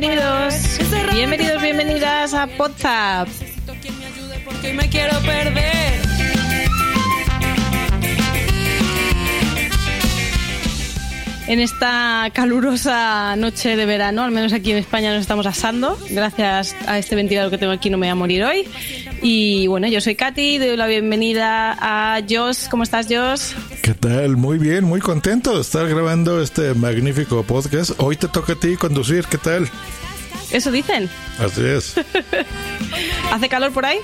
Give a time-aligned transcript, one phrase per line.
[0.00, 0.78] Bienvenidos,
[1.12, 3.28] bienvenidos, bienvenidas a WhatsApp.
[4.46, 5.79] porque me quiero perder.
[11.50, 15.98] En esta calurosa noche de verano, al menos aquí en España nos estamos asando.
[16.08, 18.68] Gracias a este ventilador que tengo aquí no me voy a morir hoy.
[19.20, 22.68] Y bueno, yo soy Katy, doy la bienvenida a Jos.
[22.70, 23.56] ¿Cómo estás, Jos?
[23.82, 24.36] ¿Qué tal?
[24.36, 27.94] Muy bien, muy contento de estar grabando este magnífico podcast.
[27.96, 29.68] Hoy te toca a ti conducir, ¿qué tal?
[30.52, 31.10] Eso dicen.
[31.40, 31.96] Así es.
[33.32, 33.98] ¿Hace calor por ahí?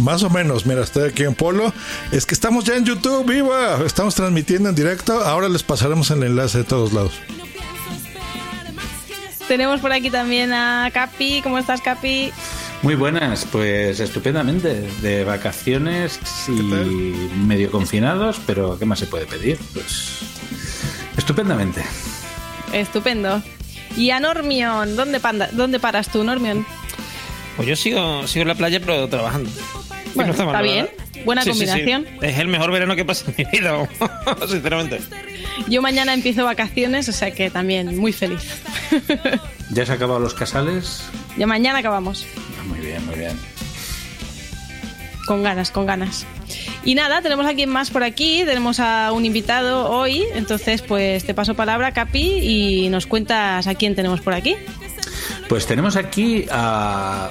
[0.00, 1.72] Más o menos, mira, estoy aquí en Polo.
[2.12, 3.78] Es que estamos ya en YouTube, viva.
[3.84, 5.24] Estamos transmitiendo en directo.
[5.24, 7.12] Ahora les pasaremos el enlace de todos lados.
[9.48, 11.40] Tenemos por aquí también a Capi.
[11.42, 12.32] ¿Cómo estás, Capi?
[12.82, 14.88] Muy buenas, pues estupendamente.
[15.00, 19.58] De vacaciones y medio confinados, pero ¿qué más se puede pedir?
[19.72, 20.20] Pues
[21.16, 21.82] estupendamente.
[22.72, 23.42] Estupendo.
[23.96, 26.66] Y a Normion, ¿dónde, panda, ¿dónde paras tú, Normion?
[27.56, 29.50] Pues yo sigo, sigo en la playa, pero trabajando.
[30.14, 30.88] Bueno, está, mal, bien.
[31.24, 32.04] Buena sí, combinación.
[32.04, 32.26] Sí, sí.
[32.26, 33.88] Es el mejor verano que pasa en mi vida,
[34.48, 35.00] sinceramente.
[35.68, 38.42] Yo mañana empiezo vacaciones, o sea que también muy feliz.
[39.70, 41.02] ¿Ya se han acabado los casales?
[41.36, 42.26] Ya mañana acabamos.
[42.66, 43.38] Muy bien, muy bien.
[45.26, 46.26] Con ganas, con ganas.
[46.84, 51.24] Y nada, tenemos a quien más por aquí, tenemos a un invitado hoy, entonces pues
[51.24, 54.54] te paso palabra, Capi, y nos cuentas a quién tenemos por aquí.
[55.48, 57.30] Pues tenemos aquí a,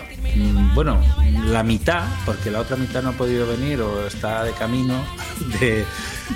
[0.73, 1.01] bueno,
[1.45, 5.03] la mitad, porque la otra mitad no ha podido venir o está de camino,
[5.59, 5.85] de,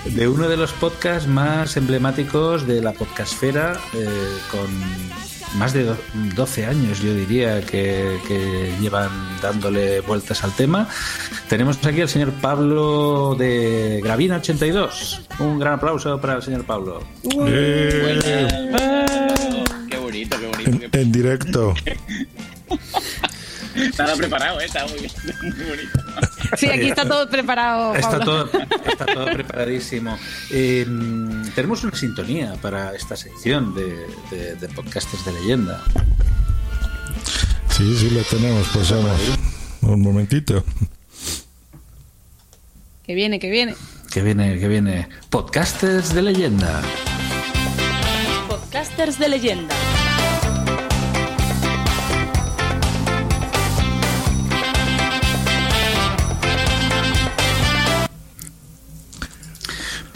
[0.06, 4.68] de uno de los podcasts más emblemáticos de la podcastfera, eh, con
[5.56, 5.94] más de
[6.35, 9.09] 12 años, yo diría, que, que, llevan
[9.41, 10.88] dándole vueltas al tema.
[11.50, 15.22] Tenemos aquí al señor Pablo de Gravina82.
[15.39, 17.01] Un gran aplauso para el señor Pablo.
[20.92, 21.74] En, directo.
[23.75, 24.66] Estaba preparado, ¿eh?
[24.66, 25.12] Estaba muy, bien,
[25.58, 26.00] muy bonito.
[26.58, 27.94] Sí, aquí está todo preparado.
[27.94, 28.00] Pablo.
[28.00, 28.50] Está todo,
[28.90, 30.18] está todo preparadísimo.
[30.52, 30.86] Eh,
[31.53, 35.84] tenemos una sintonía para esta sección de, de, de podcasters de leyenda.
[37.69, 39.19] Sí, sí, la tenemos, pues vamos.
[39.81, 40.64] Un momentito.
[43.06, 43.75] Que viene, que viene.
[44.12, 45.08] Que viene, que viene.
[45.30, 46.81] Podcasters de leyenda.
[48.50, 49.75] Podcasters de leyenda.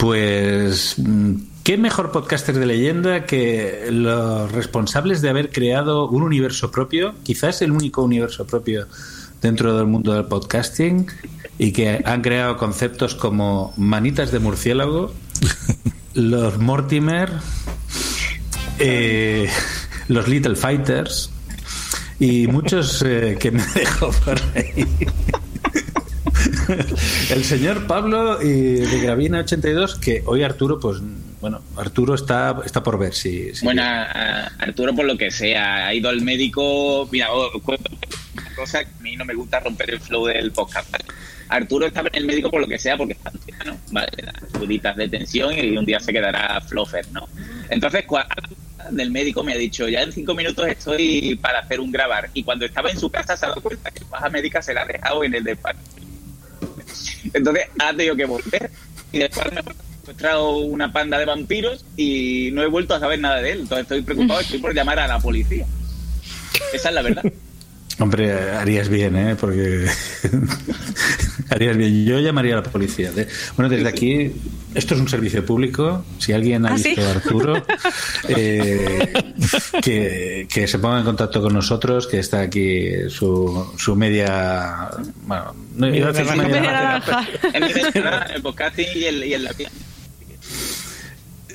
[0.02, 0.96] Pues,
[1.62, 7.62] ¿qué mejor podcaster de leyenda que los responsables de haber creado un universo propio, quizás
[7.62, 8.88] el único universo propio
[9.40, 11.06] dentro del mundo del podcasting,
[11.56, 15.14] y que han creado conceptos como manitas de murciélago,
[16.14, 17.30] los Mortimer,
[18.80, 19.48] eh,
[20.08, 21.30] los Little Fighters
[22.18, 24.84] y muchos eh, que me dejo por ahí.
[27.30, 30.98] El señor Pablo y de Gravina 82, que hoy Arturo, pues
[31.40, 33.54] bueno, Arturo está, está por ver si.
[33.54, 33.82] si bueno,
[34.58, 37.08] Arturo, por lo que sea, ha ido al médico.
[37.10, 37.90] Mira, oh, cuento
[38.54, 40.90] cosa que a mí no me gusta romper el flow del podcast.
[40.90, 41.04] ¿vale?
[41.48, 44.08] Arturo estaba en el médico por lo que sea, porque está anciano, ¿vale?
[44.52, 47.28] Subiditas de tensión y un día se quedará flofer, ¿no?
[47.68, 48.04] Entonces,
[48.90, 52.30] del médico me ha dicho, ya en cinco minutos estoy para hacer un grabar.
[52.34, 54.72] Y cuando estaba en su casa se ha dado cuenta que la baja médica se
[54.74, 55.78] la ha dejado en el despacho.
[57.32, 58.70] Entonces ha tenido que volver.
[59.12, 59.60] Y después me
[60.02, 63.60] encontrado una panda de vampiros y no he vuelto a saber nada de él.
[63.60, 65.66] Entonces estoy preocupado, estoy por llamar a la policía.
[66.72, 67.22] Esa es la verdad.
[68.02, 69.36] Hombre, harías bien, ¿eh?
[69.38, 69.86] Porque
[71.50, 72.04] harías bien.
[72.04, 73.12] Yo llamaría a la policía.
[73.12, 74.32] De- Bueno, desde aquí,
[74.74, 76.04] esto es un servicio público.
[76.18, 77.00] Si alguien ha ¿Ah, visto sí?
[77.00, 77.62] a Arturo,
[78.28, 79.12] eh,
[79.82, 84.88] que, que se ponga en contacto con nosotros, que está aquí su, su media...
[85.22, 87.28] Bueno, no iba a decir Media naranja.
[87.52, 89.48] En mi ventana, el podcasting y el, y el.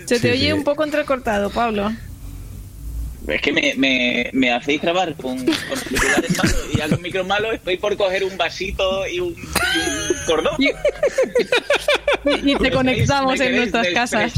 [0.05, 0.51] Se te Sí, oye sí.
[0.53, 1.91] un poco entrecortado, Pablo.
[3.27, 7.51] Es que me, me, me hacéis grabar con, con auriculares malos y al micro malo
[7.51, 10.55] estoy por coger un vasito y un, y un cordón.
[10.59, 10.69] Y,
[12.51, 14.33] y te conectamos en nuestras casas.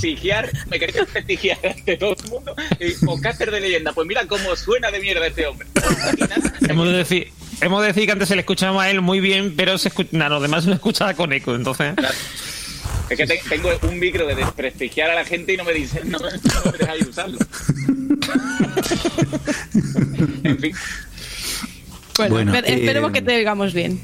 [0.70, 2.56] Me queréis desprestigiar ante todo el mundo.
[2.80, 3.94] Y podcaster de leyenda.
[3.94, 5.68] Pues mira cómo suena de mierda este hombre.
[6.68, 7.32] Hemos de decir,
[7.62, 10.08] hemos de decir que antes se le escuchaba a él muy bien, pero se escu-
[10.12, 11.94] nada, los demás se lo escuchaba con eco, entonces.
[13.10, 16.10] Es que te- tengo un micro de desprestigiar a la gente y no me dicen,
[16.12, 16.26] no, no
[16.72, 17.38] me dejáis usarlo.
[20.44, 20.72] en fin.
[22.18, 24.02] Bueno, Bueno, esper- esperemos eh, que te oigamos bien.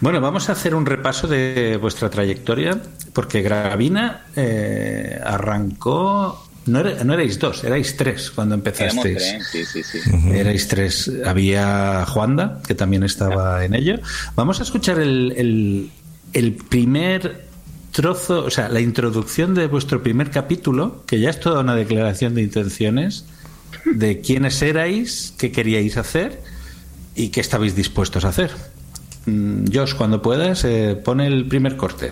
[0.00, 2.80] Bueno, vamos a hacer un repaso de vuestra trayectoria,
[3.12, 6.48] porque Gravina eh, arrancó...
[6.66, 9.16] No, era- no erais dos, erais tres cuando empezasteis.
[9.18, 9.98] tres, sí, sí, sí.
[10.32, 11.10] Erais tres.
[11.24, 13.98] Había Juanda, que también estaba en ello.
[14.36, 15.90] Vamos a escuchar el, el-
[16.32, 17.46] el primer
[17.92, 22.34] trozo, o sea, la introducción de vuestro primer capítulo, que ya es toda una declaración
[22.34, 23.26] de intenciones
[23.84, 26.42] de quiénes erais, qué queríais hacer
[27.14, 28.50] y qué estabais dispuestos a hacer.
[29.26, 32.10] Mm, Josh, cuando puedas, eh, pone el primer corte.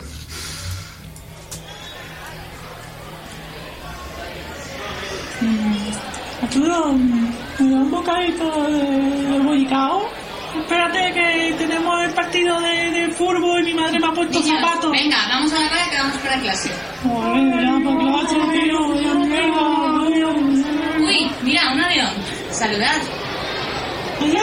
[6.42, 9.10] Arturo, ¿me da un bocadito de?
[10.58, 11.29] Espérate que
[12.10, 14.90] el partido de, de fútbol y mi madre me ha puesto Niños, zapatos.
[14.90, 16.70] venga, vamos a la calle que vamos para clase.
[17.02, 17.10] Tío.
[21.06, 22.10] Uy, mira, un avión.
[22.50, 22.96] Saludad.
[24.20, 24.42] ¡Adiós,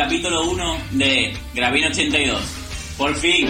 [0.00, 2.40] capítulo 1 de Gravino 82.
[2.96, 3.46] Por fin.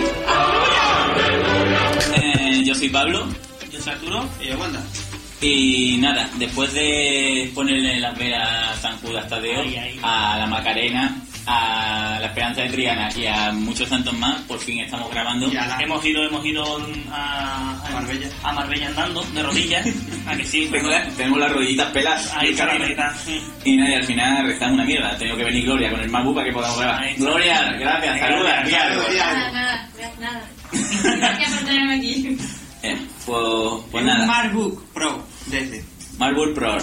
[2.16, 3.24] Eh, yo soy Pablo.
[3.70, 4.82] Yo soy Arturo y yo Wanda.
[5.40, 10.00] Y nada, después de ponerle las velas San Judas Tadeo, Ay, ay.
[10.02, 14.80] a la Macarena, a la Esperanza de Triana y a muchos santos más, por fin
[14.80, 15.50] estamos grabando.
[15.50, 16.64] Ya hemos ido, hemos ido
[17.10, 18.28] a, a Marbella.
[18.42, 19.86] a Marbella andando, de rodillas.
[20.26, 20.68] ¿A que sí?
[20.70, 22.32] Tengo la- tenemos las rodillitas.
[22.36, 23.14] Ahí está, está.
[23.64, 25.10] Y nada, y al final rezamos una mierda.
[25.12, 27.02] Ha tenido que venir Gloria con el MacBook para que podamos grabar.
[27.02, 27.14] Ahí.
[27.16, 28.64] Gloria, gracias, saluda.
[28.64, 29.88] Nada, nada,
[30.20, 30.42] nada.
[31.16, 32.38] Gracias por tenerme aquí.
[32.82, 35.84] Eh, pues, pues nada, MacBook Pro desde.
[36.18, 36.78] MacBook Pro.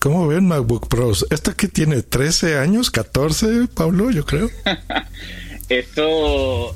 [0.00, 1.26] ¿Cómo ven MacBook Pros?
[1.30, 4.48] ¿Esta que tiene 13 años, 14, Pablo, yo creo?
[5.68, 6.74] Esto,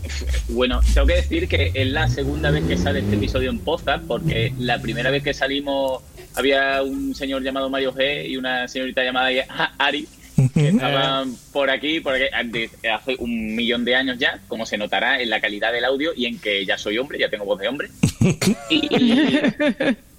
[0.48, 4.04] bueno, tengo que decir que es la segunda vez que sale este episodio en podcast,
[4.06, 6.02] porque la primera vez que salimos
[6.34, 9.30] había un señor llamado Mario G y una señorita llamada
[9.78, 10.08] Ari,
[10.54, 15.20] que estaban por aquí, por aquí hace un millón de años ya, como se notará
[15.20, 17.68] en la calidad del audio y en que ya soy hombre, ya tengo voz de
[17.68, 17.88] hombre.
[18.68, 18.88] Y,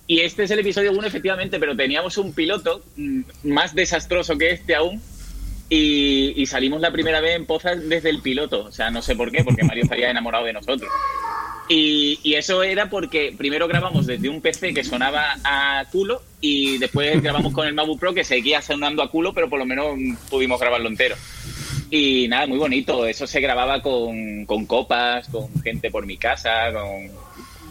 [0.06, 4.52] y este es el episodio 1, efectivamente, pero teníamos un piloto mm, más desastroso que
[4.52, 5.02] este aún.
[5.70, 8.66] Y, salimos la primera vez en Pozas desde el piloto.
[8.66, 10.92] O sea, no sé por qué, porque Mario estaría enamorado de nosotros.
[11.68, 17.22] Y, eso era porque primero grabamos desde un PC que sonaba a culo y después
[17.24, 19.98] grabamos con el MacBook Pro que seguía sonando a culo, pero por lo menos
[20.30, 21.16] pudimos grabarlo entero.
[21.90, 23.08] Y nada, muy bonito.
[23.08, 27.10] Eso se grababa con, con copas, con gente por mi casa, con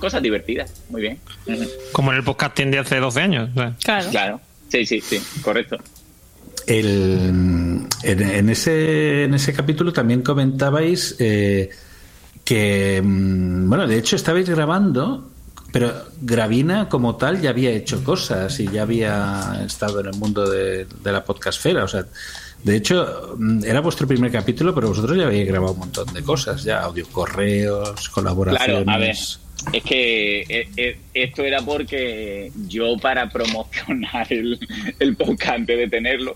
[0.02, 0.82] cosas divertidas.
[0.90, 1.18] Muy bien.
[1.92, 3.50] Como en el podcasting de hace 12 años.
[3.84, 4.10] Claro.
[4.10, 4.40] Claro.
[4.68, 5.78] Sí, sí, sí, correcto.
[6.66, 11.70] El, en, en ese, en ese capítulo también comentabais eh,
[12.44, 15.28] que, mm, bueno, de hecho estabais grabando
[15.72, 15.90] pero
[16.20, 20.84] Gravina como tal ya había hecho cosas y ya había estado en el mundo de,
[20.84, 21.84] de la podcastfera.
[21.84, 22.04] O sea,
[22.62, 26.22] de hecho, mm, era vuestro primer capítulo, pero vosotros ya habéis grabado un montón de
[26.22, 28.84] cosas, ya audio correos, colaboraciones.
[28.84, 29.16] Claro, a ver,
[29.72, 34.58] es que eh, eh, esto era porque yo para promocionar el,
[34.98, 36.34] el podcast antes de tenerlo,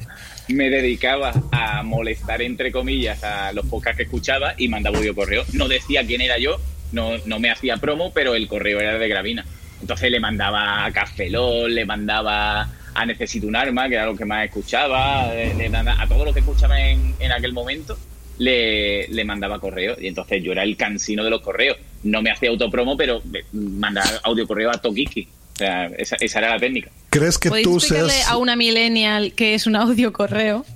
[0.48, 5.44] me dedicaba a molestar, entre comillas, a los podcasts que escuchaba y mandaba audio correo.
[5.52, 6.60] No decía quién era yo,
[6.92, 9.44] no, no me hacía promo, pero el correo era de Gravina.
[9.80, 14.24] Entonces le mandaba a Cafelón, le mandaba a Necesito un arma, que era lo que
[14.24, 17.98] más escuchaba, le- le manda- a todo lo que escuchaba en, en aquel momento,
[18.38, 19.96] le, le mandaba correo.
[20.00, 21.76] Y entonces yo era el cansino de los correos.
[22.02, 25.28] No me hacía autopromo, pero me- mandaba audio correo a Tokiki.
[25.54, 26.90] O sea, esa, esa era la técnica.
[27.10, 28.28] ¿Crees que ¿Podéis tú seas...
[28.28, 30.66] a una millennial que es un audio correo?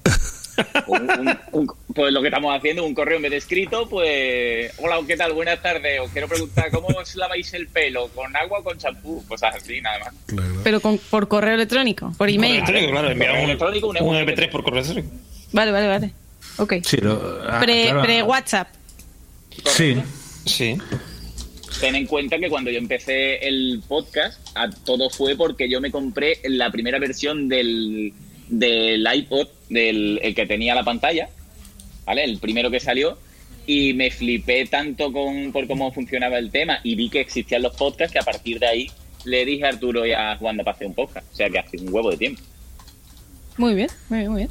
[0.86, 4.72] Un- un- un- pues lo que estamos haciendo, un correo en vez de escrito, pues
[4.78, 5.32] hola, ¿qué tal?
[5.32, 6.00] Buenas tardes.
[6.00, 8.08] Os quiero preguntar, ¿cómo os laváis el pelo?
[8.08, 9.24] ¿Con agua o con champú?
[9.26, 10.14] Cosas así, nada más.
[10.64, 12.54] Pero con, por correo electrónico, por email.
[12.56, 14.34] electrónico, claro, enviar Correo un, electrónico, un un MP3.
[14.34, 15.14] MP3 por correo electrónico.
[15.52, 16.12] Vale, vale, vale.
[16.58, 16.74] Ok.
[16.84, 18.02] Sí, lo- ah, Pre, claro.
[18.02, 18.68] pre WhatsApp.
[19.66, 19.96] Sí.
[20.46, 20.76] Sí.
[21.80, 25.90] Ten en cuenta que cuando yo empecé el podcast, a- todo fue porque yo me
[25.90, 28.12] compré la primera versión del,
[28.48, 31.28] del iPod, del el que tenía la pantalla,
[32.04, 32.24] ¿vale?
[32.24, 33.18] El primero que salió.
[33.66, 37.76] Y me flipé tanto con, por cómo funcionaba el tema y vi que existían los
[37.76, 38.90] podcasts que a partir de ahí
[39.24, 41.26] le dije a Arturo y a Juan para hacer un podcast.
[41.32, 42.42] O sea que hace un huevo de tiempo.
[43.58, 44.50] Muy bien, muy bien, muy bien.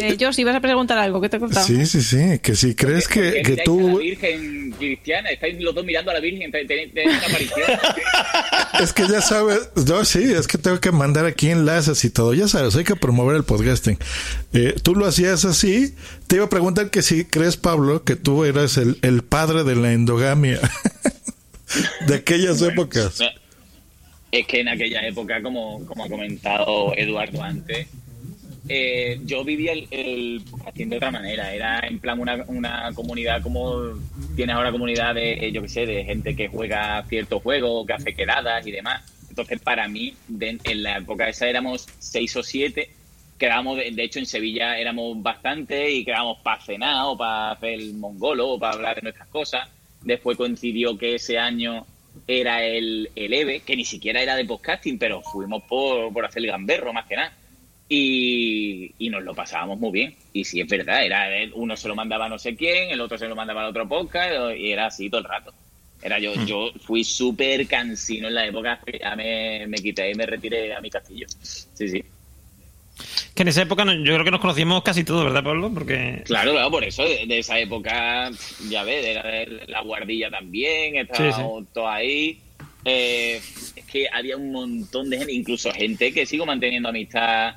[0.00, 1.66] Eh, Josh, ibas a preguntar algo, ¿qué te he contado?
[1.66, 3.88] Sí, sí, sí, que si crees que, Porque que miráis a tú...
[3.88, 7.60] la Virgen cristiana, estáis los dos mirando a la Virgen, tenéis una aparición.
[8.80, 12.34] Es que ya sabes, yo sí, es que tengo que mandar aquí enlaces y todo.
[12.34, 13.98] Ya sabes, hay que promover el podcasting.
[14.52, 15.94] Eh, tú lo hacías así.
[16.26, 19.76] Te iba a preguntar que si crees, Pablo, que tú eras el, el padre de
[19.76, 20.58] la endogamia
[22.06, 23.20] de aquellas épocas.
[24.30, 27.86] Es que en aquella época, como, como ha comentado Eduardo antes,
[28.68, 31.54] eh, yo vivía el, podcasting de otra manera.
[31.54, 33.94] Era en plan una, comunidad como
[34.36, 37.92] tienes ahora comunidad de, eh, yo qué sé, de gente que juega ciertos juegos, que
[37.92, 39.02] hace quedadas y demás.
[39.28, 42.90] Entonces, para mí, en la época esa éramos seis o siete.
[43.38, 47.70] Quedábamos, de, de hecho, en Sevilla éramos bastante y quedábamos para cenar o para hacer
[47.70, 49.68] el mongolo o para hablar de nuestras cosas.
[50.02, 51.86] Después coincidió que ese año
[52.26, 56.42] era el, el EVE, que ni siquiera era de podcasting, pero fuimos por, por hacer
[56.42, 57.32] el gamberro más que nada.
[57.94, 60.14] Y, y nos lo pasábamos muy bien.
[60.32, 63.00] Y sí, es verdad, era el- uno se lo mandaba a no sé quién, el
[63.02, 65.52] otro se lo mandaba al otro podcast, y era así todo el rato.
[66.02, 70.14] Era yo, yo fui súper cansino en la época, que ya me, me quité y
[70.14, 71.26] me retiré a mi castillo.
[71.42, 72.02] Sí, sí.
[73.34, 75.70] Que en esa época yo creo que nos conocíamos casi todos, ¿verdad, Pablo?
[75.72, 76.22] Porque.
[76.24, 78.30] Claro, claro, por eso, de, de esa época,
[78.70, 82.40] ya ves, era de la guardilla también, estábamos todos ahí.
[82.84, 83.36] Eh,
[83.76, 87.54] es que había un montón de gente, incluso gente que sigo manteniendo amistad,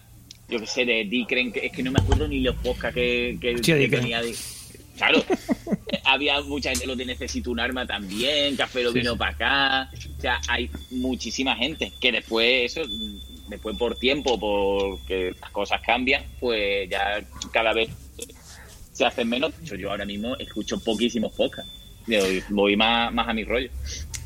[0.49, 3.37] yo qué sé, de Dicren, que es que no me acuerdo ni los podcasts que,
[3.41, 3.55] que,
[3.89, 4.21] tenía.
[4.21, 4.33] Di-
[4.97, 5.21] Claro,
[6.05, 9.17] había mucha gente, los de Necesito un arma también, Café lo Sí, vino sí.
[9.19, 9.91] para acá.
[10.17, 12.81] O sea, hay muchísima gente que después, eso,
[13.49, 17.21] después por tiempo, porque las cosas cambian, pues ya
[17.51, 17.89] cada vez
[18.93, 19.51] se hacen menos.
[19.69, 21.69] De yo ahora mismo escucho poquísimos podcasts.
[22.49, 23.69] Voy más, más a mi rollo.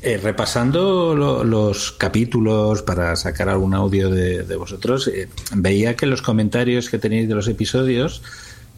[0.02, 6.06] Eh, repasando lo- los capítulos para sacar algún audio de, de vosotros, eh, veía que
[6.06, 8.22] en los comentarios que tenéis de los episodios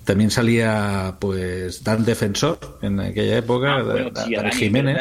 [0.04, 4.10] también salía pues Dan Defensor en aquella época, Ah, bueno,
[4.52, 4.96] sí, Jiménez.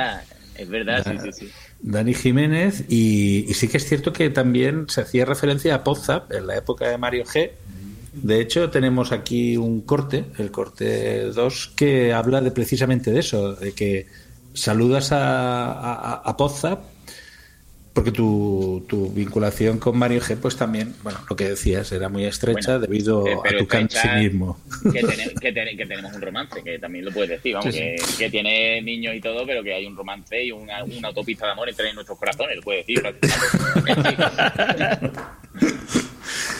[0.55, 1.51] Es verdad, es verdad, sí, sí, sí.
[1.81, 6.31] Dani Jiménez y, y sí que es cierto que también se hacía referencia a Podzap
[6.31, 7.49] en la época de Mario G.
[8.13, 13.53] De hecho, tenemos aquí un corte, el corte 2, que habla de precisamente de eso,
[13.55, 14.05] de que
[14.53, 16.79] saludas a, a, a Podzap
[17.93, 22.23] porque tu, tu vinculación con Mario G, pues también, bueno, lo que decías, era muy
[22.23, 24.57] estrecha Bueno, debido eh, a tu cansinismo.
[24.93, 25.01] Que,
[25.41, 28.29] que, tene- que tenemos un romance, que también lo puedes decir, vamos, Sí, que, que
[28.29, 31.67] tiene niños y todo, pero que hay un romance y una, una autopista de amor
[31.67, 33.03] entre nuestros corazones, lo puedes decir.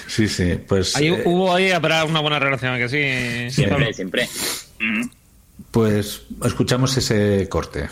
[0.07, 0.98] Sí, sí, pues...
[0.98, 3.55] Ahí eh, hubo ahí habrá una buena relación, ¿a que sí.
[3.55, 4.27] Siempre, siempre.
[5.72, 7.88] Pues escuchamos ese corte.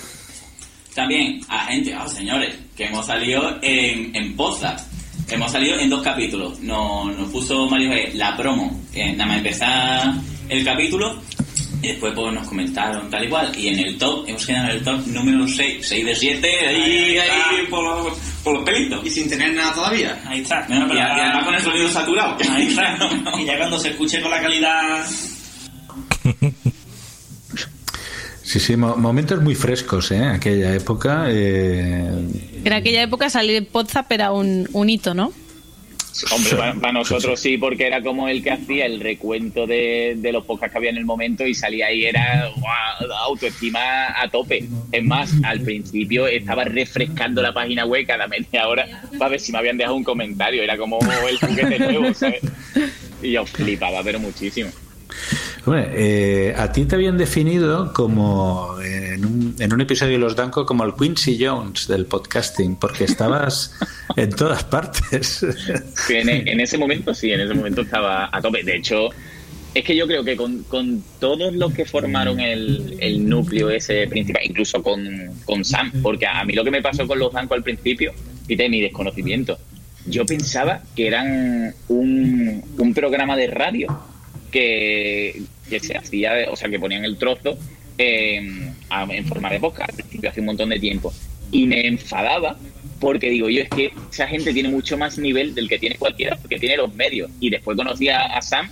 [0.94, 4.92] También a gente, oh, señores, que hemos salido en, en Podcast.
[5.30, 6.60] Hemos salido en dos capítulos.
[6.60, 10.14] Nos, nos puso Mario G la promo, eh, nada más empezar
[10.50, 11.22] el capítulo.
[11.82, 13.58] Y después pues, nos comentaron tal y cual.
[13.58, 17.18] Y en el top, hemos quedado en el top número 6, 6 de 7, ahí,
[17.18, 19.06] ahí, por los, por los pelitos.
[19.06, 20.22] Y sin tener nada todavía.
[20.26, 20.66] Ahí está.
[20.68, 22.36] y, y además con el sonido saturado.
[22.52, 22.98] Ahí está.
[23.40, 25.06] Y ya cuando se escuche con la calidad.
[28.50, 30.24] Sí, sí, mo- momentos muy frescos, ¿eh?
[30.26, 31.26] Aquella época.
[31.30, 32.10] eh,
[32.66, 35.32] En aquella época salir en WhatsApp era un, un hito, ¿no?
[36.32, 40.32] Hombre, para, para nosotros sí, porque era como el que hacía el recuento de, de
[40.32, 42.50] los podcasts que había en el momento y salía ahí, era
[43.22, 44.66] autoestima a tope.
[44.92, 48.86] Es más, al principio estaba refrescando la página web cada media hora
[49.20, 50.64] para ver si me habían dejado un comentario.
[50.64, 50.98] Era como
[51.30, 52.42] el juguete nuevo, ¿sabes?
[53.22, 54.72] Y yo flipaba, pero muchísimo.
[55.66, 60.36] Hombre, eh, a ti te habían definido como en un, en un episodio de Los
[60.36, 63.76] Danco como el Quincy Jones del podcasting, porque estabas
[64.16, 65.46] en todas partes.
[66.08, 68.64] Sí, en, en ese momento sí, en ese momento estaba a tope.
[68.64, 69.10] De hecho,
[69.74, 74.08] es que yo creo que con, con todos los que formaron el, el núcleo ese
[74.08, 75.02] principal, incluso con,
[75.46, 78.14] con Sam, porque a mí lo que me pasó con los Danco al principio,
[78.48, 79.58] y de mi desconocimiento,
[80.08, 83.88] yo pensaba que eran un, un programa de radio
[84.50, 87.58] que, que se hacía, o sea, que ponían el trozo
[87.98, 88.38] eh,
[89.10, 91.14] en forma de podcast al principio, hace un montón de tiempo.
[91.52, 92.58] Y me enfadaba
[93.00, 96.38] porque digo yo, es que esa gente tiene mucho más nivel del que tiene cualquiera,
[96.38, 97.32] porque tiene los medios.
[97.40, 98.70] Y después conocí a, a Sam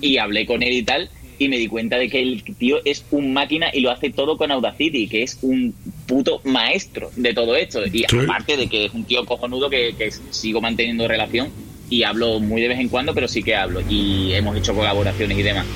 [0.00, 3.04] y hablé con él y tal, y me di cuenta de que el tío es
[3.10, 5.74] un máquina y lo hace todo con Audacity, que es un
[6.06, 7.84] puto maestro de todo esto.
[7.86, 8.16] Y Sí.
[8.24, 11.50] aparte de que es un tío cojonudo que, que sigo manteniendo relación
[11.90, 13.80] y hablo muy de vez en cuando, pero sí que hablo.
[13.88, 15.66] Y hemos hecho colaboraciones y demás.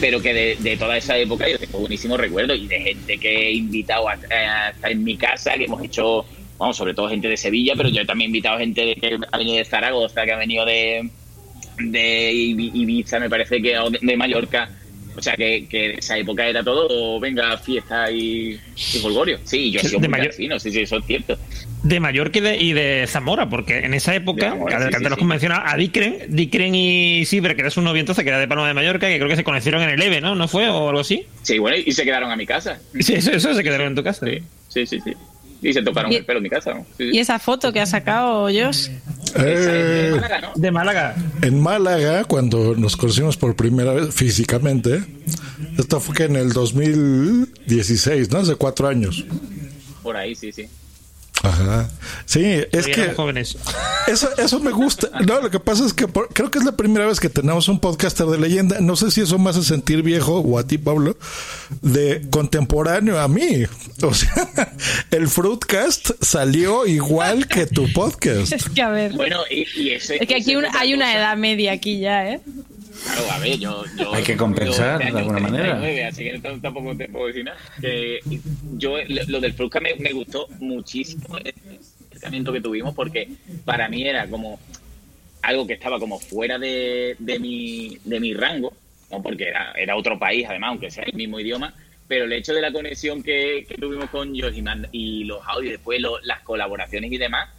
[0.00, 3.48] Pero que de, de toda esa época yo tengo buenísimos recuerdos y de gente que
[3.48, 6.24] he invitado a, a estar en mi casa, que hemos hecho,
[6.56, 9.38] vamos, sobre todo gente de Sevilla, pero yo también he invitado gente de- que ha
[9.38, 11.10] venido de Zaragoza, que ha venido de,
[11.78, 14.70] de Ibi- Ibiza, me parece que, de, Mallorca.
[15.16, 19.40] O sea, que, que de esa época era todo, venga, fiesta y, y folgorio.
[19.42, 21.36] Sí, yo he sido De muy cansino, sí, sí, eso es cierto.
[21.88, 24.86] De Mallorca y de, y de Zamora, porque en esa época, De Zamora, que sí,
[24.86, 25.18] antes sí, los sí.
[25.20, 28.66] convencionaba a Dicren, Dicren y Sibre, que era su novio entonces, que era de Palma
[28.68, 30.34] de Mallorca, que creo que se conocieron en el EVE, ¿no?
[30.34, 30.68] ¿No fue?
[30.68, 31.26] ¿O algo así?
[31.42, 32.78] Sí, bueno, y se quedaron a mi casa.
[33.00, 34.26] Sí, eso, eso se quedaron en tu casa.
[34.68, 35.12] Sí, sí, sí.
[35.60, 36.72] Y se tocaron Y- el pelo en mi casa.
[36.74, 36.86] ¿no?
[36.96, 37.16] Sí, sí.
[37.16, 38.88] Y esa foto que ha sacado Josh.
[39.36, 40.52] Eh, Málaga, ¿no?
[40.54, 41.16] De Málaga.
[41.42, 45.00] en Málaga, cuando nos conocimos por primera vez físicamente,
[45.78, 48.38] esto fue que en el 2016, ¿no?
[48.38, 49.24] Hace cuatro años.
[50.02, 50.66] Por ahí, sí, sí.
[51.48, 51.88] Ajá.
[52.26, 53.56] Sí, es que jóvenes.
[54.06, 55.08] eso, eso me gusta.
[55.26, 57.68] No, lo que pasa es que por- creo que es la primera vez que tenemos
[57.68, 58.80] un podcaster de leyenda.
[58.80, 61.16] No sé si eso me hace sentir viejo o a ti, Pablo,
[61.82, 63.64] de contemporáneo a mí.
[64.02, 64.48] O sea,
[65.10, 68.52] el Fruitcast salió igual que tu podcast.
[68.52, 69.12] Es que a ver.
[69.14, 72.40] Bueno, y, y ese, Es que aquí hay una edad media aquí ya, ¿eh?
[73.04, 73.84] Claro, a ver, yo.
[73.96, 75.78] yo Hay que compensar, de alguna manera.
[75.80, 77.56] 39, Así que tampoco te puedo decir nada.
[78.76, 78.96] Yo,
[79.28, 81.54] lo del Frusca me, me gustó muchísimo el
[82.10, 83.28] acercamiento que tuvimos porque
[83.64, 84.58] para mí era como
[85.42, 88.72] algo que estaba como fuera de, de, mi, de mi rango,
[89.10, 89.22] ¿no?
[89.22, 91.72] porque era, era otro país, además, aunque sea el mismo idioma.
[92.08, 94.56] Pero el hecho de la conexión que, que tuvimos con Josh
[94.92, 97.50] y, y los audios, después lo- las colaboraciones y demás,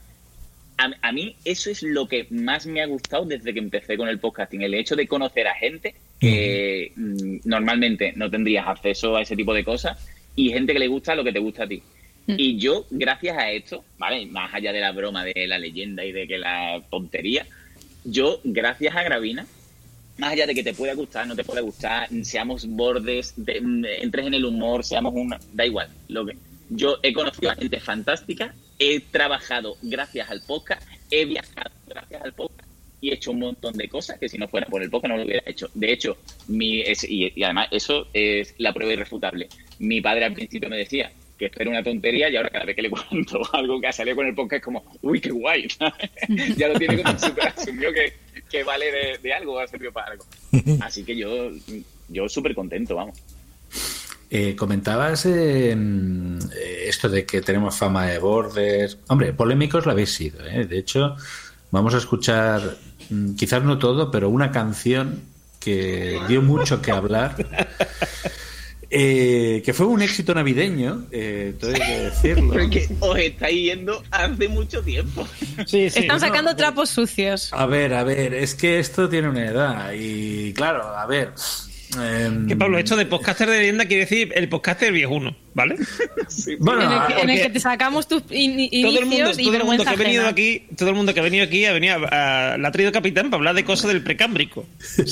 [0.80, 4.08] a, a mí eso es lo que más me ha gustado desde que empecé con
[4.08, 9.22] el podcasting, el hecho de conocer a gente que mm, normalmente no tendrías acceso a
[9.22, 9.98] ese tipo de cosas
[10.36, 11.82] y gente que le gusta lo que te gusta a ti.
[12.28, 14.26] Y yo, gracias a esto, ¿vale?
[14.28, 17.46] Más allá de la broma de la leyenda y de que la tontería,
[18.04, 19.48] yo, gracias a Gravina,
[20.20, 23.86] más allá de que te pueda gustar, no te pueda gustar, seamos bordes, de- mm,
[24.02, 25.90] entres en el humor, seamos una, da igual.
[26.08, 26.36] Lo que
[26.70, 32.34] yo he conocido a gente fantástica, he trabajado gracias al podcast, he viajado gracias al
[32.34, 32.70] podcast
[33.02, 35.18] y he hecho un montón de cosas que si no fuera por el podcast no
[35.18, 35.70] lo hubiera hecho.
[35.74, 39.48] De hecho, mi es- y, y además eso es la prueba irrefutable.
[39.80, 42.76] Mi padre al principio me decía que esto era una tontería y ahora cada vez
[42.76, 45.68] que le cuento algo que ha salido con el podcast es como, uy, qué guay.
[46.58, 48.14] ya lo tiene como súper asumido que,
[48.52, 50.26] que vale de, de algo, ha servido para algo.
[50.82, 51.52] Así que yo,
[52.10, 53.18] yo súper contento, vamos.
[54.32, 58.98] Eh, comentabas eh, mm, eh, esto de que tenemos fama de bordes.
[59.08, 60.46] Hombre, polémicos lo habéis sido.
[60.46, 60.66] ¿eh?
[60.66, 61.16] De hecho,
[61.72, 62.78] vamos a escuchar,
[63.10, 65.22] mm, quizás no todo, pero una canción
[65.60, 67.36] que dio mucho que hablar.
[68.92, 72.54] eh, que fue un éxito navideño, eh, todo hay que decirlo.
[72.54, 75.28] Porque os estáis yendo hace mucho tiempo.
[75.66, 76.02] Sí, sí.
[76.02, 77.52] Están sacando trapos sucios.
[77.52, 81.34] A ver, a ver, es que esto tiene una edad y claro, a ver.
[82.48, 85.76] Que Pablo, esto de podcaster de leyenda quiere decir el podcaster viejuno, ¿vale?
[86.60, 89.06] bueno, en, el que, en el porque- que te sacamos tus in- inicios todo el
[89.08, 90.30] mundo, y todo el mundo vergüenza que ha venido ajena.
[90.32, 92.92] aquí, todo el mundo que ha venido aquí ha venido a, a- la ha traído
[92.92, 94.68] capitán para hablar de cosas del precámbrico.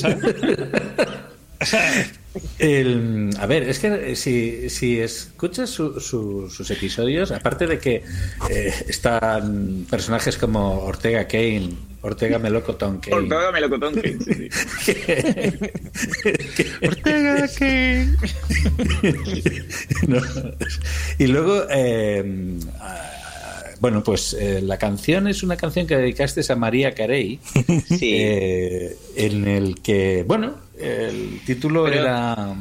[3.40, 8.04] a ver, es que si, si escuchas su- su- sus episodios, aparte de que
[8.50, 11.70] eh, están personajes como Ortega Kane
[12.02, 14.48] Ortega Melocotón que Ortega Melocotón que sí,
[14.84, 14.94] sí.
[16.86, 18.06] Ortega que
[20.08, 20.20] No.
[21.18, 23.10] y luego eh, ah,
[23.80, 27.38] bueno pues eh, la canción es una canción que dedicaste a María Carey
[27.88, 28.16] Sí.
[28.20, 32.54] eh, en el que bueno el título Pero- era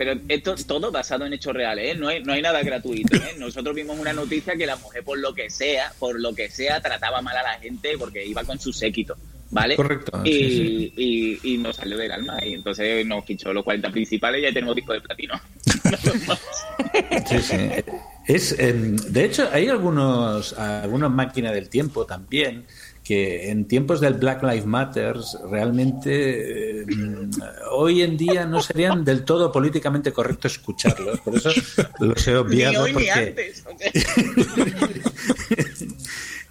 [0.00, 1.94] Pero esto es todo basado en hechos reales, ¿eh?
[1.94, 3.34] No hay, no hay nada gratuito, ¿eh?
[3.36, 6.80] Nosotros vimos una noticia que la mujer, por lo que sea, por lo que sea,
[6.80, 9.14] trataba mal a la gente porque iba con su séquito,
[9.50, 9.76] ¿vale?
[9.76, 12.38] Correcto, Y, sí, Y, y nos salió del alma.
[12.42, 15.34] Y entonces nos fichó los 40 principales y ya tenemos disco de platino.
[17.28, 17.56] Sí, sí.
[18.26, 22.64] Es, em, de hecho, hay algunos, algunas máquinas del tiempo también
[23.10, 25.16] que en tiempos del Black Lives Matter
[25.50, 27.28] realmente em,
[27.72, 31.18] hoy en día no serían del todo políticamente correcto escucharlos.
[31.18, 31.50] Por eso
[31.98, 32.82] los he Ni obviado.
[32.84, 33.64] hoy ni porque, antes.
[33.66, 33.90] o sea.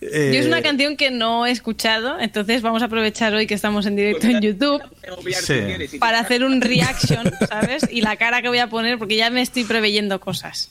[0.02, 3.54] eh, Yo es una canción que no he escuchado, entonces vamos a aprovechar hoy que
[3.54, 4.82] estamos en directo en YouTube
[5.18, 5.98] Obviar Sí.
[6.00, 7.88] para hacer un reaction, ¿sabes?
[7.90, 10.70] Y la cara que voy a poner, porque ya me estoy preveyendo cosas.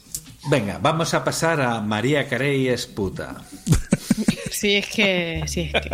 [0.50, 3.36] Venga, vamos a pasar a María Carey es puta.
[4.50, 5.44] Sí, es que.
[5.46, 5.90] Sí, es que.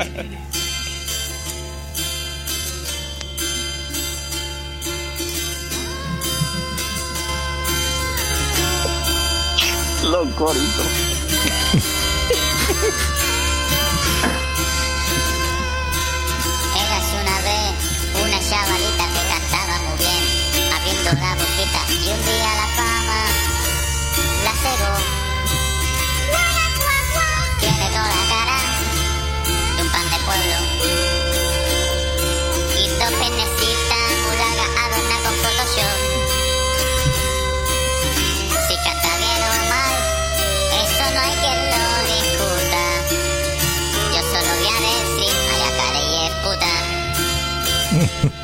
[10.05, 10.87] Los coritos.
[16.75, 17.75] Eras una vez
[18.23, 21.44] una chavalita que cantaba muy bien, abriendo la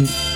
[0.00, 0.29] No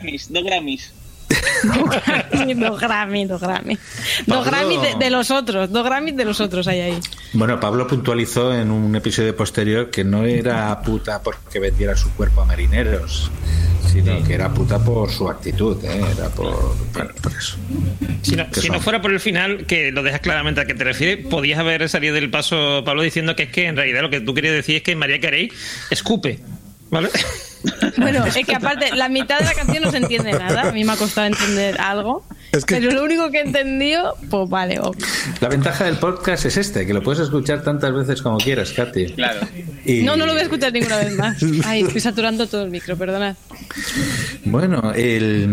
[0.00, 0.92] Grammys, dos Grammys.
[1.64, 3.78] dos Grammy, dos Grammy.
[4.26, 4.46] Dos.
[4.46, 7.00] Grammy de, de los otros, dos Grammy de los otros hay ahí.
[7.32, 12.42] Bueno, Pablo puntualizó en un episodio posterior que no era puta porque vendiera su cuerpo
[12.42, 13.30] a marineros,
[13.90, 16.00] sino que era puta por su actitud, ¿eh?
[16.16, 17.56] era por, bueno, por eso.
[18.22, 20.84] Si no, si no fuera por el final, que lo dejas claramente a qué te
[20.84, 24.20] refieres, podías haber salido del paso, Pablo, diciendo que es que en realidad lo que
[24.20, 25.50] tú querías decir es que María Carey
[25.90, 26.40] escupe.
[26.92, 27.08] ¿Vale?
[27.96, 30.62] Bueno, es que aparte, la mitad de la canción no se entiende nada.
[30.62, 32.24] A mí me ha costado entender algo.
[32.50, 34.96] Es que- Pero lo único que he entendido, pues vale, ok.
[35.40, 39.12] La ventaja del podcast es este, que lo puedes escuchar tantas veces como quieras, Katy.
[39.12, 39.46] Claro.
[39.84, 41.36] Y- No, no lo voy a escuchar ninguna vez más.
[41.64, 43.36] Ay, estoy saturando todo el micro, perdonad.
[44.44, 45.46] Bueno, el...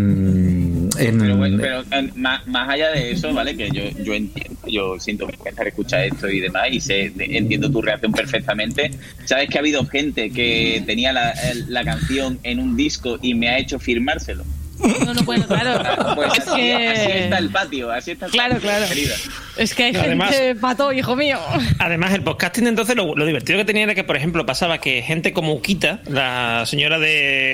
[0.99, 1.83] En, Pero, bueno, pero
[2.15, 3.55] más, más allá de eso, ¿vale?
[3.55, 7.37] Que yo, yo entiendo, yo siento que estar escuchar esto y demás y sé, de-
[7.37, 8.91] entiendo tu reacción perfectamente.
[9.25, 11.33] Sabes que ha habido gente que tenía la,
[11.67, 14.43] la canción en un disco y me ha hecho firmárselo.
[14.79, 15.83] No, no, bueno, claro.
[16.15, 18.85] Pues Es así, así está el patio, así está el Claro, patio, claro.
[18.87, 19.15] querida.
[19.57, 21.37] Es que hay gente Además- pato, hijo mío.
[21.79, 25.01] Además, el podcasting entonces lo, lo divertido que tenía era que, por ejemplo, pasaba que
[25.01, 27.53] gente como Ukita, la señora de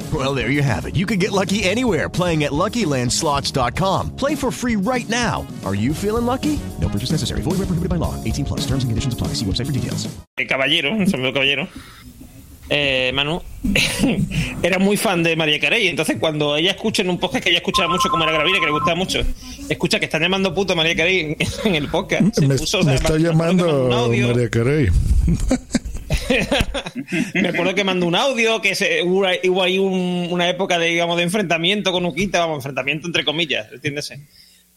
[0.11, 0.95] Well, there you have it.
[0.95, 4.15] You can get lucky anywhere playing at LuckyLandSlots.com.
[4.15, 5.45] Play for free right now.
[5.63, 6.59] Are you feeling lucky?
[6.81, 7.41] No purchase necessary.
[7.41, 8.15] Void where prohibited by law.
[8.23, 8.61] 18 plus.
[8.65, 9.27] Terms and conditions apply.
[9.35, 10.09] See website for details.
[10.37, 11.67] Eh, caballero, sombrero caballero.
[12.73, 13.41] Eh, Manu
[14.63, 17.57] era muy fan de María Carey, entonces cuando ella escucha en un podcast que ella
[17.59, 19.19] escuchaba mucho como era Gravina, que le gustaba mucho,
[19.67, 22.33] escucha que están llamando puto a María Carey en el podcast.
[22.33, 23.89] se Me, puso, o me sea, está llamando.
[24.09, 24.87] María Carey.
[27.33, 30.77] Me acuerdo que mandó un audio, que se, hubo, ahí- hubo ahí un- una época
[30.79, 34.21] de, digamos, de enfrentamiento con Uquita, vamos, enfrentamiento entre comillas, entiéndese.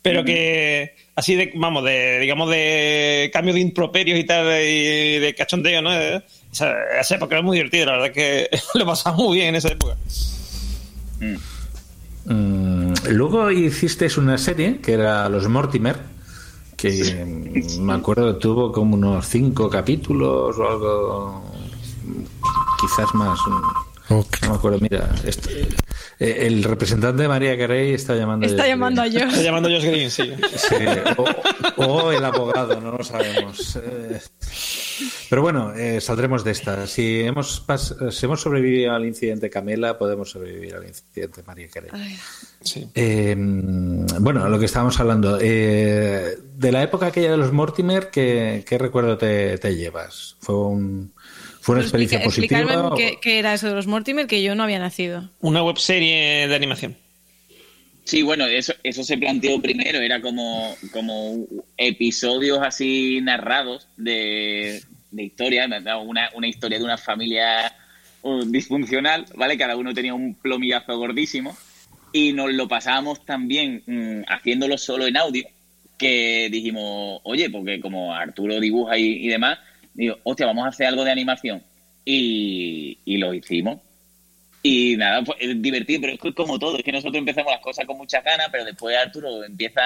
[0.03, 5.35] Pero que así de, vamos, de, digamos, de cambio de improperios y tal, de, de
[5.35, 5.91] cachondeo, ¿no?
[5.93, 9.69] Esa, esa época era muy divertida, la verdad que lo pasaba muy bien en esa
[9.69, 9.97] época.
[12.27, 15.97] Mm, luego hiciste una serie que era Los Mortimer,
[16.77, 17.25] que
[17.81, 21.43] me acuerdo tuvo como unos cinco capítulos o algo,
[22.81, 23.39] quizás más.
[24.11, 25.49] No me acuerdo, mira, esto-
[26.19, 29.23] eh, el representante de María Carey está llamando Está Josh llamando a Green.
[29.23, 29.31] Josh.
[29.33, 30.33] Está llamando a Josh Green, sí.
[30.57, 30.75] Sí,
[31.17, 33.77] o, o el abogado, no lo sabemos.
[33.77, 34.21] Eh,
[35.31, 36.87] Pero bueno, eh, saldremos de esta.
[36.87, 41.91] Si hemos, pas- si hemos sobrevivido al incidente Camela, podemos sobrevivir al incidente María Carey.
[42.95, 43.35] Eh,
[44.21, 45.39] bueno, lo que estábamos hablando.
[45.41, 50.37] eh, de la época aquella de los Mortimer, ¿qué, qué recuerdo te, te llevas?
[50.41, 51.13] ¿Fue, un,
[51.65, 52.61] fue una experiencia explica- positiva?
[52.61, 55.31] explicarme o- qué, qué era eso de los Mortimer, que yo no había nacido.
[55.41, 56.97] Una webserie de animación.
[58.05, 61.47] Sí, bueno, eso, eso se planteó primero, era como, como
[61.79, 65.67] episodios así narrados de, de historia,
[66.05, 67.73] una, una historia de una familia
[68.21, 69.57] uh, disfuncional, ¿vale?
[69.57, 71.57] Cada uno tenía un plomillazo gordísimo
[72.13, 75.47] y nos lo pasábamos también mm, haciéndolo solo en audio,
[75.97, 79.59] que dijimos, oye, porque como Arturo dibuja y, y demás,
[79.95, 81.63] digo, hostia, vamos a hacer algo de animación.
[82.05, 83.81] Y, y lo hicimos.
[84.63, 87.85] Y nada, pues es divertido, pero es como todo, es que nosotros empezamos las cosas
[87.85, 89.83] con muchas ganas, pero después Arturo empieza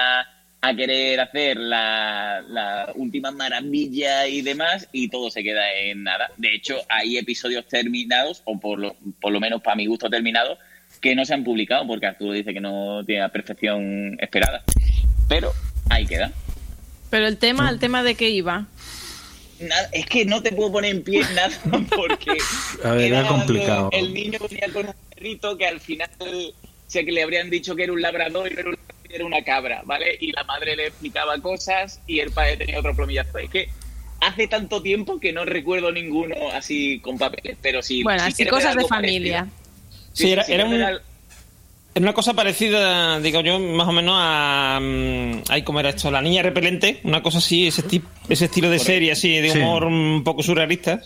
[0.61, 6.31] a querer hacer la, la última maravilla y demás, y todo se queda en nada.
[6.37, 10.57] De hecho, hay episodios terminados, o por lo, por lo menos para mi gusto terminados,
[11.01, 14.63] que no se han publicado, porque Arturo dice que no tiene la perfección esperada.
[15.27, 15.51] Pero
[15.89, 16.31] ahí queda.
[17.09, 18.67] Pero el tema, el tema de qué iba.
[19.59, 21.49] Nada, es que no te puedo poner en pie nada
[21.95, 22.37] porque
[22.83, 23.89] A ver, era complicado.
[23.91, 26.09] el niño venía con un perrito que al final
[26.87, 28.61] sé que le habrían dicho que era un labrador y no
[29.09, 30.17] era, una cabra, ¿vale?
[30.21, 33.37] Y la madre le explicaba cosas y el padre tenía otro plomillazo.
[33.39, 33.69] Es que
[34.21, 38.03] hace tanto tiempo que no recuerdo ninguno así con papeles, pero sí.
[38.03, 39.39] Bueno, si así cosas de familia.
[39.47, 39.59] parecido.
[40.13, 40.99] Sí, era, si era un-
[41.99, 44.79] era una cosa parecida, digo yo, más o menos a.
[44.81, 46.09] mm, Ay, ¿cómo era esto?
[46.09, 49.59] La niña repelente, una cosa así, ese, tip- ese estilo de serie así, de Sí.
[49.59, 51.01] humor un poco surrealista.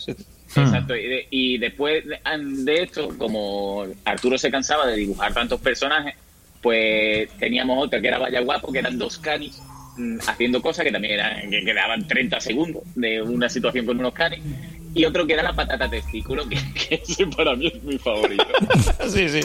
[0.56, 2.18] Exacto, y, de- y después de,
[2.62, 6.14] de esto, como Arturo se cansaba de dibujar tantos personajes,
[6.62, 9.60] pues teníamos otra que era Vaya Guapo, que eran dos canis
[9.98, 14.14] mm, haciendo cosas que también eran, que quedaban 30 segundos de una situación con unos
[14.14, 14.40] canis,
[14.94, 18.46] y otro que era la patata testículo, que, que ese para mí es mi favorito.
[19.08, 19.40] sí, sí.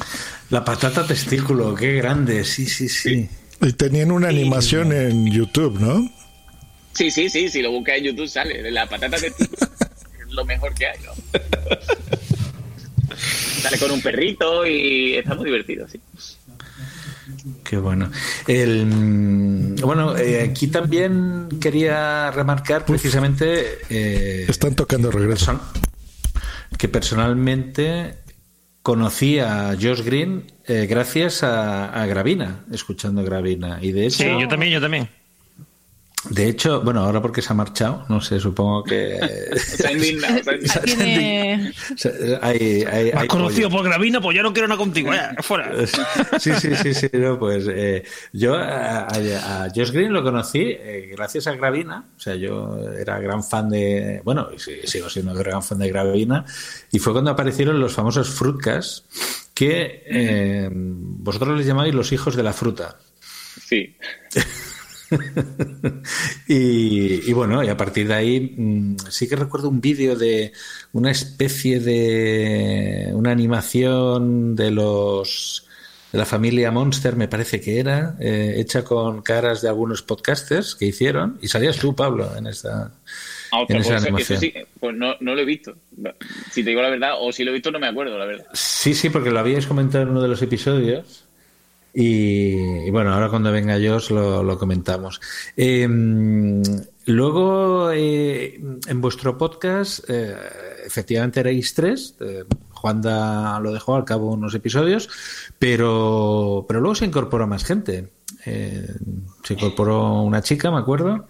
[0.50, 3.28] La patata testículo, qué grande, sí, sí, sí.
[3.62, 6.10] Y tenían una animación en YouTube, ¿no?
[6.94, 9.58] Sí, sí, sí, si lo buscas en YouTube sale, la patata testículo
[10.28, 11.14] es lo mejor que hay, ¿no?
[13.62, 16.00] Sale con un perrito y está muy divertido, sí.
[17.64, 18.10] Qué bueno.
[18.48, 23.80] El, mm, bueno, eh, aquí también quería remarcar precisamente...
[23.90, 25.54] eh, Están tocando regreso.
[25.54, 25.62] person-
[26.78, 28.16] que personalmente
[28.82, 33.80] conocí a Josh Green eh, gracias a, a Gravina, escuchando Gravina.
[33.82, 34.24] Y de hecho...
[34.24, 35.10] Sí, yo también, yo también.
[36.32, 39.18] De hecho, bueno, ahora porque se ha marchado, no sé, supongo que...
[39.92, 40.52] Indignado,
[40.86, 41.72] indignado.
[41.96, 43.82] Sea, hay, hay- conocido pollo.
[43.84, 45.72] por Gravina, pues ya no quiero nada contigo, ya, fuera.
[46.40, 48.04] Sí, sí, sí, sí, no, pues eh,
[48.34, 52.78] yo a, a- a Josh Green lo conocí eh, gracias a Gravina, o sea, yo
[53.00, 56.44] era gran fan de, bueno, y sí, sigo siendo gran fan de Gravina,
[56.92, 59.06] y fue cuando aparecieron los famosos Fruitcast,
[59.54, 62.98] que eh, vosotros les llamáis los hijos de la fruta.
[63.66, 63.96] Sí.
[66.48, 70.54] y, y bueno, y a partir de ahí mm, sí que recuerdo un vídeo de
[70.94, 75.66] una especie de una animación de los
[76.12, 80.74] de la familia Monster, me parece que era, eh, hecha con caras de algunos podcasters
[80.74, 82.92] que hicieron, y salías tú, Pablo, en esta,
[83.52, 85.76] Ah, en esa pues, eso sí, pues no, no lo he visto.
[86.52, 88.46] Si te digo la verdad, o si lo he visto, no me acuerdo, la verdad.
[88.54, 91.26] Sí, sí, porque lo habíais comentado en uno de los episodios.
[91.94, 95.20] Y, y bueno, ahora cuando venga Josh lo, lo comentamos.
[95.58, 95.88] Eh,
[97.06, 100.36] luego, eh, en vuestro podcast, eh,
[100.86, 102.16] efectivamente erais tres.
[102.22, 105.10] Eh, Juanda lo dejó al cabo unos episodios,
[105.58, 108.10] pero, pero luego se incorporó más gente.
[108.46, 108.88] Eh,
[109.44, 111.28] se incorporó una chica, me acuerdo.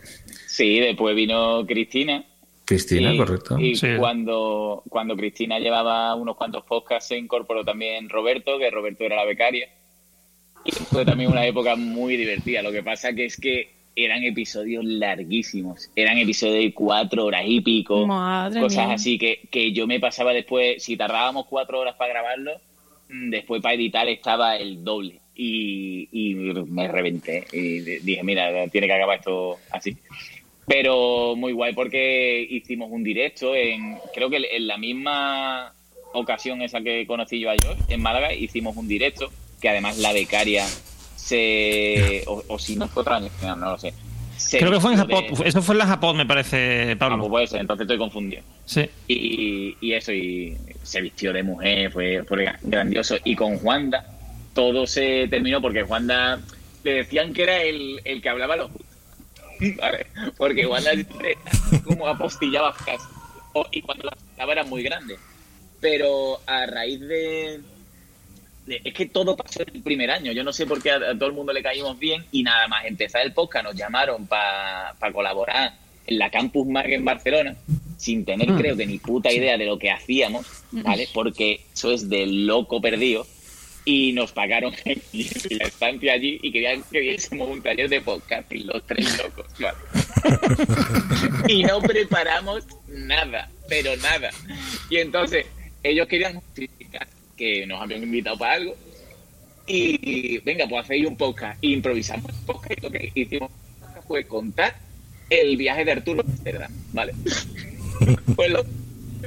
[0.47, 2.23] Sí, después vino Cristina.
[2.65, 3.57] Cristina, y, correcto.
[3.57, 3.87] Y Sí.
[3.97, 9.25] cuando, cuando Cristina llevaba unos cuantos podcasts, se incorporó también Roberto, que Roberto era la
[9.25, 9.67] becaria.
[10.71, 12.61] Fue también una época muy divertida.
[12.61, 15.89] Lo que pasa que es que eran episodios larguísimos.
[15.95, 18.05] Eran episodios de cuatro horas y pico.
[18.07, 18.95] Madre cosas mía.
[18.95, 22.53] así que, que yo me pasaba después, si tardábamos cuatro horas para grabarlo,
[23.09, 25.19] mm, después para editar estaba el doble.
[25.35, 27.45] Y, y me reventé.
[27.53, 29.95] Y dije, mira, tiene que acabar esto así.
[30.67, 35.73] Pero muy guay porque hicimos un directo en, creo que en la misma
[36.13, 40.13] ocasión esa que conocí yo a George, en Málaga, hicimos un directo, que además la
[40.13, 40.65] becaria
[41.15, 43.93] se, o, o si no fue otro año, no, no lo sé.
[44.51, 45.25] Creo que fue en Japón.
[45.37, 47.17] de- Eso fue en la Japón, me parece, Ah, Pablo.
[47.19, 48.41] pues puede ser, entonces estoy confundido.
[48.65, 48.89] Sí.
[49.07, 53.17] Y, y eso, y se vistió de mujer, fue, fue grandioso.
[53.25, 54.05] Y con Juanda,
[54.53, 56.39] todo se terminó porque Juanda
[56.83, 58.71] le decían que era el, el que hablaba los
[59.77, 60.07] ¿vale?
[60.37, 61.37] Porque Juanda siempre
[61.83, 63.03] como apostillaba casi.
[63.71, 65.17] Y cuando la hablaba era muy grande.
[65.81, 67.59] Pero a raíz de-
[68.83, 70.31] Es que todo pasó en el primer año.
[70.31, 72.67] Yo no sé por qué a, a todo el mundo le caímos bien y nada
[72.67, 75.73] más empezar el podcast nos llamaron para colaborar
[76.07, 77.55] en la Campus Mag en Barcelona
[77.97, 78.57] sin tener Mm.
[78.57, 81.07] creo que ni puta idea de lo que hacíamos, ¿vale?
[81.13, 83.27] Porque eso es de loco perdido
[83.85, 88.59] y nos pagaron la estancia allí y querían que viésemos un taller de podcast y
[88.63, 89.77] los tres locos, ¿vale?
[91.47, 94.29] y no preparamos nada, pero nada.
[94.89, 95.45] Y entonces
[95.83, 97.07] ellos querían justificar
[97.39, 98.75] que nos habían invitado para algo
[99.69, 101.57] y, venga, pues hacéis un podcast.
[101.63, 103.51] Y improvisamos un podcast y lo que hicimos
[104.07, 104.75] fue contar
[105.29, 107.13] el viaje de Arturo a Amsterdam, ¿vale?
[108.35, 108.65] pues lo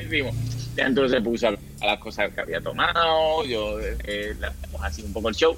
[0.00, 0.34] hicimos.
[0.76, 4.34] Y Arturo se puso a las cosas que había tomado, yo eh,
[4.80, 5.56] así un poco el show.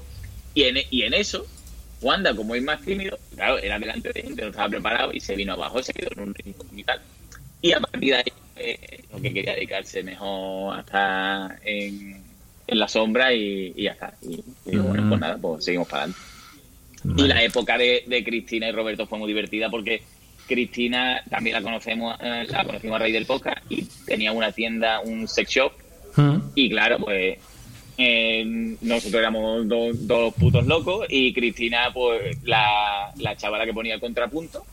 [0.53, 1.47] Y en, y en eso,
[2.01, 5.35] Wanda, como es más tímido, claro, era delante de gente, no estaba preparado y se
[5.35, 7.01] vino abajo, se quedó en un rincón y tal.
[7.61, 12.24] Y a partir de ahí, eh, lo que quería dedicarse mejor a estar en,
[12.67, 14.13] en la sombra y, y ya está.
[14.21, 16.21] Y, y digo, bueno, pues nada, pues seguimos para adelante.
[17.17, 20.01] Y la época de, de Cristina y Roberto fue muy divertida porque
[20.47, 24.99] Cristina también la conocemos, eh, la conocimos a raíz del podcast y tenía una tienda,
[25.01, 25.71] un sex shop.
[26.55, 27.37] Y claro, pues
[27.97, 28.43] eh,
[28.81, 33.99] nosotros éramos dos, dos putos locos y Cristina, pues la, la chavala que ponía el
[33.99, 34.65] contrapunto,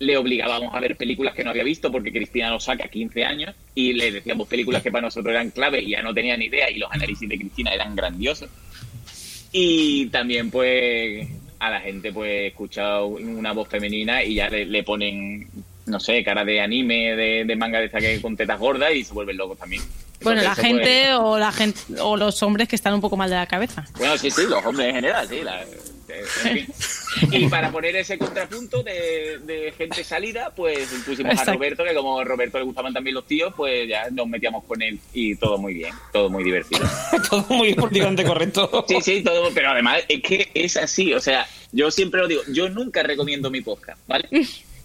[0.00, 3.54] le obligábamos a ver películas que no había visto porque Cristina nos saca 15 años
[3.74, 6.68] y le decíamos películas que para nosotros eran clave y ya no tenía ni idea
[6.70, 8.50] y los análisis de Cristina eran grandiosos.
[9.52, 11.28] Y también pues
[11.60, 15.48] a la gente pues escucha una voz femenina y ya le, le ponen,
[15.86, 19.04] no sé, cara de anime, de, de manga de esta que con tetas gordas y
[19.04, 19.82] se vuelven locos también.
[20.22, 23.30] Bueno, la pues, gente o la gente o los hombres que están un poco mal
[23.30, 23.84] de la cabeza.
[23.98, 25.40] Bueno, sí, sí, los hombres en general, sí.
[25.42, 25.64] la-
[26.14, 26.74] en fin.
[27.30, 31.52] Y para poner ese contrapunto de, de gente salida, pues pusimos Exacto.
[31.52, 34.64] a Roberto, que como a Roberto le gustaban también los tíos, pues ya nos metíamos
[34.64, 36.84] con él y todo muy bien, todo muy divertido.
[37.30, 38.84] todo muy políticamente correcto.
[38.88, 42.42] Sí, sí, todo, pero además es que es así, o sea, yo siempre lo digo,
[42.48, 44.28] yo nunca recomiendo mi podcast, ¿vale?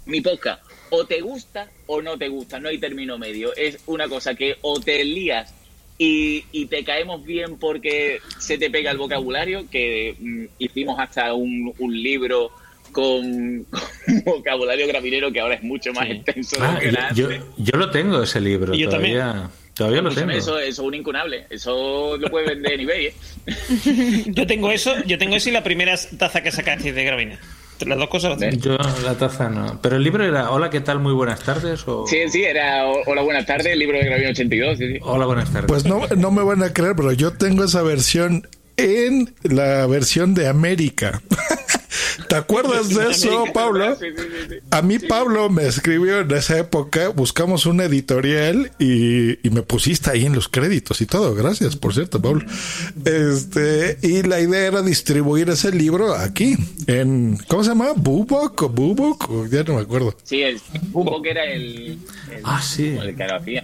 [0.05, 4.07] Mi podcast, o te gusta o no te gusta, no hay término medio, es una
[4.07, 5.53] cosa que o te lías
[5.99, 11.33] y, y te caemos bien porque se te pega el vocabulario, que mm, hicimos hasta
[11.33, 12.51] un, un libro
[12.93, 13.65] con,
[14.05, 17.77] con vocabulario gravinero que ahora es mucho más extenso de lo Ah, que yo, yo
[17.77, 18.73] lo tengo ese libro.
[18.73, 20.31] Y yo todavía todavía lo tengo.
[20.31, 21.45] Eso, eso es un incunable.
[21.49, 23.13] Eso lo puedes vender en eBay, ¿eh?
[24.27, 27.39] Yo tengo eso, yo tengo eso y la primera taza que sacaste de Gravina.
[27.85, 28.57] Las dos cosas las tengo.
[28.57, 29.79] Yo la taza no.
[29.81, 30.99] Pero el libro era Hola, ¿qué tal?
[30.99, 31.87] Muy buenas tardes.
[31.87, 32.05] O...
[32.07, 34.77] Sí, sí, era Hola, buenas tardes, el libro de Gravina 82.
[34.77, 34.99] Sí, sí.
[35.01, 35.67] Hola, buenas tardes.
[35.67, 40.33] Pues no, no me van a creer, pero yo tengo esa versión en la versión
[40.33, 41.21] de América.
[42.27, 43.97] ¿Te acuerdas de eso, Pablo?
[44.71, 50.09] A mí Pablo me escribió en esa época, buscamos una editorial y, y me pusiste
[50.11, 51.33] ahí en los créditos y todo.
[51.35, 52.45] Gracias, por cierto, Pablo.
[53.05, 56.55] Este, y la idea era distribuir ese libro aquí,
[56.87, 57.93] en, ¿cómo se llama?
[57.95, 59.29] ¿Bubok o Bubok?
[59.29, 60.15] O Ya no me acuerdo.
[60.23, 60.59] Sí, el
[60.91, 61.99] Bubok era el,
[62.31, 62.87] el, Ah, sí.
[63.01, 63.63] el que lo hacía.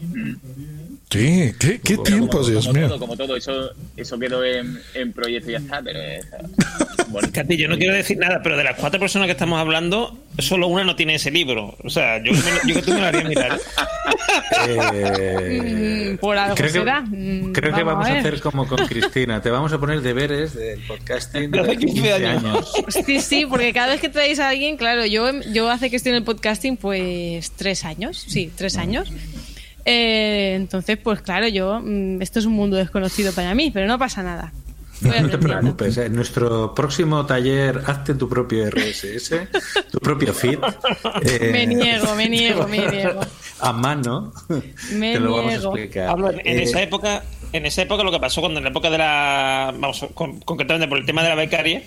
[1.09, 2.87] Sí, qué, qué tiempos, como, Dios como mío.
[2.89, 6.25] Todo, como todo, eso, eso quedó en, en proyecto y ya está, pero es,
[7.09, 10.17] bueno, Katy, yo no quiero decir nada, pero de las cuatro personas que estamos hablando,
[10.39, 11.77] solo una no tiene ese libro.
[11.83, 13.59] O sea, yo, me- yo que tú me lo haría mirar.
[14.67, 17.03] Eh, por algo creo que, será.
[17.53, 19.41] Creo que vamos a, hacer como con Cristina.
[19.41, 22.43] Te vamos a poner deberes del podcasting de Hace 15 15 años.
[22.43, 22.73] años.
[23.05, 26.11] Sí, sí, porque cada vez que traéis a alguien, claro, yo, yo hace que estoy
[26.11, 29.11] en el podcasting, pues tres años, sí, tres años.
[29.85, 33.97] Eh, entonces, pues claro, yo, mm, esto es un mundo desconocido para mí, pero no
[33.99, 34.51] pasa nada.
[35.01, 35.97] No, te preocupes.
[35.97, 39.31] En nuestro próximo taller, hazte tu propio RSS,
[39.91, 40.57] tu propio feed.
[41.23, 43.19] eh, Me niego, me niego, me niego.
[43.59, 44.31] A mano.
[44.93, 45.75] Me te lo vamos a niego.
[45.77, 46.07] explicar.
[46.07, 48.89] Pablo, en, Eh, esa época, en esa época lo que pasó cuando en la época
[48.89, 51.83] de la vamos con- concretamente por el tema de la becaria,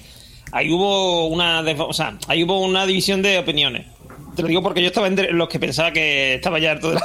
[0.53, 3.87] ahí hubo una o sea, ahí hubo una división de opiniones.
[4.37, 6.95] Te lo digo porque yo estaba entre los que pensaba que estaba ya harto de
[6.97, 7.03] la,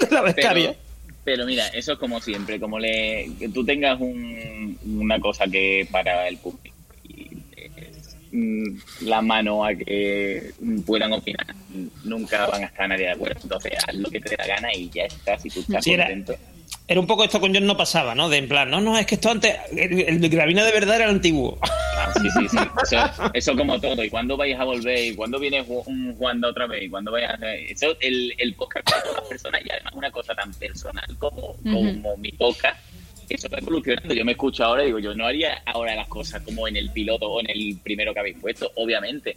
[0.08, 0.68] de la becaria.
[0.68, 0.78] pero,
[1.24, 5.86] pero mira, eso es como siempre, como le, que tú tengas un- una cosa que
[5.90, 7.28] para el público y
[8.32, 10.52] mm, la mano a que
[10.86, 11.46] puedan opinar,
[12.04, 13.40] nunca van a estar nadie de acuerdo.
[13.42, 16.04] Entonces, haz lo que te dé la gana y ya está, si tú estás era-
[16.06, 16.32] contento.
[16.32, 16.51] Era
[16.96, 18.28] un poco esto con John no pasaba, ¿no?
[18.28, 20.96] De en plan, no, no, es que esto antes, el, el de Gravina de verdad
[20.96, 21.58] era el antiguo.
[21.62, 22.56] Ah, sí, sí, sí.
[22.82, 24.02] Eso, eso como todo.
[24.04, 24.98] ¿Y cuándo vais a volver?
[25.06, 26.82] ¿Y cuándo viene un Juan otra vez?
[26.84, 27.60] ¿Y cuándo vais a hacer?
[27.68, 31.56] Eso, el, el podcast para todas las personas y además una cosa tan personal como,
[31.62, 32.78] como mi podcast.
[33.28, 34.12] Eso va evolucionando.
[34.12, 36.90] Yo me escucho ahora y digo, yo no haría ahora las cosas como en el
[36.90, 39.34] piloto o en el primero que habéis puesto, obviamente.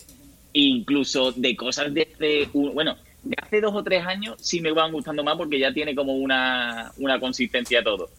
[0.54, 2.98] Incluso de cosas de hace, un- bueno,
[3.42, 6.92] hace dos o tres años sí me van gustando más porque ya tiene como una,
[6.98, 8.10] una consistencia todo.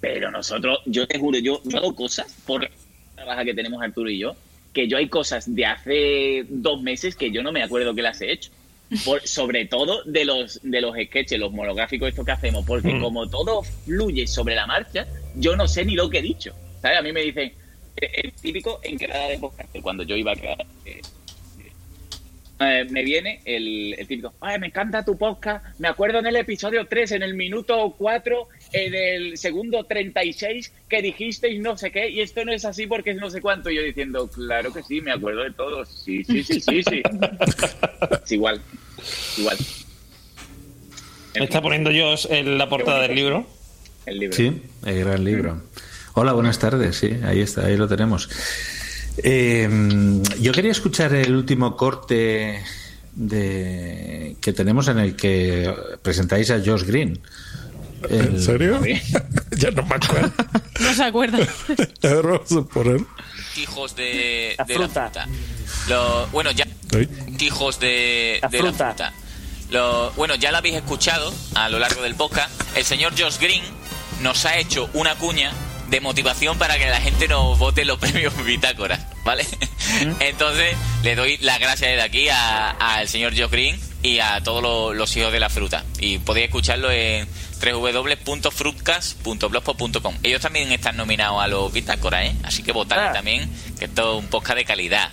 [0.00, 2.70] Pero nosotros, yo te juro, yo, yo hago cosas por la
[3.16, 4.36] trabaja que tenemos Arturo y yo,
[4.72, 8.20] que yo hay cosas de hace dos meses que yo no me acuerdo que las
[8.20, 8.50] he hecho.
[9.04, 13.02] Por, sobre todo de los de los sketches, los monográficos estos que hacemos, porque Mm.
[13.02, 16.54] como todo fluye sobre la marcha, yo no sé ni lo que he dicho.
[16.80, 16.98] ¿Sabes?
[16.98, 17.52] A mí me dicen,
[17.96, 21.00] eh, el típico en quedada de podcast, cuando yo iba a quedar, eh,
[22.60, 26.36] eh, me viene el, el típico, Ay, me encanta tu podcast, me acuerdo en el
[26.36, 32.10] episodio 3, en el minuto 4, en el segundo 36, que dijisteis no sé qué,
[32.10, 33.70] y esto no es así porque es no sé cuánto.
[33.70, 35.84] Y yo diciendo, claro que sí, me acuerdo de todo.
[35.84, 37.02] Sí, sí, sí, sí, sí.
[38.24, 38.60] es igual,
[39.36, 39.56] igual.
[41.38, 43.46] Me está poniendo yo en la portada del libro.
[44.06, 44.36] El libro.
[44.36, 45.62] Sí, el gran libro.
[46.14, 46.96] Hola, buenas tardes.
[46.96, 48.28] Sí, ahí está, ahí lo tenemos.
[49.22, 49.68] Eh,
[50.40, 52.62] yo quería escuchar el último corte
[53.14, 57.20] de que tenemos en el que presentáis a Josh Green.
[58.08, 58.80] El- ¿En serio?
[59.56, 60.32] ya no me acuerdo.
[60.78, 61.38] No se acuerda.
[62.02, 63.00] A poner.
[63.56, 65.00] Hijos de La de fruta.
[65.02, 65.28] la fruta.
[65.88, 66.68] Lo, bueno, ya.
[66.94, 67.08] Ay.
[67.40, 68.84] Hijos de, La de fruta.
[68.84, 69.12] la fruta.
[69.70, 72.48] Lo, bueno, ya lo habéis escuchado a lo largo del podcast.
[72.76, 73.62] El señor Josh Green
[74.22, 75.50] nos ha hecho una cuña
[75.88, 79.44] de motivación para que la gente nos vote los premios Bitácora, ¿vale?
[80.20, 84.62] Entonces, le doy las gracias desde aquí a- al señor Josh Green y a todos
[84.62, 85.84] los, los hijos de la fruta.
[85.98, 87.26] Y podéis escucharlo en
[87.60, 90.14] www.fruitcast.blogspot.com.
[90.22, 92.34] Ellos también están nominados a los Bitácora, ¿eh?
[92.44, 93.12] Así que votad Ah.
[93.12, 95.10] también, que esto es un podcast de calidad.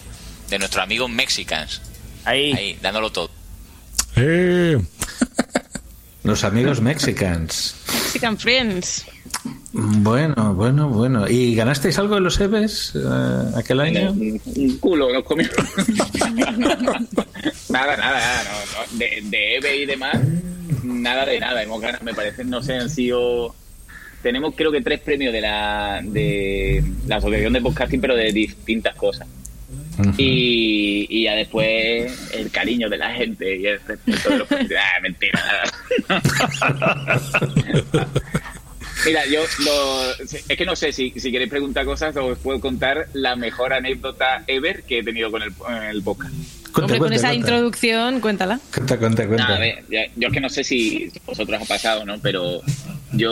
[0.50, 1.82] De nuestros amigos mexicans.
[2.24, 2.54] Ahí.
[2.54, 3.32] Ahí, dándolo todo.
[4.16, 4.78] Eh,
[6.24, 7.76] Los amigos mexicans.
[8.16, 9.06] Mexican Friends.
[9.74, 11.28] Bueno, bueno, bueno.
[11.28, 14.14] ¿Y ganasteis algo en los EVEs eh, aquel año?
[14.14, 15.50] Un, un culo nos comió.
[17.70, 18.44] nada, nada, nada.
[18.46, 18.98] no, no.
[18.98, 20.18] De, de EVE y demás,
[20.82, 21.62] nada de nada.
[21.62, 23.54] Hemos ganado, me parece, no sé, han sido.
[24.24, 28.96] Tenemos creo que tres premios de la, de la Asociación de Podcasting, pero de distintas
[28.96, 29.28] cosas.
[30.18, 35.00] Y, y ya después el cariño de la gente y el respeto de los ah,
[35.02, 35.40] mentira.
[39.06, 43.08] Mira, yo lo- es que no sé si, si queréis preguntar cosas os puedo contar
[43.14, 45.52] la mejor anécdota ever que he tenido con el,
[45.92, 46.34] el podcast.
[46.74, 48.60] Hombre, con esa introducción, cuéntala.
[48.74, 49.44] Cuenta, cuenta, cuenta.
[49.44, 52.20] Nada, a ver, ya- yo es que no sé si vosotros ha pasado, ¿no?
[52.20, 52.62] Pero
[53.14, 53.32] yo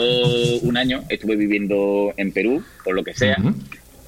[0.62, 3.36] un año estuve viviendo en Perú, por lo que sea,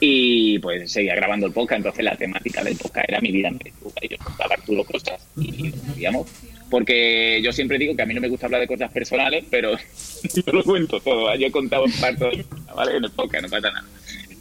[0.01, 3.59] y pues seguía grabando el podcast, entonces la temática del podcast era mi vida en
[3.59, 3.93] Perú.
[4.03, 6.29] y Yo contaba Arturo cosas y digamos,
[6.71, 9.77] porque yo siempre digo que a mí no me gusta hablar de cosas personales, pero
[10.35, 11.41] yo lo cuento todo, ¿vale?
[11.41, 12.45] yo he contado partes,
[12.75, 12.97] ¿vale?
[12.97, 13.87] En el podcast, no pasa nada.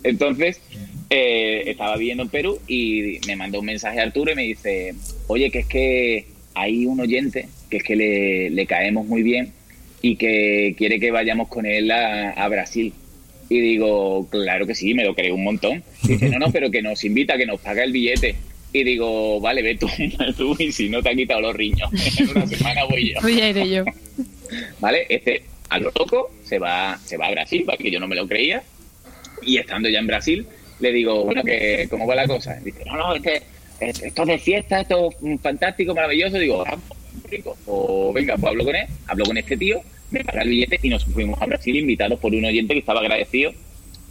[0.04, 0.62] Entonces,
[1.10, 4.94] eh, estaba viviendo en Perú y me mandó un mensaje a Arturo y me dice,
[5.28, 9.54] oye, que es que hay un oyente que es que le, le caemos muy bien
[10.02, 12.94] y que quiere que vayamos con él a Brasil.
[13.50, 15.84] Y digo, claro que sí, me lo creo un montón.
[16.04, 18.36] Dice, no, no, pero que nos invita, que nos paga el billete.
[18.74, 21.90] Y digo, vale, ve tú, ve tú, y si no te han quitado los riños,
[22.20, 23.20] en una semana voy yo.
[23.22, 23.86] Pues ya iré yo.
[24.80, 25.06] ¿Vale?
[25.10, 28.28] Este, a lo loco, se va, se va a Brasil, porque yo no me lo
[28.28, 28.64] creía.
[29.44, 30.46] Y estando ya en Brasil,
[30.80, 32.56] le digo, bueno, que ¿cómo va la cosa?
[32.64, 33.42] Dice, no, no, es que
[33.80, 36.38] es- esto es de fiesta, esto es fantástico, maravilloso.
[36.40, 37.56] Digo, ah, pues, rico.
[37.68, 39.82] O venga, pues hablo con él, hablo con este tío,
[40.12, 43.00] me paga el billete y nos fuimos a Brasil invitados por un oyente que estaba
[43.02, 43.52] agradecido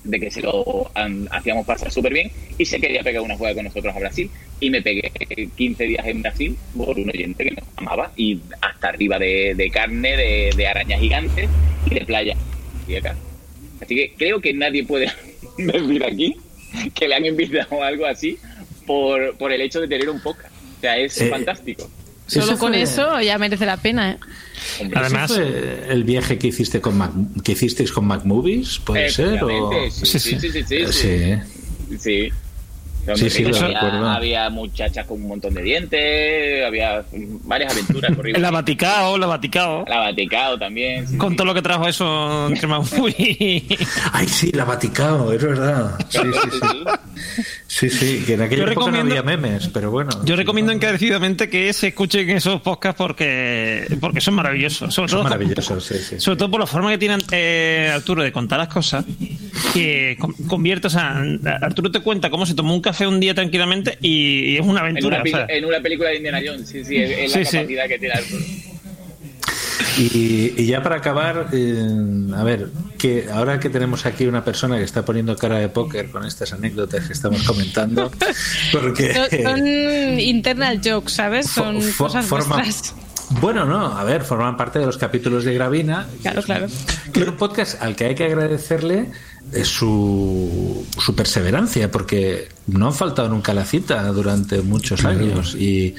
[0.04, 0.90] de que se lo
[1.30, 4.30] hacíamos pasar súper bien y se quería pegar una juega con nosotros a Brasil
[4.60, 5.10] y me pegué
[5.56, 9.70] 15 días en Brasil por un oyente que nos amaba y hasta arriba de, de
[9.70, 11.48] carne, de, de arañas gigantes
[11.90, 12.36] y de playa.
[12.86, 13.16] Y acá.
[13.80, 15.10] Así que creo que nadie puede
[15.58, 16.36] decir aquí
[16.94, 18.36] que le han invitado algo así
[18.86, 20.52] por, por el hecho de tener un podcast.
[20.78, 21.90] O sea, es Eh, fantástico.
[22.26, 24.18] Solo Eso con fue- eso ya merece la pena, ¿eh?
[24.94, 27.12] Además, el viaje que hiciste con Mac,
[27.42, 32.32] que hicisteis con Mac Movies, puede ser o Efectivamente, sí, sí, sí, sí, sí, sí.
[33.14, 33.28] Sí.
[33.30, 33.44] Sí.
[34.06, 37.04] Había, muchachas con un montón de dientes, había
[37.44, 38.40] varias aventuras horribles.
[38.42, 39.84] La Vaticao, la Vaticao.
[39.88, 41.06] La Vaticao también.
[41.08, 41.36] sí, Con sí.
[41.36, 42.68] todo lo que trajo eso entre.
[44.12, 45.98] Ay, sí, la Vaticao, es verdad.
[46.08, 47.40] Sí, sí, sí.
[47.66, 50.10] Sí, sí, que en aquella Yo época no recomiendo- había memes, pero bueno.
[50.24, 54.94] Yo recomiendo encarecidamente que se escuchen esos podcasts porque, porque son maravillosos.
[54.94, 56.20] Sobre Son todo, maravillosos, sí, sí.
[56.20, 59.04] sobre todo por la forma que tiene eh, Arturo de contar las cosas,
[59.72, 61.22] que con- convierte, o sea,
[61.60, 64.86] Arturo te cuenta cómo se tomó un café un día tranquilamente y, es una En
[64.86, 65.16] aventura.
[65.16, 67.38] una, o peli- sea, en una película de Indiana Jones, sí, sí, es, es la
[67.38, 67.56] Sí, sí.
[67.58, 68.44] capacidad que tiene Arturo.
[69.98, 71.76] Y, y ya para acabar, eh,
[72.36, 76.10] a ver, que ahora que tenemos aquí una persona que está poniendo cara de póker
[76.10, 78.10] con estas anécdotas que estamos comentando,
[78.72, 81.46] porque Son, son internal jokes, ¿sabes?
[81.48, 82.94] Son fo- cosas forma- vuestras.
[83.40, 86.06] Bueno, no, a ver, forman parte de los capítulos de Gravina.
[86.22, 86.66] Claro, claro.
[87.12, 89.08] Que es un podcast al que hay que agradecerle eh,
[89.64, 95.54] su, su perseverancia, porque no han faltado nunca a la cita durante muchos años.
[95.54, 95.94] Y,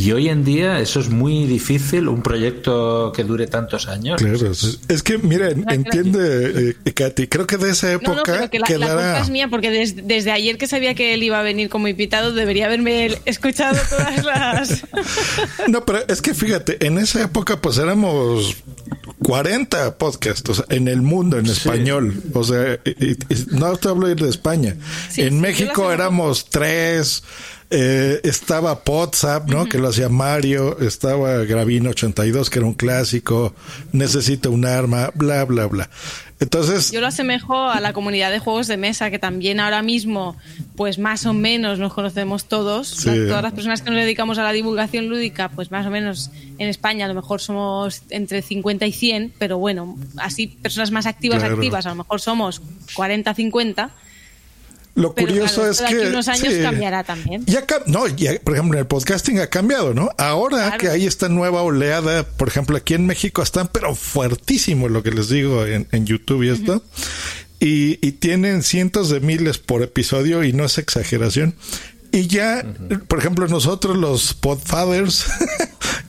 [0.00, 4.20] y hoy en día eso es muy difícil, un proyecto que dure tantos años.
[4.20, 8.48] Claro, es es que, mira, entiende, eh, Katy, creo que de esa No, época no,
[8.48, 9.02] pero que la, la quedará...
[9.12, 11.88] culpa es mía porque des- desde ayer que sabía que él iba a venir como
[11.88, 14.84] invitado debería haberme escuchado todas las...
[15.68, 18.56] No, pero es que fíjate, en esa época pues éramos
[19.22, 22.22] 40 podcasts o sea, en el mundo en español.
[22.32, 23.16] O sea, y- y-
[23.50, 24.76] no te hablo de España.
[25.10, 27.22] Sí, en sí, México éramos tres.
[27.70, 29.66] Eh, estaba WhatsApp, ¿no?
[29.66, 30.78] Que lo hacía Mario.
[30.80, 33.54] Estaba Gravino 82, que era un clásico.
[33.92, 35.88] Necesito un arma, bla, bla, bla.
[36.40, 40.36] Entonces, Yo lo asemejo a la comunidad de juegos de mesa, que también ahora mismo,
[40.74, 42.88] pues más o menos nos conocemos todos.
[42.88, 43.10] Sí.
[43.28, 46.68] Todas las personas que nos dedicamos a la divulgación lúdica, pues más o menos en
[46.68, 51.40] España a lo mejor somos entre 50 y 100, pero bueno, así personas más activas,
[51.40, 51.56] Claro.
[51.56, 52.62] activas, a lo mejor somos
[52.94, 53.90] 40, 50.
[55.00, 56.08] Lo Pero curioso claro, es que.
[56.08, 56.60] unos años sí.
[56.62, 57.44] cambiará también.
[57.46, 60.10] Ya no, ya, por ejemplo, en el podcasting ha cambiado, ¿no?
[60.18, 60.78] Ahora Claro.
[60.78, 65.10] que hay esta nueva oleada, por ejemplo, aquí en México están, pero fuertísimo lo que
[65.10, 66.82] les digo en, en YouTube y esto.
[67.58, 71.54] Y, y tienen cientos de miles por episodio y no es exageración.
[72.12, 72.64] Y ya,
[73.06, 75.26] por ejemplo, nosotros los podfathers,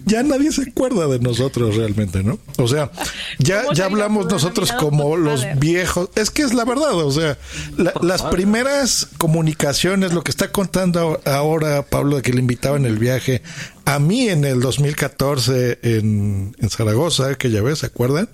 [0.05, 2.39] ya nadie se acuerda de nosotros realmente, ¿no?
[2.57, 2.91] O sea,
[3.39, 6.09] ya, ya hablamos nosotros como los viejos.
[6.15, 7.37] Es que es la verdad, o sea,
[7.77, 12.85] la- las primeras comunicaciones, lo que está contando ahora Pablo de que le invitaba en
[12.85, 13.41] el viaje,
[13.85, 18.29] a mí en el 2014 en, en Zaragoza, que ya ves, ¿se acuerdan?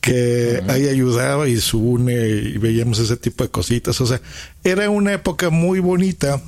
[0.00, 4.00] que ahí ayudaba y su une y veíamos ese tipo de cositas.
[4.00, 4.20] O sea,
[4.64, 6.42] era una época muy bonita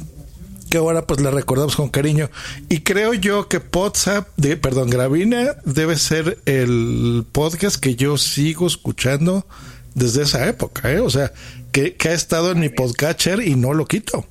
[0.74, 2.30] que ahora pues la recordamos con cariño.
[2.68, 8.66] Y creo yo que WhatsApp, de, perdón, Gravina debe ser el podcast que yo sigo
[8.66, 9.46] escuchando
[9.94, 10.98] desde esa época, ¿eh?
[10.98, 11.32] O sea,
[11.70, 14.26] que, que ha estado en mi podcatcher y no lo quito.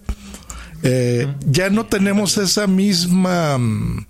[0.84, 3.58] Eh, ya no tenemos esa misma...
[3.58, 4.06] mm,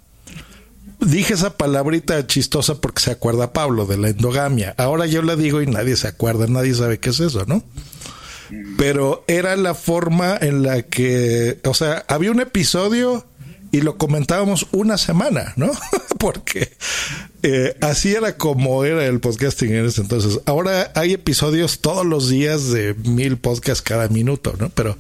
[1.02, 4.74] dije esa palabrita chistosa porque se acuerda Pablo de la endogamia.
[4.80, 7.64] Ahora yo la digo y nadie se acuerda, nadie sabe qué es eso, ¿no?
[8.78, 13.26] Pero era la forma en la que, o sea, había un episodio
[13.72, 15.72] y lo comentábamos una semana, ¿no?
[16.20, 16.72] Porque
[17.42, 20.40] eh, así era como era el podcasting en ese entonces.
[20.46, 24.70] Ahora hay episodios todos los días de mil podcasts cada minuto, ¿no?
[24.70, 24.96] Pero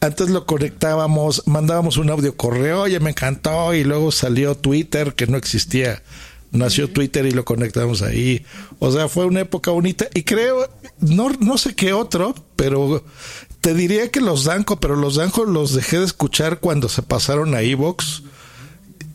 [0.00, 5.26] antes lo conectábamos, mandábamos un audio correo, oye, me encantó, y luego salió Twitter, que
[5.26, 6.02] no existía.
[6.50, 8.44] Nació Twitter y lo conectamos ahí.
[8.78, 10.06] O sea, fue una época bonita.
[10.12, 10.68] Y creo,
[11.00, 13.02] no, no sé qué otro, pero
[13.60, 17.56] te diría que los Danco, pero los Danco los dejé de escuchar cuando se pasaron
[17.56, 18.22] a Evox.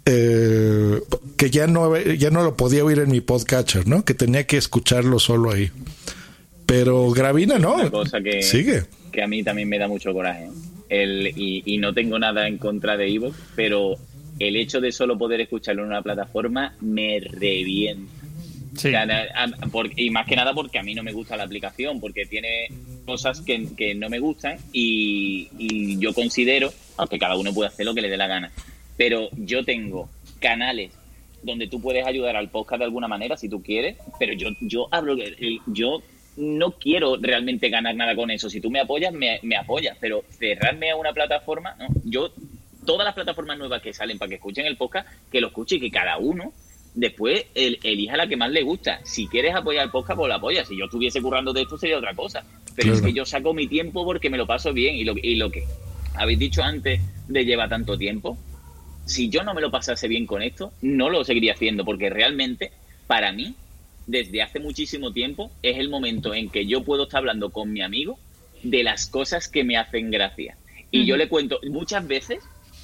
[0.06, 1.00] Eh,
[1.38, 4.04] que ya no, ya no lo podía oír en mi podcatcher, ¿no?
[4.04, 5.72] Que tenía que escucharlo solo ahí.
[6.66, 7.76] Pero Gravina no.
[7.76, 8.84] Una cosa que, Sigue.
[9.14, 10.50] que a mí también me da mucho coraje.
[10.90, 13.96] El, y, y no tengo nada en contra de Evox, pero
[14.40, 18.12] el hecho de solo poder escucharlo en una plataforma me revienta.
[19.96, 22.68] Y más que nada porque a mí no me gusta la aplicación, porque tiene
[23.06, 27.94] cosas que, que no me gustan y, yo considero, aunque cada uno puede hacer lo
[27.94, 28.52] que le dé la gana,
[28.98, 30.10] pero yo tengo
[30.40, 30.92] canales
[31.44, 34.88] donde tú puedes ayudar al podcast de alguna manera si tú quieres, pero yo, yo
[34.92, 36.02] hablo, el- yo
[36.36, 38.50] no quiero realmente ganar nada con eso.
[38.50, 41.88] Si tú me apoyas, me, me apoyas, pero cerrarme a una plataforma, no.
[42.04, 42.32] Yo,
[42.86, 45.80] todas las plataformas nuevas que salen para que escuchen el podcast, que lo escuche y
[45.80, 46.54] que cada uno
[46.98, 49.00] después el- elija la que más le gusta.
[49.06, 50.68] Si quieres apoyar el podcast, pues lo apoyas.
[50.68, 52.44] Si yo estuviese currando de esto sería otra cosa.
[52.76, 55.36] Pero es que yo saco mi tiempo porque me lo paso bien y lo, y
[55.36, 55.64] lo que
[56.16, 58.38] habéis dicho antes de llevar tanto tiempo,
[59.06, 62.72] si yo no me lo pasase bien con esto, no lo seguiría haciendo, porque realmente,
[63.06, 63.54] para mí,
[64.08, 67.82] desde hace muchísimo tiempo, es el momento en que yo puedo estar hablando con mi
[67.82, 68.18] amigo
[68.64, 70.58] de las cosas que me hacen gracia.
[70.92, 72.40] Y yo le cuento muchas veces,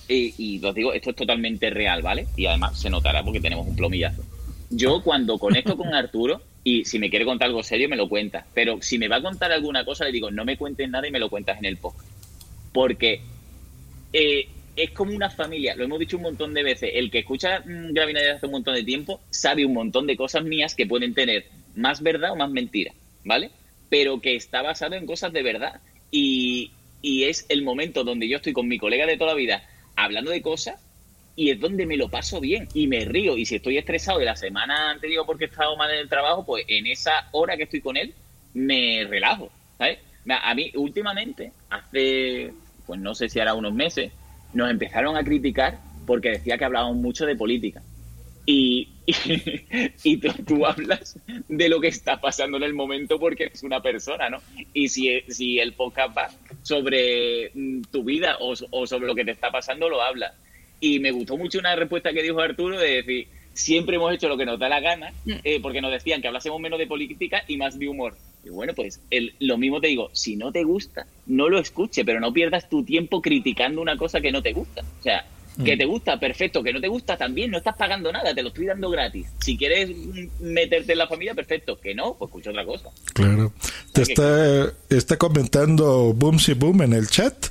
[0.08, 2.28] eh, y os digo, esto es totalmente real, ¿vale?
[2.36, 4.24] Y además se notará porque tenemos un plomillazo.
[4.70, 8.46] Yo cuando conecto con Arturo, y si me quiere contar algo serio, me lo cuenta.
[8.54, 11.12] Pero si me va a contar alguna cosa, le digo, no me cuentes nada y
[11.12, 12.10] me lo cuentas en el podcast.
[12.72, 13.22] Porque
[14.14, 17.60] eh, es como una familia, lo hemos dicho un montón de veces, el que escucha
[17.60, 20.88] mm, Gravina desde hace un montón de tiempo sabe un montón de cosas mías que
[20.88, 21.46] pueden tener
[21.76, 22.94] más verdad o más mentira,
[23.24, 23.52] ¿vale?
[23.90, 25.82] Pero que está basado en cosas de verdad.
[26.10, 29.64] Y, y es el momento donde yo estoy con mi colega de toda la vida
[29.96, 30.82] hablando de cosas
[31.36, 33.38] y es donde me lo paso bien y me río.
[33.38, 36.46] Y si estoy estresado de la semana anterior porque he estado mal en el trabajo,
[36.46, 38.14] pues en esa hora que estoy con él
[38.54, 40.00] me relajo, ¿sabes?
[40.30, 42.54] A mí últimamente, hace,
[42.86, 44.12] pues no sé si hará unos meses,
[44.54, 47.82] nos empezaron a criticar porque decía que hablábamos mucho de política.
[48.46, 49.14] Y, y,
[50.04, 51.18] y tú, tú hablas
[51.48, 54.40] de lo que está pasando en el momento porque eres una persona, ¿no?
[54.74, 56.30] Y si, si el podcast va
[56.62, 60.34] sobre mm, tu vida o, o sobre lo que te está pasando, lo hablas.
[60.80, 64.38] Y me gustó mucho una respuesta que dijo Arturo de decir, siempre hemos hecho lo
[64.38, 67.58] que nos da la gana, eh, porque nos decían que hablásemos menos de política y
[67.58, 68.16] más de humor.
[68.44, 72.04] Y bueno, pues el, lo mismo te digo, si no te gusta, no lo escuche,
[72.04, 74.82] pero no pierdas tu tiempo criticando una cosa que no te gusta.
[75.00, 75.26] O sea,
[75.64, 75.78] que Mm.
[75.78, 78.66] te gusta, perfecto, que no te gusta también, no estás pagando nada, te lo estoy
[78.66, 79.28] dando gratis.
[79.40, 79.90] Si quieres
[80.40, 82.90] meterte en la familia, perfecto, que no, pues escucha otra cosa.
[83.14, 83.54] Claro.
[83.92, 87.48] Te está, está comentando Boomsy Boom en el chat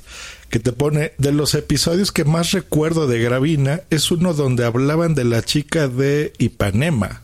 [0.49, 5.15] que te pone de los episodios que más recuerdo de Gravina es uno donde hablaban
[5.15, 7.23] de la chica de Ipanema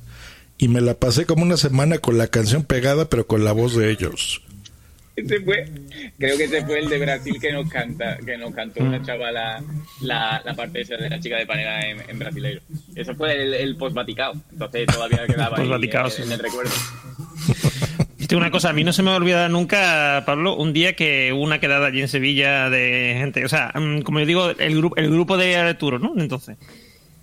[0.58, 3.76] y me la pasé como una semana con la canción pegada pero con la voz
[3.76, 4.42] de ellos.
[5.20, 5.66] Ese fue,
[6.18, 9.64] creo que ese fue el de Brasil que nos canta, que nos cantó una chavala
[10.02, 12.62] la, la parte esa de la chica de panera en, en brasileiro.
[12.96, 14.34] Eso fue el, el post-Vaticao.
[14.52, 15.70] Entonces todavía quedaba ahí
[16.06, 16.22] en, sí.
[16.24, 16.72] en el recuerdo.
[18.32, 21.34] Una cosa, a mí no se me va a olvidar nunca, Pablo, un día que
[21.34, 24.76] hubo una quedada allí en Sevilla de gente, o sea, mm, como yo digo, el,
[24.78, 26.14] grupo el grupo de Arturo, ¿no?
[26.16, 26.56] Entonces.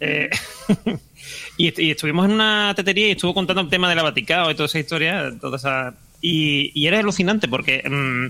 [0.01, 0.28] eh,
[1.57, 4.51] y, est- y estuvimos en una tetería y estuvo contando el tema de la Vaticao
[4.51, 5.94] y toda esa historia, toda esa...
[6.20, 8.26] Y, y era alucinante porque mm,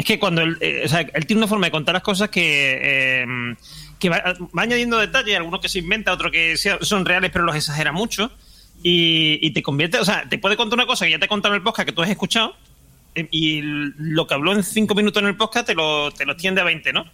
[0.00, 2.30] es que cuando él, eh, o sea, él tiene una forma de contar las cosas
[2.30, 3.26] que, eh,
[3.98, 4.22] que va,
[4.56, 8.32] añadiendo detalles, algunos que se inventa, otros que son reales pero los exagera mucho
[8.82, 11.54] y, te convierte, o sea, te puede contar una cosa que ya te he contado
[11.54, 12.56] en el podcast que tú has escuchado
[13.14, 16.32] eh, y lo que habló en cinco minutos en el podcast te lo, te lo
[16.32, 17.04] extiende a 20, ¿no?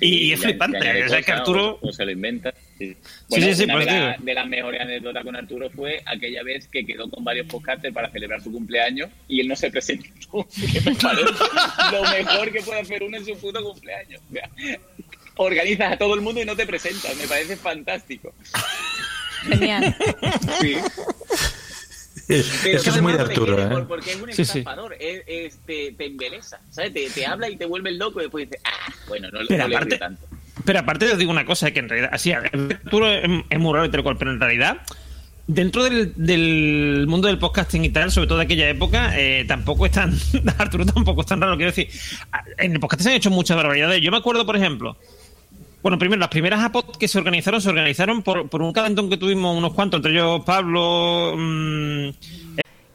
[0.00, 1.78] Y, es flipante, o sea, que Arturo...
[1.82, 2.54] O, o se lo inventa.
[2.78, 2.96] Sí,
[3.28, 6.68] Bueno, sí, sí, una de, la- de las mejores anécdotas con Arturo fue aquella vez
[6.68, 10.46] que quedó con varios podcasters para celebrar su cumpleaños y él no se presentó.
[10.72, 11.32] que me parece
[11.92, 14.20] lo mejor que puede hacer uno en su puto cumpleaños.
[14.30, 14.48] O sea,
[15.36, 17.16] organizas a todo el mundo y no te presentas.
[17.16, 18.32] Me parece fantástico.
[19.48, 19.96] Genial.
[20.60, 20.76] Sí.
[22.28, 23.20] Pero Eso es ¿sabes muy de?
[23.20, 23.84] Arturo, Por- ¿eh?
[23.88, 26.92] Porque es un Sí, es- es- te, te embeleza, ¿sabes?
[26.92, 29.68] Te, te habla y te vuelve loco y después dices, ah, bueno, no, Pero no
[29.68, 30.26] le aparte- río tanto.
[30.64, 33.86] Pero aparte os digo una cosa, que en realidad, así, Arturo es, es muy raro
[33.86, 34.82] y tal cual, pero en realidad,
[35.46, 39.86] dentro del, del mundo del podcasting y tal, sobre todo de aquella época, eh, tampoco
[39.86, 40.12] es tan,
[40.58, 41.88] Arturo tampoco es tan raro, quiero decir,
[42.58, 44.02] en el podcasting se han hecho muchas barbaridades.
[44.02, 44.98] Yo me acuerdo, por ejemplo,
[45.82, 49.16] bueno, primero, las primeras APOD que se organizaron, se organizaron por, por un calentón que
[49.16, 52.08] tuvimos unos cuantos, entre ellos Pablo, mm,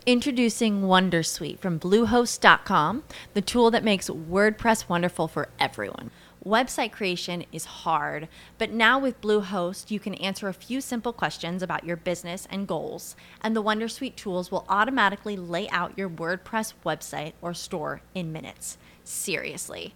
[0.06, 3.04] Introducing Wondersuite from Bluehost.com,
[3.34, 6.12] the tool that makes WordPress wonderful for everyone.
[6.46, 8.28] Website creation is hard,
[8.58, 12.68] but now with Bluehost, you can answer a few simple questions about your business and
[12.68, 18.34] goals, and the Wondersuite tools will automatically lay out your WordPress website or store in
[18.34, 18.78] minutes.
[19.06, 19.96] Seriously.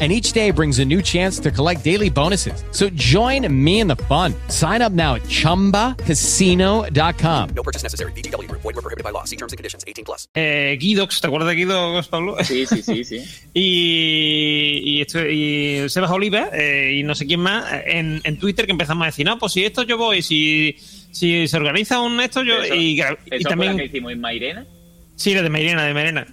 [0.00, 2.64] And each day brings a new chance to collect daily bonuses.
[2.72, 4.34] So join me in the fun.
[4.48, 7.48] Sign up now at chumbacasino.com.
[7.54, 8.10] No purchase necessary.
[8.12, 8.50] BGW.
[8.50, 9.22] Void were prohibited by law.
[9.22, 9.84] See terms and conditions.
[9.86, 10.26] 18 plus.
[10.34, 12.36] eh, Guidox, ¿te acuerdas de Guidox, Pablo?
[12.42, 13.22] Sí, sí, sí, sí.
[13.54, 18.66] y, y, esto- y Sebas Oliva eh, y no sé quién más en, en Twitter
[18.66, 20.74] que empezamos a decir, no, pues si esto yo voy, si,
[21.12, 22.60] si se organiza un esto yo...
[22.62, 23.76] Eso- y, y ¿Eso la también...
[23.76, 24.66] que hicimos en Mairena?
[25.14, 26.26] Sí, la de Mairena, de Mairena.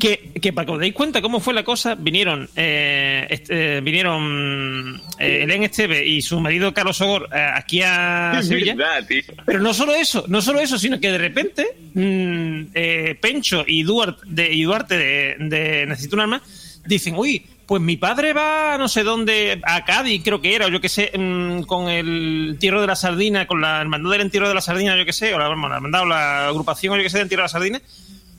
[0.00, 3.80] Que, que para que os deis cuenta cómo fue la cosa, vinieron eh, este, eh,
[3.80, 8.74] vinieron eh, Helen Esteve y su marido Carlos Sogor eh, aquí a Sevilla.
[8.74, 9.06] verdad.
[9.46, 13.82] Pero no solo eso, no solo eso, sino que de repente mm, eh, Pencho y
[13.84, 16.42] Duarte de, y Duarte de, de Necesito un arma
[16.84, 20.66] dicen, uy, pues mi padre va a no sé dónde, a Cádiz creo que era,
[20.66, 24.22] o yo que sé, mm, con el entierro de la sardina, con la hermandad del
[24.22, 26.94] entierro de la sardina, yo que sé, o la, bueno, la hermandad o la agrupación,
[26.94, 27.80] o yo que sé, del entierro de la sardina.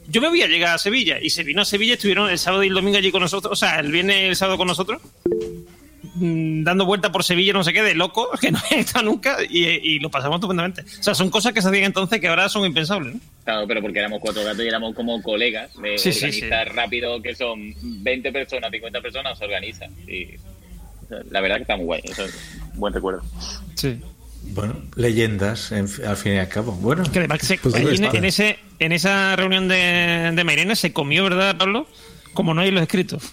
[0.09, 2.63] Yo me voy a llegar a Sevilla y se vino a Sevilla, estuvieron el sábado
[2.63, 5.01] y el domingo allí con nosotros, o sea, el viernes y el sábado con nosotros
[6.15, 9.37] mm, dando vuelta por Sevilla, no sé qué, de loco, que no he estado nunca,
[9.47, 10.81] y, y lo pasamos estupendamente.
[10.81, 13.21] O sea, son cosas que se hacían entonces que ahora son impensables, ¿no?
[13.43, 17.21] Claro, pero porque éramos cuatro gatos y éramos como colegas de Sí, sí, organizar rápido
[17.21, 19.91] que son 20 personas, 50 personas, se organizan.
[20.07, 20.27] Y
[21.31, 22.01] la verdad que está muy guay.
[22.03, 23.21] Eso es un buen recuerdo.
[23.75, 23.99] Sí.
[24.53, 26.73] Bueno, leyendas, en fi- al fin y al cabo.
[26.73, 31.55] Bueno, Que se- pues en, ese, en esa reunión de, de Mairena se comió, ¿verdad,
[31.57, 31.87] Pablo?
[32.33, 33.23] Como no hay los escritos.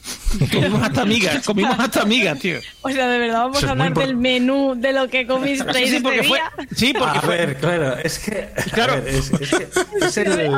[0.51, 2.59] comimos hasta amigas, comimos hasta amigas, tío.
[2.81, 5.83] O sea, de verdad vamos Eso a hablar del menú de lo que comisteis Sí,
[5.87, 6.67] sí, ese porque fue- día.
[6.75, 8.49] Sí, porque a fue- ver, claro, es que.
[8.73, 8.95] Claro.
[8.95, 9.69] a ver, es, es que
[10.07, 10.51] es el.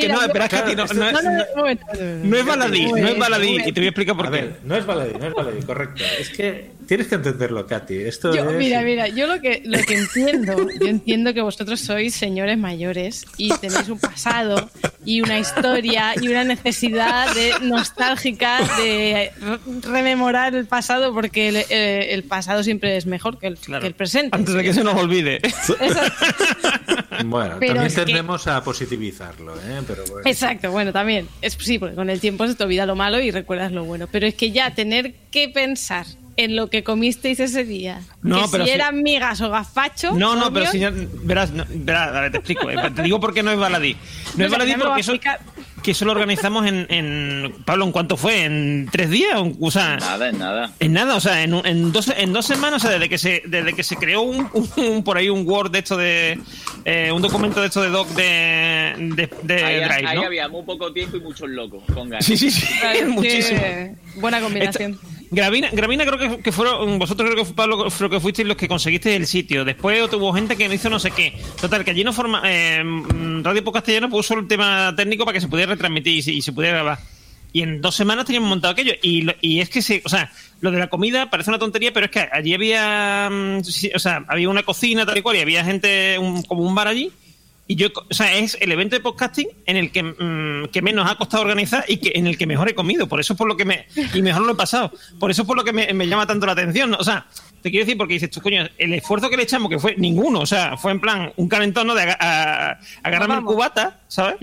[0.00, 1.78] que no, espera, Katy, no, no, es-
[2.24, 4.36] no es baladí, no es baladí, y te voy a explicar por A qué.
[4.36, 6.02] ver, no es baladí, no es baladí, correcto.
[6.18, 7.94] Es que tienes que entenderlo, Katy.
[8.02, 8.56] Esto Yo, es.
[8.58, 13.24] mira, mira, yo lo que, lo que entiendo, yo entiendo que vosotros sois señores mayores
[13.38, 14.68] y tenéis un pasado
[15.02, 19.58] y una historia y una necesidad de nostálgica de re-
[19.90, 23.94] rememorar el pasado porque el, eh, el pasado siempre es mejor que el, que el
[23.94, 24.36] presente.
[24.36, 25.40] Antes de que se nos olvide.
[27.24, 29.80] Bueno, Pero también es que- tendemos a positivizarlo, ¿eh?
[29.86, 30.28] Pero bueno.
[30.28, 31.28] Exacto, bueno, también.
[31.40, 34.08] Es, sí, porque con el tiempo se te olvida lo malo y recuerdas lo bueno.
[34.10, 36.06] Pero es que ya tener que pensar
[36.36, 40.12] en lo que comisteis ese día, No, que pero si eran migas o gazpacho.
[40.14, 40.92] No, no, pero ya-
[41.24, 42.70] verás, no, verás, a ver, te explico.
[42.70, 43.94] eh, Te digo por qué no es baladí.
[43.94, 44.00] No
[44.38, 45.12] No, es baladí porque eso,
[45.82, 48.44] que eso lo organizamos en, en- Pablo, ¿en cuánto fue?
[48.44, 49.40] ¿En tres días?
[49.60, 50.72] O sea, Nada, en nada.
[50.80, 53.42] en nada, o sea, en, en dos, en dos semanas, o sea, desde que se,
[53.46, 56.38] desde que se creó un, un- un- por ahí un Word de esto de.
[56.84, 60.22] eh, un documento de esto de doc de, de, de Ahí, Drive, ahí ¿no?
[60.26, 62.24] había muy poco tiempo y muchos locos, con ganas.
[62.24, 62.64] Sí, sí, sí,
[63.08, 63.60] muchísimo.
[64.16, 64.98] Buena combinación.
[65.34, 68.68] Gravina, Gravina creo que, que fueron, vosotros creo que fue Pablo, que fuisteis los que
[68.68, 69.64] conseguisteis el sitio.
[69.64, 71.32] Después tuvo gente que hizo no sé qué.
[71.58, 72.82] Total, que allí no forma, eh,
[73.42, 76.74] Radio Post Castellano puso el tema técnico para que se pudiera retransmitir y, se- pudiera
[76.76, 76.98] grabar.
[77.50, 78.92] Y en dos semanas teníamos montado aquello.
[79.02, 80.30] Y, lo- y es que se, o sea,
[80.60, 83.60] lo de la comida parece una tontería, pero es que allí había, mm,
[83.94, 86.88] o sea, había una cocina tal y cual y había gente, un- como un bar
[86.88, 87.10] allí.
[87.68, 91.08] Y yo, o sea, es el evento de podcasting en el que, mm, que menos
[91.10, 93.06] ha costado organizar y que en el que mejor he comido.
[93.08, 93.86] Por eso es por lo que me.
[94.14, 94.92] Y mejor lo he pasado.
[95.18, 96.92] Por eso es por lo que me, me llama tanto la atención.
[96.94, 97.26] O sea,
[97.62, 100.40] te quiero decir, porque dices tú, coño, el esfuerzo que le echamos, que fue ninguno,
[100.40, 101.94] o sea, fue en plan un calentón ¿no?
[101.94, 104.36] de aga- a- agarrarme el cubata, ¿sabes?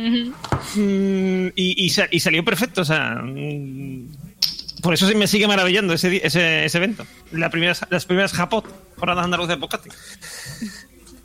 [0.76, 3.16] Mm, y, y sa- y salió perfecto, o sea.
[3.22, 4.08] mm,
[4.82, 7.06] por eso sí me sigue maravillando ese, ese, ese evento.
[7.34, 8.66] La primera, las primeras Japot,
[8.98, 9.92] jornadas andaluces de podcasting.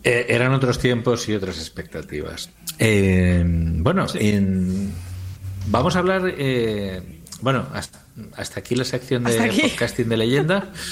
[0.05, 2.51] Eh, eran otros tiempos y otras expectativas.
[2.79, 4.93] Eh, bueno, en-
[5.69, 6.23] vamos a hablar.
[6.37, 7.01] eh,
[7.41, 8.01] bueno, hasta,
[8.37, 10.73] hasta aquí la sección de podcasting de leyenda.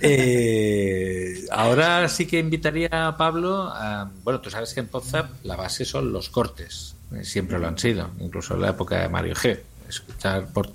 [0.00, 3.64] Eh, ahora sí que invitaría a Pablo.
[3.70, 6.94] A, bueno, tú sabes que en Podzap la base son los cortes.
[7.22, 9.58] Siempre lo han sido, incluso en la época de Mario G.
[9.88, 10.72] Escuchar por-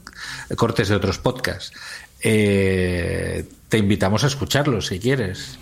[0.55, 1.71] cortes de otros podcasts.
[2.21, 5.57] Eh, te invitamos a escucharlos si quieres.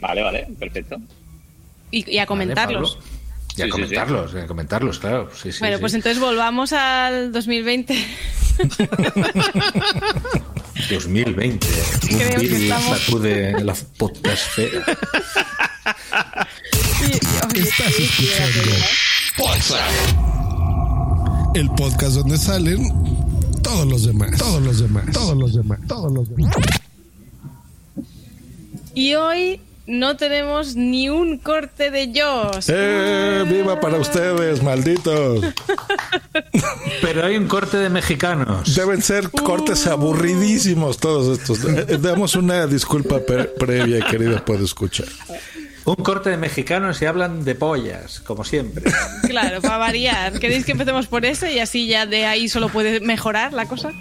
[0.00, 0.96] Vale, vale, perfecto.
[1.90, 2.98] Y, y a comentarlos.
[3.56, 5.28] Y a Sí, sí, comentarlos, y a comentarlos, claro.
[5.34, 5.80] Sí, sí, bueno, sí.
[5.80, 8.06] pues entonces volvamos al 2020.
[10.90, 11.66] 2020.
[12.12, 14.84] Un Creo que virus estamos- sacude la podcastfera.
[17.54, 18.70] Estás escuchando
[21.54, 22.86] el podcast donde salen
[23.62, 26.54] todos los demás, todos los demás, todos los demás, todos los demás.
[28.94, 29.60] Y hoy
[29.90, 32.66] no tenemos ni un corte de Joss.
[32.68, 33.44] ¡Eh!
[33.48, 35.44] ¡Viva para ustedes, malditos!
[37.02, 38.74] Pero hay un corte de mexicanos.
[38.74, 41.64] Deben ser cortes aburridísimos todos estos.
[41.64, 45.08] Eh, Damos una disculpa pre- previa, querido, puedo escuchar.
[45.84, 48.84] Un corte de mexicanos y hablan de pollas, como siempre.
[49.26, 50.38] Claro, para variar.
[50.38, 53.92] ¿Queréis que empecemos por ese y así ya de ahí solo puede mejorar la cosa?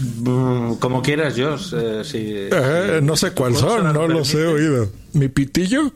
[0.00, 1.74] Mm, Como quieras, Josh.
[1.76, 2.18] eh, si-
[2.50, 4.90] Eh, no sé cuál ¿Puedo son, no los he oído.
[5.12, 5.92] ¿Mi pitillo?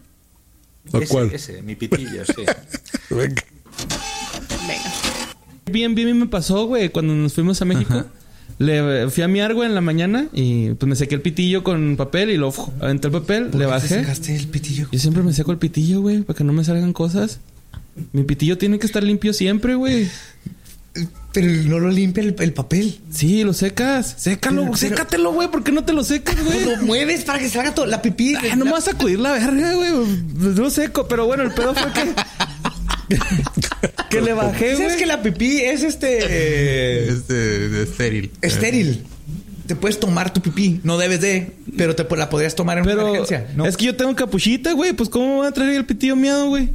[0.93, 1.31] ¿O ese, cuál?
[1.33, 2.45] ese, mi pitillo, sí.
[3.11, 3.43] Venga.
[5.71, 8.05] Bien, bien, bien me pasó, güey, cuando nos fuimos a México.
[8.59, 11.97] Le fui a miar, güey, en la mañana y pues me sequé el pitillo con
[11.97, 14.01] papel y lo uf, aventé el papel, le bajé.
[14.29, 14.87] el pitillo?
[14.93, 17.41] Yo siempre me seco el pitillo, güey, para que no me salgan cosas.
[18.13, 20.09] Mi pitillo tiene que estar limpio siempre, güey.
[21.33, 23.01] Pero no lo limpia el, el papel.
[23.11, 24.15] Sí, lo secas.
[24.19, 25.49] Sécalo, Pero- sécatelo, güey.
[25.49, 26.65] ¿Por qué no te lo secas, güey?
[26.65, 28.35] Lo mueves para que salga todo, la pipí.
[28.37, 29.91] Ah, no me vas a sacudir la verga, güey.
[30.55, 32.15] Lo seco, pero bueno, el pedo fue que.
[34.11, 34.99] que le bajé, ¿Sabes güey.
[34.99, 37.09] que la pipí es este.
[37.09, 38.31] Este, estéril.
[38.41, 39.05] estéril?
[39.67, 40.81] Te puedes tomar tu pipí.
[40.85, 43.49] No debes de, pero te la podrías tomar en una Pero emergencia.
[43.57, 43.67] ¿no?
[43.67, 44.93] es que yo tengo capuchita, güey.
[44.93, 46.69] Pues, ¿cómo me va a traer el pitillo miado, güey?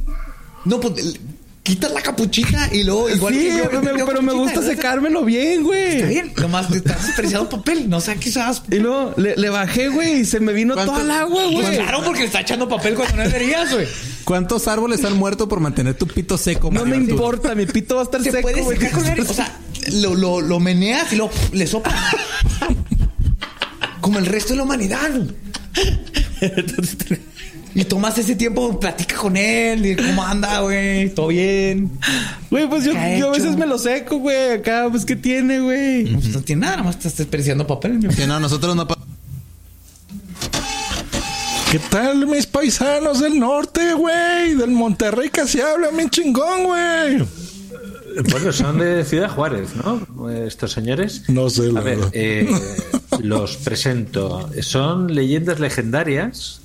[0.64, 1.18] No, pues
[1.62, 3.64] quitas la capuchita y luego igual sí, que yo.
[3.70, 5.96] pero, me, pero gusta secármelo bien, güey.
[5.96, 7.88] Está bien, nomás te estás despreciando papel.
[7.88, 8.62] No sé qué sabes.
[8.70, 11.62] Y luego le, le bajé, güey, y se me vino ¿Cuánto- toda el agua, güey.
[11.62, 13.86] Pues claro, porque le está echando papel cuando no deberías, güey.
[14.24, 16.70] ¿Cuántos árboles han muerto por mantener tu pito seco?
[16.72, 17.10] No me Arturo?
[17.12, 18.78] importa, mi pito va a estar Se seco, puede güey.
[18.78, 19.22] secar con aire.
[19.22, 19.58] O sea,
[19.92, 21.94] lo, lo, lo meneas y lo, le sopas.
[24.00, 25.10] Como el resto de la humanidad.
[27.74, 31.90] Y tomas ese tiempo, platica con él, y cómo anda, güey, todo bien.
[32.50, 34.54] Güey, pues yo, ¿Qué ha yo a veces me lo seco, güey.
[34.54, 36.04] Acá, pues, ¿qué tiene, güey?
[36.04, 37.98] No, pues no tiene nada, nomás estás desperdiciando papel.
[37.98, 38.86] mi Que no, nosotros no.
[41.70, 44.54] ¿Qué tal, mis paisanos del norte, güey?
[44.56, 47.24] Del Monterrey que se habla bien chingón, güey.
[48.28, 50.30] Bueno, son de Ciudad Juárez, ¿no?
[50.30, 51.22] Estos señores.
[51.28, 52.48] No sé, la A ver, eh,
[53.20, 54.50] los presento.
[54.62, 56.59] Son Leyendas Legendarias,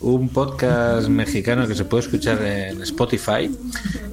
[0.00, 3.50] un podcast mexicano que se puede escuchar en Spotify.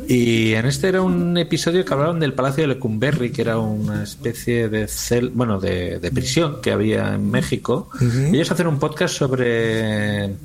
[0.08, 4.04] Y en este era un episodio que hablaban del Palacio de Lecumberri, que era una
[4.04, 7.90] especie de cel, bueno, de, de prisión que había en México.
[8.02, 10.36] Ellos hacen un podcast sobre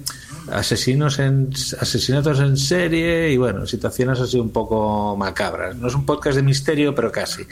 [0.50, 5.76] asesinos en asesinatos en serie y bueno, situaciones así un poco macabras.
[5.76, 7.44] No es un podcast de misterio, pero casi.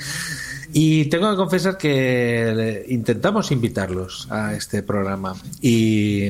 [0.73, 6.29] Y tengo que confesar que intentamos invitarlos a este programa y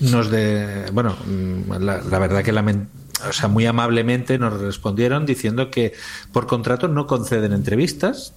[0.00, 2.88] nos de bueno mm, la, la verdad que lamen-
[3.28, 5.92] o sea muy amablemente nos respondieron diciendo que
[6.32, 8.32] por contrato no conceden entrevistas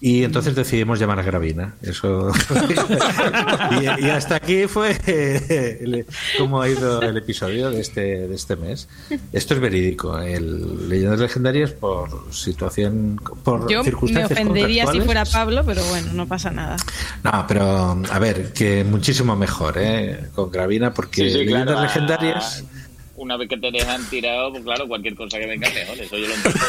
[0.00, 1.74] y entonces decidimos llamar a Gravina.
[1.82, 2.30] Eso.
[3.80, 6.06] y, y hasta aquí fue el-
[6.38, 8.88] cómo ha ido el episodio de este, de este mes.
[9.32, 10.18] Esto es verídico.
[10.18, 16.26] El Leyendas Legendarias, por situación, por Yo me ofendería si fuera Pablo, pero bueno, no
[16.28, 16.76] pasa nada.
[17.24, 20.28] No, pero a ver, que muchísimo mejor, ¿eh?
[20.34, 22.64] Con Gravina, porque Sí, sí, Leyendas claro, Legendarias.
[23.18, 25.98] Una vez que te dejan tirado, pues claro, cualquier cosa que venga mejor.
[25.98, 26.62] Eso yo lo entiendo.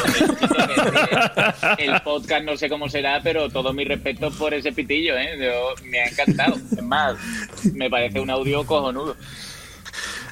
[1.78, 5.38] El podcast no sé cómo será, pero todo mi respeto por ese pitillo, ¿eh?
[5.40, 6.56] Yo- me ha encantado.
[6.76, 7.16] Es más,
[7.72, 9.16] me parece un audio cojonudo.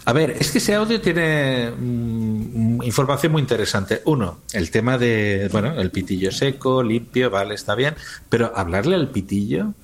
[0.05, 4.01] A ver, es que ese audio tiene mm, información muy interesante.
[4.07, 7.95] Uno, el tema de, bueno, el pitillo seco, limpio, vale, está bien,
[8.31, 9.75] pero hablarle al pitillo,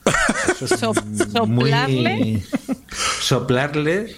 [0.63, 1.05] eso es
[1.47, 2.43] muy- ¿Soplarle?
[3.21, 4.17] soplarle.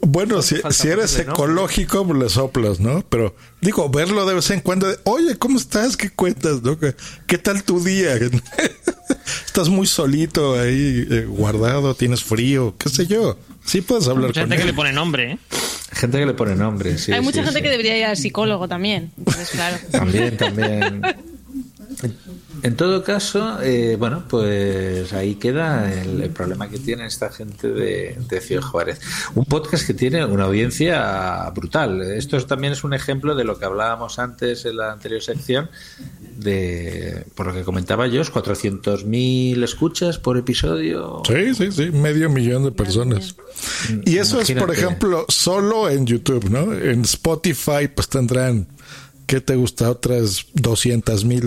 [0.00, 3.04] Bueno, si, si eres ecológico, pues le soplas, ¿no?
[3.08, 5.96] Pero digo, verlo de vez en cuando, de, oye, ¿cómo estás?
[5.96, 6.62] ¿Qué cuentas?
[6.62, 6.78] ¿no?
[6.78, 6.94] ¿Qué,
[7.26, 8.14] qué tal tu día?
[9.46, 13.38] estás muy solito ahí, eh, guardado, tienes frío, qué sé yo.
[13.64, 15.38] Sí puedes hablar Mucha con gente que le pone nombre, ¿eh?
[15.92, 17.12] Gente que le pone nombre, sí.
[17.12, 17.62] Hay mucha sí, gente sí.
[17.62, 19.10] que debería ir al psicólogo también.
[19.18, 19.76] Entonces, claro.
[19.90, 21.02] También, también.
[22.62, 27.68] En todo caso, eh, bueno, pues ahí queda el, el problema que tiene esta gente
[27.68, 29.00] de, de Ciudad Juárez.
[29.34, 32.02] Un podcast que tiene una audiencia brutal.
[32.02, 35.70] Esto también es un ejemplo de lo que hablábamos antes en la anterior sección,
[36.36, 41.22] de, por lo que comentaba yo, 400.000 escuchas por episodio.
[41.26, 43.36] Sí, sí, sí, medio millón de personas.
[44.04, 46.72] Y eso es, por ejemplo, solo en YouTube, ¿no?
[46.72, 48.66] En Spotify, pues tendrán,
[49.28, 49.88] ¿qué te gusta?
[49.90, 51.42] Otras 200 mil,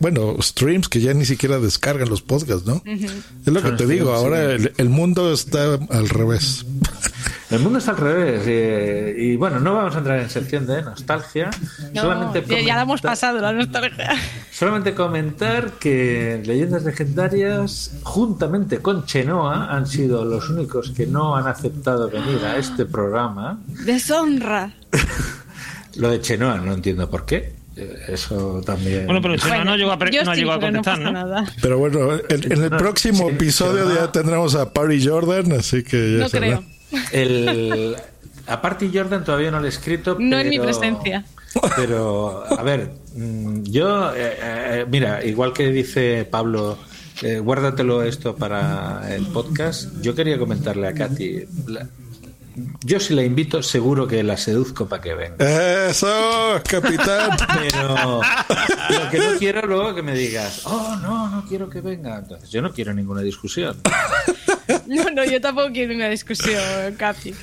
[0.00, 2.80] bueno, streams que ya ni siquiera descargan los podcasts, ¿no?
[2.86, 3.12] Es
[3.52, 4.64] lo que Son te digo, streams, ahora sí.
[4.64, 6.64] el, el mundo está al revés.
[7.50, 8.42] El mundo está al revés.
[8.46, 11.50] eh, y bueno, no vamos a entrar en sección de nostalgia.
[11.92, 14.10] No, solamente ya, ya la hemos comentar- pasado, la nostalgia.
[14.50, 21.46] Solamente comentar que Leyendas Legendarias, juntamente con Chenoa, han sido los únicos que no han
[21.46, 23.58] aceptado venir a este programa.
[23.84, 24.72] Deshonra.
[25.96, 27.52] Lo de Chenoa no entiendo por qué.
[28.08, 29.06] Eso también.
[29.06, 31.10] Bueno, pero Chenoa no llegó a, no llegó a contestar, ¿no?
[31.12, 31.44] nada.
[31.60, 34.08] Pero bueno, en, en el No, próximo sí, episodio ya no.
[34.10, 36.46] tendremos a Parry Jordan, así que ya No sabrá.
[36.48, 36.64] creo.
[37.12, 37.96] El,
[38.46, 40.16] a Party Jordan todavía no lo he escrito.
[40.20, 41.24] No en mi pero- presencia.
[41.76, 46.78] Pero, a ver, mm, yo, eh, eh, mira, igual que dice Pablo,
[47.22, 51.86] eh, guárdatelo esto para el podcast, yo quería comentarle a Katy, la-
[52.84, 55.88] yo si la invito seguro que la seduzco para que venga.
[55.88, 57.36] Eso, capitán.
[57.60, 58.20] Pero
[58.90, 62.18] lo que no quiero luego que me digas, oh, no, no quiero que venga.
[62.18, 63.80] Entonces yo no quiero ninguna discusión.
[64.86, 66.60] No, no, yo tampoco quiero una discusión,
[66.96, 67.34] Capi.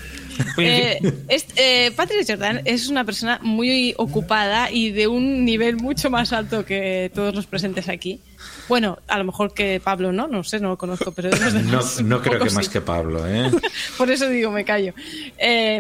[0.58, 6.10] Eh, es- eh, Patrick Jordan es una persona muy ocupada y de un nivel mucho
[6.10, 8.20] más alto que todos los presentes aquí.
[8.68, 10.28] Bueno, a lo mejor que Pablo, ¿no?
[10.28, 12.70] No sé, no lo conozco, pero de los No, demás, no un creo que más
[12.70, 13.52] que Pablo, ¿eh?
[13.98, 14.94] Por eso digo, me callo.
[15.38, 15.76] Eh,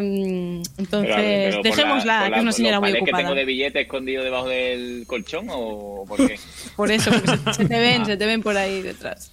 [0.77, 3.23] entonces, Pero, dejémosla, la- que es una señora muy que ocupada.
[3.23, 6.37] tengo de billetes escondidos debajo del colchón o por qué?
[6.75, 8.05] Por eso, porque se, se te ven, Ah.
[8.05, 9.31] se te ven por ahí detrás.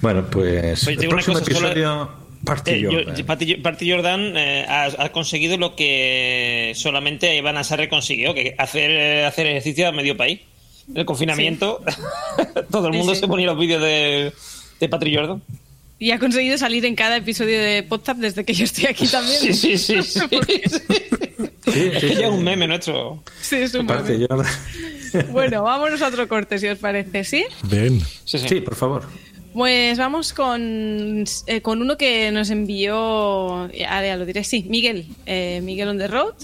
[0.00, 2.10] Bueno, pues Oye, el próximo cosa, solo- episodio,
[2.44, 3.26] Party Eh, yo- Jordan.
[3.26, 8.90] Party, Party Jordan eh, ha, ha conseguido lo que solamente Iván Asarre consiguió, que hacer,
[8.90, 10.40] eh, hacer ejercicio a medio país.
[10.88, 11.82] En el confinamiento,
[12.70, 13.20] todo el Sí, mundo sí.
[13.20, 14.32] se ponía los vídeos de,
[14.80, 15.42] de Patri Jordan.
[15.98, 19.38] Y ha conseguido salir en cada episodio de Podtap desde que yo estoy aquí también.
[19.40, 20.02] Sí, sí, sí.
[20.02, 20.20] sí.
[21.66, 23.22] es que ya es un meme nuestro.
[23.40, 24.26] Sí, es un meme.
[25.30, 27.44] Bueno, vámonos a otro corte, si os parece, ¿sí?
[27.62, 28.00] Ven.
[28.24, 29.04] Sí, por favor.
[29.54, 35.06] Pues vamos con, eh, con uno que nos envió, ahora ya lo diré, sí, Miguel,
[35.26, 36.34] eh, Miguel on the road,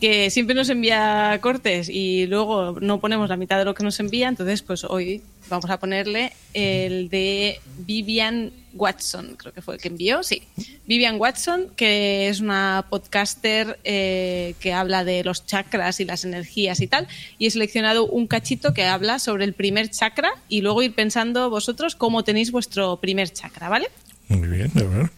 [0.00, 4.00] que siempre nos envía cortes y luego no ponemos la mitad de lo que nos
[4.00, 5.20] envía, entonces pues hoy
[5.50, 10.42] vamos a ponerle el de Vivian Watson, creo que fue el que envió, sí.
[10.86, 16.80] Vivian Watson, que es una podcaster eh, que habla de los chakras y las energías
[16.80, 17.08] y tal,
[17.38, 21.50] y he seleccionado un cachito que habla sobre el primer chakra y luego ir pensando
[21.50, 23.88] vosotros cómo tenéis vuestro primer chakra, ¿vale?
[24.28, 25.10] Muy bien, a ver.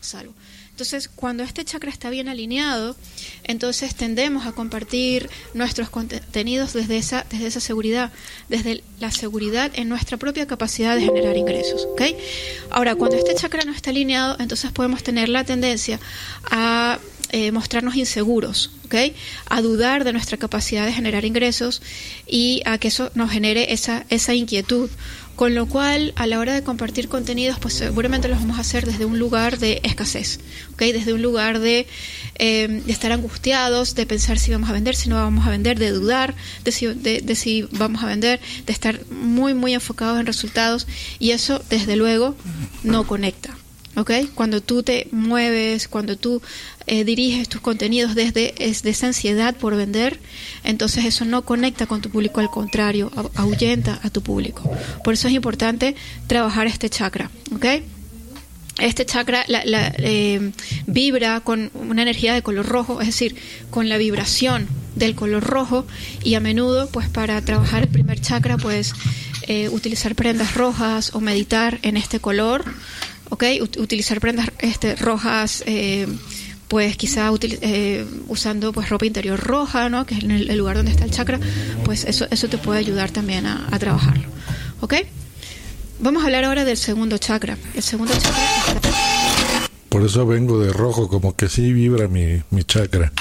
[0.00, 0.32] salvo.
[0.78, 2.94] Entonces, cuando este chakra está bien alineado,
[3.42, 8.12] entonces tendemos a compartir nuestros contenidos desde esa, desde esa seguridad,
[8.48, 11.88] desde la seguridad en nuestra propia capacidad de generar ingresos.
[11.90, 12.02] ¿ok?
[12.70, 15.98] Ahora, cuando este chakra no está alineado, entonces podemos tener la tendencia
[16.48, 17.00] a
[17.30, 18.94] eh, mostrarnos inseguros, ¿ok?
[19.46, 21.82] a dudar de nuestra capacidad de generar ingresos
[22.24, 24.90] y a que eso nos genere esa, esa inquietud.
[25.38, 28.84] Con lo cual, a la hora de compartir contenidos, pues seguramente los vamos a hacer
[28.84, 30.40] desde un lugar de escasez,
[30.72, 30.80] ¿ok?
[30.80, 31.86] Desde un lugar de,
[32.40, 35.78] eh, de estar angustiados, de pensar si vamos a vender, si no vamos a vender,
[35.78, 36.34] de dudar
[36.64, 40.88] de si, de, de si vamos a vender, de estar muy, muy enfocados en resultados
[41.20, 42.34] y eso, desde luego,
[42.82, 43.56] no conecta.
[43.98, 44.10] ¿ok?
[44.34, 46.40] Cuando tú te mueves, cuando tú
[46.88, 50.18] eh, diriges tus contenidos desde es esa ansiedad por vender,
[50.64, 54.68] entonces eso no conecta con tu público, al contrario, ahuyenta a tu público.
[55.04, 55.94] Por eso es importante
[56.26, 57.66] trabajar este chakra, ¿ok?
[58.78, 60.52] Este chakra eh,
[60.86, 63.34] vibra con una energía de color rojo, es decir,
[63.70, 65.84] con la vibración del color rojo
[66.22, 68.92] y a menudo, pues para trabajar el primer chakra, pues
[69.48, 72.64] eh, utilizar prendas rojas o meditar en este color
[73.30, 73.42] ¿ok?
[73.60, 75.62] Ut- utilizar prendas este, rojas,
[76.68, 80.06] pues quizá util- eh, usando pues ropa interior roja, ¿no?
[80.06, 81.40] Que es el, lugar donde está el chakra,
[81.84, 84.28] pues eso, eso te puede ayudar también a, trabajarlo,
[84.80, 84.94] ¿ok?
[86.00, 87.58] Vamos a hablar ahora del segundo chakra.
[87.74, 88.80] El segundo chakra
[89.88, 93.12] Por eso vengo de rojo, como que sí vibra mi, mi chakra.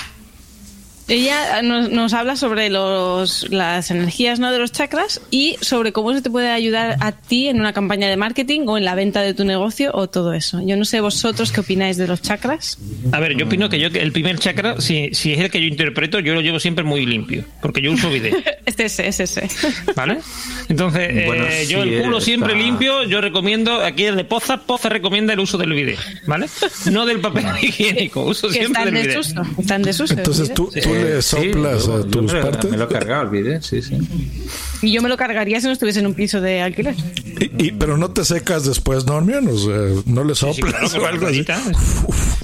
[1.08, 4.52] Ella nos, nos habla sobre los, las energías ¿no?
[4.52, 8.10] de los chakras y sobre cómo se te puede ayudar a ti en una campaña
[8.10, 10.60] de marketing o en la venta de tu negocio o todo eso.
[10.66, 12.78] Yo no sé vosotros qué opináis de los chakras.
[13.14, 15.62] A ver, yo opino que yo que el primer chakra, si, si es el que
[15.62, 18.34] yo interpreto, yo lo llevo siempre muy limpio, porque yo uso bidet,
[18.66, 19.48] Este ese, es ese.
[19.96, 20.18] ¿vale?
[20.68, 24.90] Entonces, eh, yo el culo está- siempre limpio, yo recomiendo, aquí el de Poza, Poza
[24.90, 26.48] recomienda el uso del bidet, ¿vale?
[26.92, 29.08] No del papel higiénico, uso siempre del bidet.
[29.16, 29.42] desuso.
[29.58, 30.14] Está en desuso.
[30.14, 32.72] Entonces tú, tú le sí, soplas yo- a yo tus me- partes.
[32.72, 33.98] Me lo he cargado el vídeo, sí, sí.
[34.82, 36.96] Y yo me lo cargaría si no estuviese en un piso de alquiler.
[37.40, 41.04] Y, y- pero no te secas después, Normion, o sea, no le Sí, soplas claro,
[41.04, 41.46] o algo así.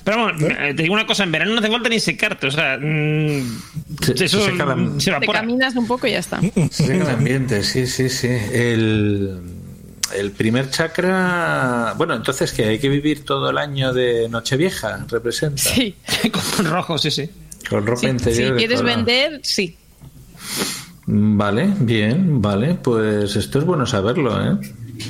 [0.04, 2.52] Pero vamos, eh, te digo una cosa, en verano no hace falta ni secarte, o
[2.52, 3.60] sea, mm,
[4.02, 5.40] Se- eso se seca la- se Te evapora.
[5.40, 6.42] caminas un poco y ya está.
[6.72, 8.28] Sí, el ambiente, sí, sí, sí.
[8.28, 9.40] El,
[10.18, 11.94] el primer chakra.
[11.98, 15.62] Bueno, entonces que hay que vivir todo el año de Nochevieja, representa.
[15.62, 15.96] Sí.
[16.58, 17.30] Con rojo, sí, sí.
[17.70, 18.54] Con ropa interior.
[18.54, 19.76] si quieres vender, sí.
[21.06, 22.76] Vale, bien, vale.
[22.76, 24.58] Pues esto es bueno saberlo, ¿eh?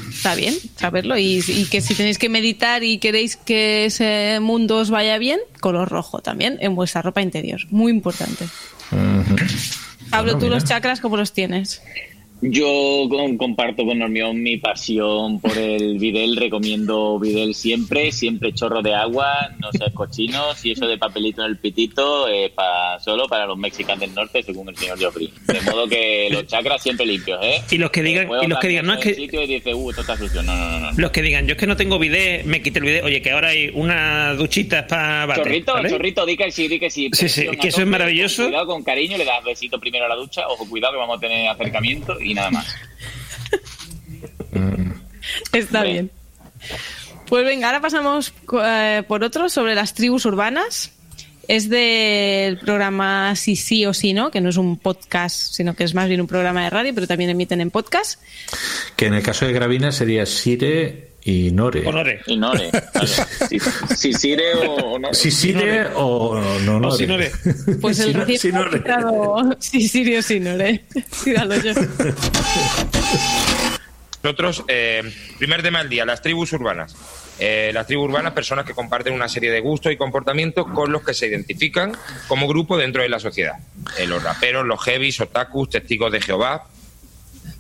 [0.10, 1.18] Está bien saberlo.
[1.18, 5.40] Y, y que si tenéis que meditar y queréis que ese mundo os vaya bien,
[5.60, 7.60] color rojo también en vuestra ropa interior.
[7.70, 8.46] Muy importante.
[10.10, 10.56] Pablo, Bueno, tú mira.
[10.56, 11.82] los chakras, ¿cómo los tienes?
[12.46, 18.82] Yo con- comparto con Normión mi pasión por el Videl, recomiendo Videl siempre, siempre chorro
[18.82, 23.28] de agua, no seas cochinos y eso de papelito en el pitito eh, pa- solo
[23.28, 25.32] para los mexicanos del norte, según el señor Joffrey.
[25.48, 27.62] De modo que los chakras siempre limpios, ¿eh?
[27.72, 30.18] Y los que digan, y los que digan, no es que dice, uh, esto está
[30.18, 30.44] sucio.
[30.44, 30.92] No, no, no.
[30.98, 33.04] los que digan, yo es que no tengo bidet, me quité el bidet.
[33.06, 35.90] Oye, que ahora hay una duchita para Chorrito, ¿vale?
[35.90, 37.10] chorrito, di que sí, di que sí.
[37.14, 38.44] Sí, sí, Presión que eso es maravilloso.
[38.44, 40.46] con Cuidado, con cariño, le das besito primero a la ducha.
[40.50, 42.68] Ojo, cuidado que vamos a tener acercamiento y nada más.
[45.52, 45.92] Está Hombre.
[45.94, 46.12] bien.
[47.28, 50.92] Pues venga, ahora pasamos eh, por otro sobre las tribus urbanas.
[51.48, 55.84] Es del programa Si sí o sí no, que no es un podcast, sino que
[55.84, 58.22] es más bien un programa de radio, pero también emiten en podcast.
[58.96, 61.88] Que en el caso de Gravina sería Sire y Nore.
[61.88, 62.22] Honore.
[62.28, 62.70] Y Nore.
[62.94, 63.08] vale.
[63.48, 63.60] Si,
[63.96, 65.14] si Sire o, o no.
[65.14, 66.88] Si Sire o no Nore.
[66.88, 67.32] O si Nore.
[67.82, 68.70] Pues el Si no- recién si Nore.
[68.72, 70.84] publicado Sí, Sirio, sí, Nore.
[71.24, 71.72] Cuídalo yo.
[74.22, 75.04] Nosotros, eh,
[75.38, 76.96] primer tema del día, las tribus urbanas.
[77.40, 81.02] Eh, las tribus urbanas, personas que comparten una serie de gustos y comportamientos con los
[81.04, 81.92] que se identifican
[82.30, 83.56] como grupo dentro de la sociedad.
[83.98, 86.68] Eh, los raperos, los heavies, otakus, testigos de Jehová.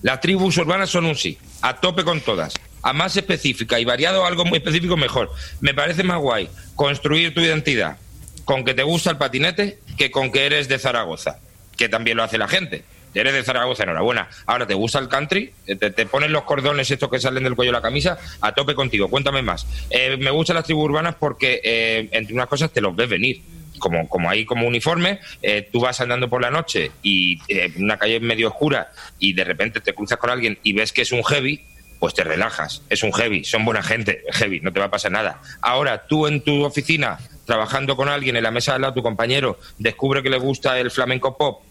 [0.03, 2.53] Las tribus urbanas son un sí, a tope con todas.
[2.83, 5.31] A más específica y variado algo muy específico mejor.
[5.61, 7.97] Me parece más guay construir tu identidad
[8.45, 11.39] con que te gusta el patinete que con que eres de Zaragoza,
[11.77, 12.83] que también lo hace la gente.
[13.13, 14.27] Eres de Zaragoza, enhorabuena.
[14.47, 15.53] Ahora, ¿te gusta el country?
[15.67, 18.17] Eh, ¿Te, te pones los cordones estos que salen del cuello de la camisa?
[18.41, 19.07] A tope contigo.
[19.07, 19.67] Cuéntame más.
[19.91, 23.41] Eh, me gustan las tribus urbanas porque, eh, entre unas cosas, te los ves venir.
[23.79, 27.97] Como, como hay como uniforme, eh, tú vas andando por la noche y eh, una
[27.97, 31.23] calle medio oscura y de repente te cruzas con alguien y ves que es un
[31.23, 31.61] heavy,
[32.03, 32.81] pues te relajas.
[32.89, 35.41] Es un heavy, son buena gente, heavy, no te va a pasar nada.
[35.61, 39.01] Ahora, tú en tu oficina, trabajando con alguien en la mesa de al lado, tu
[39.01, 41.61] compañero, descubre que le gusta el flamenco pop.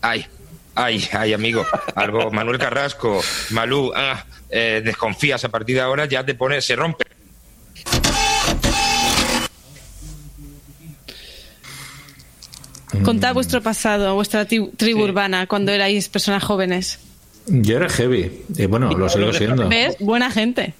[0.00, 0.26] Ay,
[0.74, 1.64] ay, ay, amigo.
[1.94, 6.74] Algo, Manuel Carrasco, Malú, ah, eh, desconfías a partir de ahora, ya te pone, se
[6.74, 7.04] rompe.
[13.04, 16.98] Contad vuestro pasado, vuestra tri- tribu urbana, cuando erais personas jóvenes.
[17.46, 18.42] Yo era heavy.
[18.56, 19.68] Y bueno, lo sigo siendo.
[19.68, 19.96] ¿Ves?
[20.00, 20.74] Buena gente.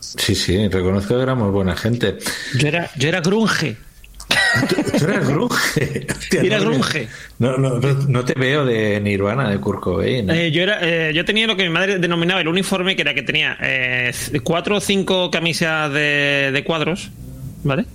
[0.00, 2.18] Sí, sí, reconozco que éramos buena gente.
[2.58, 3.76] Yo era, yo era grunge.
[4.68, 6.06] Tú eras grunge.
[6.10, 7.08] Hostia, Era no, grunge.
[7.38, 10.30] No, no, no, no te veo de Nirvana, de Kurt Cobain.
[10.30, 10.46] ¿eh?
[10.46, 13.14] Eh, yo, era, eh, yo tenía lo que mi madre denominaba el uniforme, que era
[13.14, 14.12] que tenía eh,
[14.42, 17.10] cuatro o cinco camisas de, de cuadros,
[17.64, 17.86] ¿vale?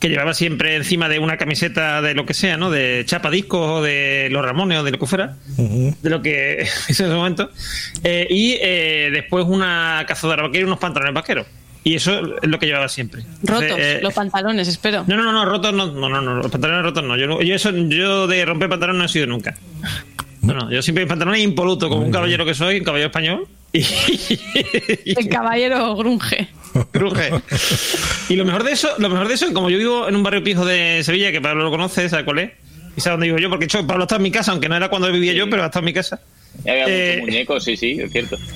[0.00, 2.70] Que llevaba siempre encima de una camiseta de lo que sea, ¿no?
[2.70, 6.66] De chapa discos o de los Ramones o de lo que fuera, de lo que
[6.88, 7.50] hizo en ese momento.
[8.04, 11.46] Eh, y eh, después una cazadora vaquera y unos pantalones vaqueros.
[11.86, 13.22] Y eso es lo que llevaba siempre.
[13.44, 15.04] Rotos, Entonces, eh, los pantalones, espero.
[15.06, 17.16] no, no, no, no, rotos no, no, no, no, los pantalones rotos no.
[17.16, 19.54] Yo, eso, yo de romper pantalones no he sido nunca.
[20.42, 23.46] No, no, yo siempre pantalones impoluto, como un caballero que soy, un caballero español.
[23.72, 23.84] Y,
[25.16, 26.48] El caballero grunge.
[26.92, 27.30] Cruje.
[28.28, 30.42] Y lo mejor de eso, lo mejor de eso, como yo vivo en un barrio
[30.42, 32.50] pijo de Sevilla, que Pablo lo conoce, ¿sabe cuál es?
[32.96, 34.88] Y sabe dónde vivo yo, porque hecho, Pablo está en mi casa, aunque no era
[34.88, 36.20] cuando vivía yo, pero ha estado en mi casa.
[36.60, 38.38] Había Eh, muchos muñecos, sí, sí, es cierto.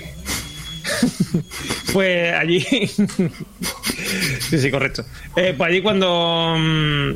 [1.92, 2.60] Pues allí
[4.40, 5.04] Sí, sí, correcto.
[5.36, 6.56] Eh, pues allí cuando.
[6.58, 7.14] mm,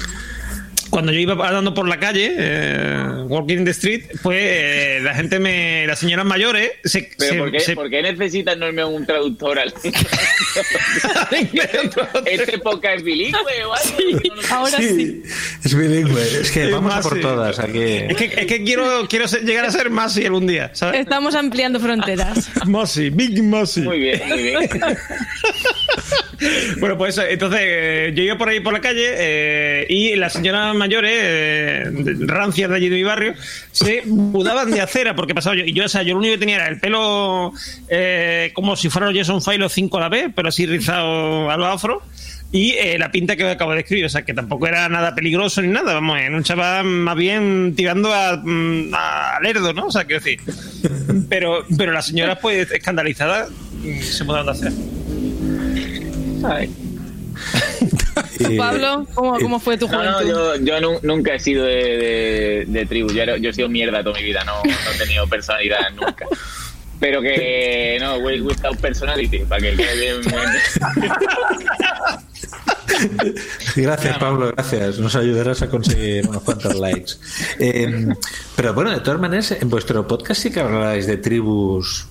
[0.95, 5.13] Cuando yo iba andando por la calle, eh, walking in the street, pues eh, la
[5.13, 5.89] gente me.
[5.89, 7.11] Las señoras mayores se.
[7.19, 9.75] Pero se- ¿por, qué, se- por qué necesitas Norme un traductor al
[12.27, 14.21] ¿Este podcast es bilingüe o algo?
[14.51, 15.21] Ahora sí.
[15.65, 16.23] Es bilingüe.
[16.43, 17.21] Es que Es vamos a por sí.
[17.21, 17.83] todas aquí.
[17.83, 21.01] Es que, es que quiero, quiero ser- llegar a ser Masi algún día, ¿sabes?
[21.01, 22.51] Estamos ampliando fronteras.
[22.67, 23.81] Masi, Big Masi.
[23.81, 24.71] Muy bien, muy bien.
[26.79, 30.75] Bueno, pues entonces eh, yo iba por ahí por la calle eh, y las señoras
[30.85, 31.91] mayores, eh,
[32.27, 33.35] rancias de allí de mi barrio,
[33.73, 35.65] se mudaban de acera porque pasaba yo.
[35.65, 37.53] Y yo, o sea, yo lo único que tenía era el pelo
[37.89, 41.57] eh, como si fuera Jason Five los cinco a la vez, pero así rizado a
[41.57, 42.03] los afro.
[42.53, 45.61] Y eh, la pinta que acabo de escribir, o sea, que tampoco era nada peligroso
[45.61, 49.87] ni nada, vamos, era un chaval más bien tirando a, mm, a lerdo, ¿no?
[49.87, 50.41] O sea, quiero decir.
[51.29, 54.75] Pero, pero las señoras, pues, escandalizadas, mm, se mudaron de acera.
[58.39, 60.31] Y- Pablo, ¿cómo, cómo fue tu No, no, juventud?
[60.31, 63.11] yo, yo nu- nunca he sido de, de, de tribu.
[63.13, 64.43] Yo, he sido mierda toda mi vida.
[64.45, 66.27] No, no he tenido personalidad nunca.
[67.01, 70.35] Pero que no, wi- without personality, para que quede bien.
[73.77, 74.99] Gracias, Pablo, gracias.
[74.99, 77.13] Nos ayudarás a conseguir unos cuantos likes.
[77.59, 78.07] Eh,
[78.57, 82.07] pero bueno, de todas maneras, en vuestro podcast sí que habláis de tribus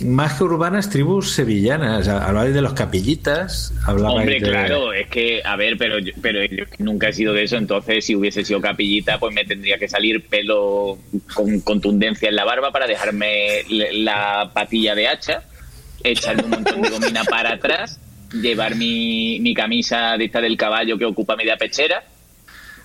[0.00, 2.08] más que urbanas, tribus sevillanas.
[2.08, 4.48] Hablabais de los capillitas, hablabais Hombre, de...
[4.48, 8.04] claro, es que, a ver, pero yo, pero yo nunca he sido de eso, entonces
[8.04, 10.98] si hubiese sido capillita, pues me tendría que salir pelo
[11.34, 15.42] con contundencia en la barba para dejarme la patilla de hacha,
[16.02, 17.98] echarme un montón de gomina para atrás,
[18.32, 22.04] llevar mi, mi camisa de esta del caballo que ocupa media pechera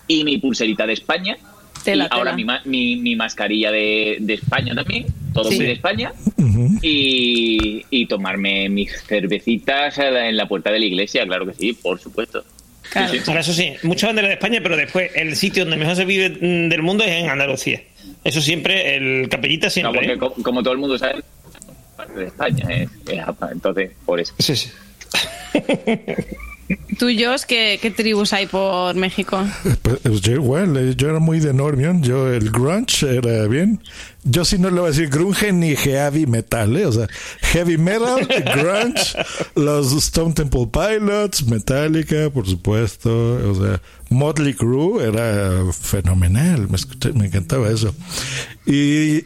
[0.07, 1.37] y mi pulserita de España.
[1.83, 2.35] Tela, y ahora tela.
[2.37, 5.57] mi, ma- mi, mi mascarilla de, de España también, todo Sí.
[5.57, 6.13] muy de España.
[6.81, 11.99] y, y tomarme mis cervecitas en la puerta de la iglesia, claro que sí, por
[11.99, 12.43] supuesto.
[12.91, 13.13] Claro.
[13.27, 16.29] Ahora, eso sí, mucha bandera de España, pero después el sitio donde mejor se vive
[16.29, 17.81] mm, del mundo es en Andalucía.
[18.23, 19.93] Eso siempre, el capellita No, siempre.
[20.01, 20.17] porque ¿eh?
[20.17, 21.21] co- como, todo el mundo sabe,
[21.95, 23.21] parte de España es, es
[23.51, 24.33] entonces por eso.
[24.39, 24.69] Sí, sí.
[26.97, 29.43] Tú, Josh, ¿qué, ¿qué tribus hay por México?
[29.81, 33.81] Pues yo igual, eh, yo era muy de Normion, yo el grunge era bien.
[34.23, 36.85] Yo sí no le voy a decir grunge ni heavy metal, ¿eh?
[36.85, 37.07] o sea,
[37.41, 39.17] heavy metal, grunge,
[39.55, 43.09] los Stone Temple Pilots, Metallica, por supuesto,
[43.49, 47.95] o sea, Motley Crue era fenomenal, me, escuché- me encantaba eso.
[48.67, 49.23] Y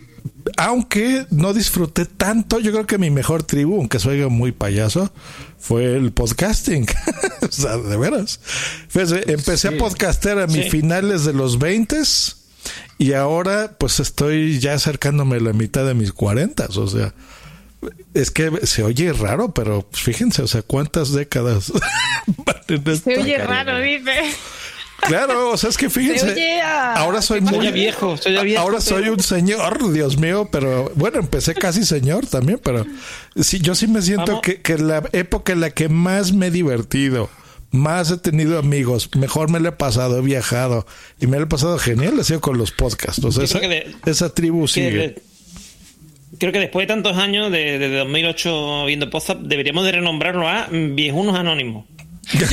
[0.58, 5.12] aunque no disfruté tanto, yo creo que mi mejor tribu, aunque suena muy payaso,
[5.60, 6.86] fue el podcasting.
[7.42, 8.40] o sea, de veras.
[9.28, 10.70] Empecé a podcastear a mis Sí.
[10.70, 11.98] finales de los 20
[12.98, 17.14] y ahora pues estoy ya acercándome a la mitad de mis 40, o sea,
[18.14, 21.72] es que se oye raro, pero fíjense, o sea, cuántas décadas?
[23.04, 24.12] Se oye raro, dice.
[25.02, 26.62] Claro, o sea, es que fíjense.
[26.96, 30.92] Ahora soy muy ya viejo, soy ya viejo, Ahora soy un señor, Dios mío, pero
[30.96, 32.86] bueno, empecé casi señor también, pero
[33.40, 36.52] sí, yo sí me siento que, que la época en la que más me he
[36.52, 37.30] divertido,
[37.72, 40.88] más he tenido amigos, mejor me la he pasado, he viajado
[41.20, 43.24] y me la he pasado genial, ha sido con los podcasts.
[43.24, 44.92] O sea, esa, creo que de- esa tribu sigue.
[44.92, 45.22] de-
[46.40, 50.68] creo que después de tantos años, de- desde 2008 viendo Podzap, deberíamos de renombrarlo a
[50.72, 51.86] Viejunos Anónimos.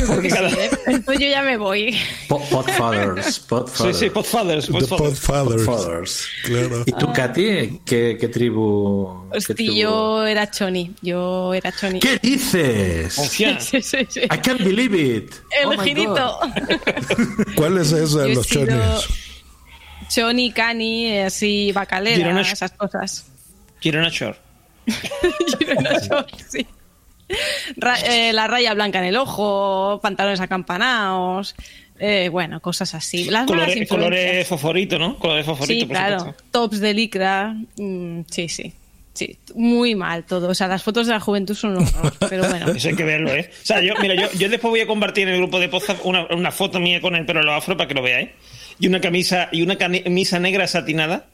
[0.07, 0.51] Porque cada-
[0.86, 1.97] Entonces yo ya me voy.
[2.28, 3.35] Po- Podfathers.
[3.36, 3.99] Sí, Podfathers.
[3.99, 4.66] sí, Podfathers.
[4.66, 5.20] The Podfathers.
[5.20, 5.65] Podfathers.
[5.66, 6.27] Podfathers.
[6.44, 6.82] Claro.
[6.86, 7.81] ¿Y tú, Katy?
[7.86, 9.28] ¿Qué, qué tribu?
[9.32, 9.73] qué Hostia, tribu?
[9.74, 10.94] yo era Choni.
[11.01, 12.01] Yo era Choni.
[12.01, 13.19] ¿Qué dices?
[13.19, 13.59] Hostia.
[13.61, 14.20] Sí, sí, sí.
[14.20, 15.32] I can't believe it.
[15.62, 16.40] El Oh girito.
[17.57, 19.07] ¿Cuál es esa de Yo los sido- chones?
[20.09, 23.24] Choni, Cani, así, bacalera, Girona- esas cosas.
[23.81, 24.36] Girona Shore.
[25.59, 26.66] Girona Shore, sí.
[27.77, 31.55] Ra- eh, la raya blanca en el ojo, pantalones acampanados,
[31.99, 33.25] eh, bueno, cosas así.
[33.25, 35.19] Las Colores, colores fosforito, ¿no?
[35.19, 36.19] Colores fosforito, Sí, por claro.
[36.21, 36.45] supuesto.
[36.51, 37.55] Tops de licra.
[37.77, 38.73] mm, sí, sí.
[39.15, 40.49] Sí, muy mal todo.
[40.49, 42.71] O sea, las fotos de la juventud son un horror, pero bueno.
[42.71, 43.51] Eso hay que verlo, ¿eh?
[43.63, 46.05] O sea, yo, mira, yo, yo después voy a compartir en el grupo de Podzap
[46.07, 48.31] una, una foto mía con el pelo afro para que lo veáis.
[48.81, 51.27] Y una camisa, y una camisa negra satinada.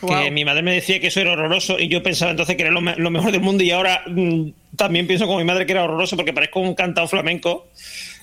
[0.00, 0.30] Que Guau.
[0.32, 2.80] mi madre me decía que eso era horroroso y yo pensaba entonces que era lo,
[2.80, 6.16] lo mejor del mundo y ahora mm, también pienso como mi madre que era horroroso
[6.16, 7.68] porque parezco un cantado flamenco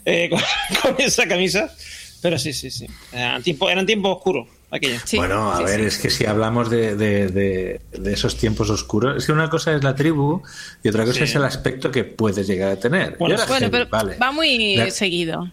[0.06, 0.40] eh, con,
[0.82, 1.74] con esa camisa.
[2.22, 2.86] Pero sí, sí, sí.
[3.14, 5.02] Eran tiempos, eran tiempos oscuros aquellos.
[5.16, 9.26] bueno, a ver, es que si hablamos de, de- de- de esos tiempos oscuros, es
[9.26, 10.44] que una cosa es la tribu
[10.84, 11.24] y otra cosa Sí.
[11.24, 13.16] es el aspecto que puedes llegar a tener.
[13.18, 14.18] Bueno, Bueno, heavy, pero vale.
[14.18, 15.50] va muy La- seguido.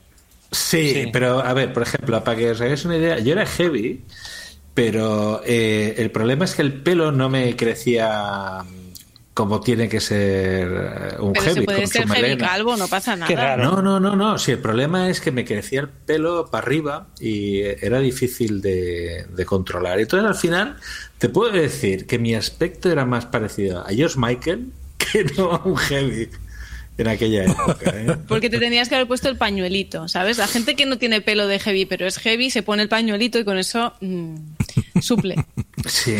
[0.50, 1.08] Sí, Sí.
[1.12, 4.02] pero a ver, por ejemplo, para que os hagáis una idea, yo era heavy,
[4.74, 8.58] pero eh, el problema es que el pelo no me crecía
[9.36, 11.60] como tiene que ser eh, un Pero heavy.
[11.60, 12.48] se puede con su ser heavy melena.
[12.48, 13.58] calvo, no pasa nada.
[13.58, 14.38] No, no, no, no.
[14.38, 19.26] Si el problema es que me crecía el pelo para arriba y era difícil de,
[19.28, 20.00] de controlar.
[20.00, 20.76] Entonces, al final,
[21.18, 25.62] te puedo decir que mi aspecto era más parecido a Josh Michael que no a
[25.66, 26.30] un heavy
[26.98, 27.90] en aquella época.
[27.92, 28.16] ¿eh?
[28.28, 30.38] Porque te tenías que haber puesto el pañuelito, ¿sabes?
[30.38, 33.38] La gente que no tiene pelo de heavy, pero es heavy, se pone el pañuelito
[33.38, 34.36] y con eso mm,
[35.00, 35.36] suple.
[35.86, 36.16] Sí,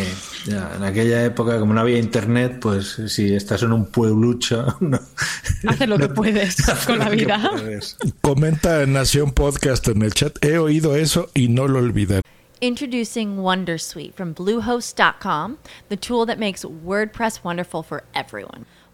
[0.47, 5.01] ya, en aquella época, como no había internet, pues si estás en un pueblucho, no,
[5.67, 7.51] Haces lo que puedes con la vida.
[8.21, 10.45] Comenta Nación Podcast en el chat.
[10.45, 12.23] He oído eso y no lo olvidaré.
[12.61, 15.59] Introducing Wondersuite from Bluehost.com,
[15.91, 18.65] the tool that makes WordPress wonderful for everyone.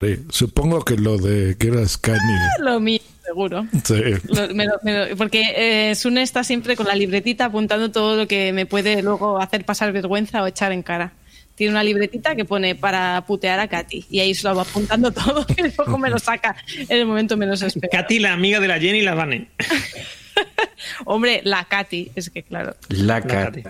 [0.00, 2.18] Sí, supongo que lo de que eras Kanye.
[2.60, 3.66] Lo mío, seguro.
[3.82, 3.94] Sí.
[4.28, 5.42] Lo- me lo- me lo- porque
[5.90, 9.64] eh, Sune está siempre con la libretita apuntando todo lo que me puede luego hacer
[9.64, 11.12] pasar vergüenza o echar en cara.
[11.54, 15.10] Tiene una libretita que pone para putear a Katy y ahí se lo va apuntando
[15.12, 18.02] todo y luego me lo saca en el momento menos esperado.
[18.02, 19.48] Katy, la amiga de la Jenny y la Vane.
[21.06, 23.62] Hombre, la Katy, es que claro, La Katy.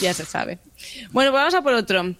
[0.00, 0.58] ya se sabe.
[1.10, 2.14] Bueno, pues vamos a por otro.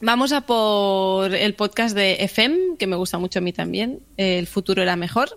[0.00, 4.00] Vamos a por el podcast de FM, que me gusta mucho a mí también.
[4.16, 5.36] eh, El futuro era mejor.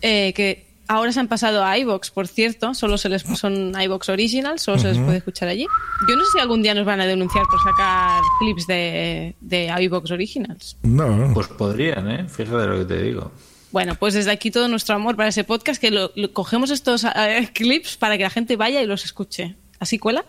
[0.00, 2.74] eh, que ahora se han pasado a iBox, por cierto.
[2.74, 5.66] Solo se les son iBox Original, solo se les puede escuchar allí.
[6.08, 9.74] Yo no sé si algún día nos van a denunciar por sacar clips de, de
[9.82, 10.76] iBox Originals.
[10.82, 11.30] No.
[11.34, 12.26] Pues podrían, ¿eh?
[12.28, 13.32] Fíjate lo que te digo.
[13.72, 17.04] Bueno, pues desde aquí todo nuestro amor para ese podcast, que lo, lo- cogemos estos
[17.04, 19.56] eh, clips para que la gente vaya y los escuche.
[19.80, 20.24] ¿Así cuela?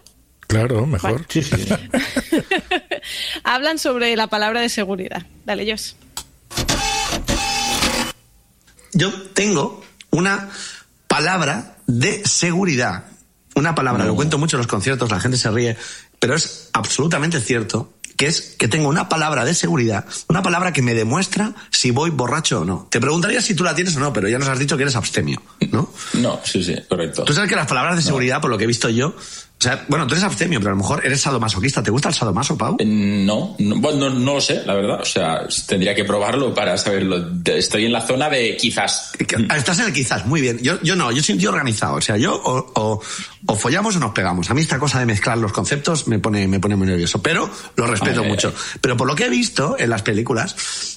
[0.47, 1.25] Claro, mejor.
[1.27, 1.55] Sí, sí.
[3.43, 5.25] Hablan sobre la palabra de seguridad.
[5.45, 5.95] Dale, Jos.
[8.93, 10.49] Yo tengo una
[11.07, 13.05] palabra de seguridad.
[13.55, 15.77] Una palabra, lo cuento mucho en los conciertos, la gente se ríe,
[16.19, 20.81] pero es absolutamente cierto que es que tengo una palabra de seguridad, una palabra que
[20.81, 22.87] me demuestra si voy borracho o no.
[22.89, 24.95] Te preguntaría si tú la tienes o no, pero ya nos has dicho que eres
[24.95, 25.41] abstemio,
[25.71, 25.91] ¿no?
[26.13, 27.23] No, sí, sí, correcto.
[27.25, 29.15] Tú sabes que las palabras de seguridad, por lo que he visto yo,
[29.65, 31.83] sea, bueno, tú eres abstemio, pero a lo mejor eres sadomasoquista.
[31.83, 32.77] ¿Te gusta el sadomaso, Pau?
[32.85, 35.01] No, no, bueno, no, lo sé, la verdad.
[35.01, 37.23] O sea, tendría que probarlo para saberlo.
[37.45, 39.11] Estoy en la zona de quizás.
[39.49, 40.59] Ah, Estás en el quizás, muy bien.
[40.61, 41.95] Yo, yo no, yo soy un tío organizado.
[41.95, 43.01] O sea, yo o, o-
[43.47, 44.49] o follamos o nos pegamos.
[44.49, 47.47] A mí esta cosa de mezclar los conceptos me pone, me pone muy nervioso, pero
[47.75, 48.53] lo respeto Ay, ay, mucho.
[48.81, 50.55] Pero por lo que he visto en las películas,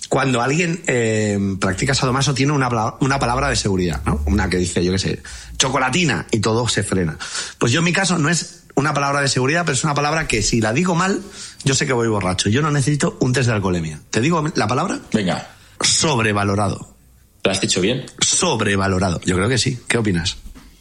[0.08, 4.22] cuando alguien eh, practica sadomaso tiene una, una palabra de seguridad, ¿no?
[4.26, 5.22] Una que dice, yo qué sé,
[5.58, 7.18] chocolatina y todo se frena.
[7.58, 10.28] Pues yo en mi caso no es una palabra de seguridad, pero es una palabra
[10.28, 11.20] que si la digo mal,
[11.64, 12.48] yo sé que voy borracho.
[12.48, 14.00] Yo no necesito un test de alcoholemia.
[14.10, 15.00] ¿Te digo la palabra?
[15.12, 15.48] Venga.
[15.80, 16.94] Sobrevalorado.
[17.42, 18.06] ¿Lo has dicho bien?
[18.20, 19.20] Sobrevalorado.
[19.24, 19.80] Yo creo que sí.
[19.88, 20.36] ¿Qué opinas?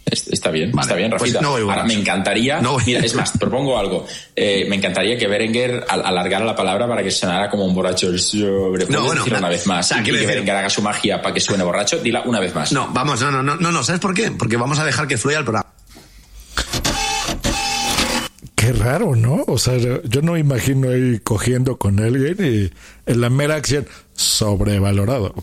[0.10, 1.42] Es- Está bien, Vale, está bien, pues Rafita.
[1.42, 2.62] no Ahora, me encantaría.
[2.62, 4.06] No Mira, es más, propongo algo.
[4.36, 8.08] Eh, me encantaría que Berenguer al- alargara la palabra para que sonara como un borracho.
[8.10, 8.86] el Sobre.
[8.86, 9.88] ¿Puedes No, bueno, decirla una o vez más.
[9.88, 11.98] sea, y quiero que decir- Berenguer haga su magia para que suene borracho.
[12.00, 12.72] Dila una vez más.
[12.72, 13.84] No, vamos, no, no, no, no, no.
[13.84, 14.32] ¿Sabes por qué?
[14.32, 15.68] Porque vamos a dejar que fluya el programa.
[18.56, 19.44] Qué raro, ¿no?
[19.48, 23.88] O sea, yo no me imagino ahí cogiendo con alguien y en la mera acción
[24.14, 25.34] sobrevalorado.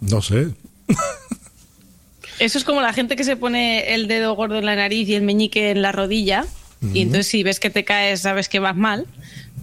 [0.00, 0.48] No sé.
[2.38, 5.14] Eso es como la gente que se pone el dedo gordo en la nariz y
[5.14, 6.44] el meñique en la rodilla.
[6.94, 9.06] Y entonces si ves que te caes, sabes que vas mal.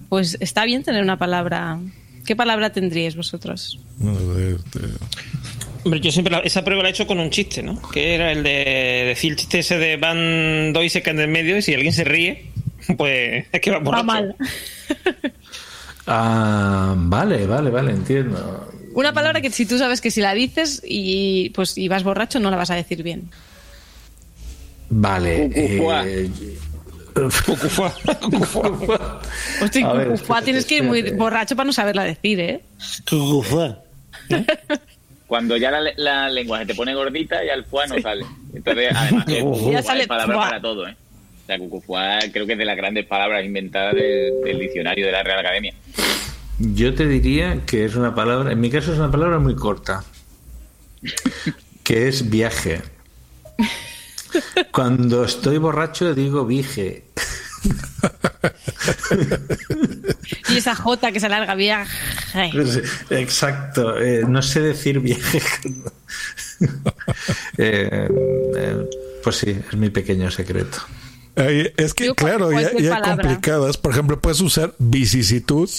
[0.08, 1.80] Pues está bien tener una palabra
[2.26, 3.80] ¿Qué palabra tendríais vosotros?
[4.00, 4.60] No, de- de-
[5.84, 7.82] Hombre, yo siempre la- esa prueba la he hecho con un chiste, ¿no?
[7.92, 11.30] Que era el de decir el chiste ese de van dos y se caen del
[11.30, 12.52] medio y si alguien se ríe,
[12.98, 14.06] pues es que va Va borracho.
[14.06, 14.36] mal.
[16.08, 18.72] Ah, vale, vale, vale, entiendo.
[19.00, 22.38] Una palabra que si tú sabes que si la dices y pues y vas borracho
[22.42, 23.30] no la vas a decir bien.
[24.90, 25.50] Vale.
[25.54, 26.06] Cucufuá.
[26.06, 26.30] eh,
[29.62, 32.60] Hostia, A ver, cucufá, espérate, tienes que ir muy borracho para no saberla decir, ¿eh?
[35.28, 38.26] Cuando ya la, la lengua se te pone gordita, ya el fuá no sale.
[38.54, 39.26] Entonces, además,
[39.72, 40.46] Ya sale es palabra fuá.
[40.50, 40.96] para todo, ¿eh?
[41.44, 45.12] O sea, cucufuá creo que es de las grandes palabras inventadas del, del diccionario de
[45.14, 45.74] la Real Academia.
[46.60, 50.04] Yo te diría que es una palabra, en mi caso es una palabra muy corta,
[51.84, 52.82] que es viaje.
[54.72, 57.06] Cuando estoy borracho digo vige.
[60.50, 62.52] Y esa J que se alarga viaje.
[63.10, 65.42] Exacto, eh, no sé decir viaje.
[67.58, 68.10] Eh,
[68.58, 68.90] eh,
[69.24, 70.80] pues sí, es mi pequeño secreto.
[71.36, 73.78] Es que, Yo claro, ya, ya complicadas.
[73.78, 75.70] Por ejemplo, puedes usar vicisitud,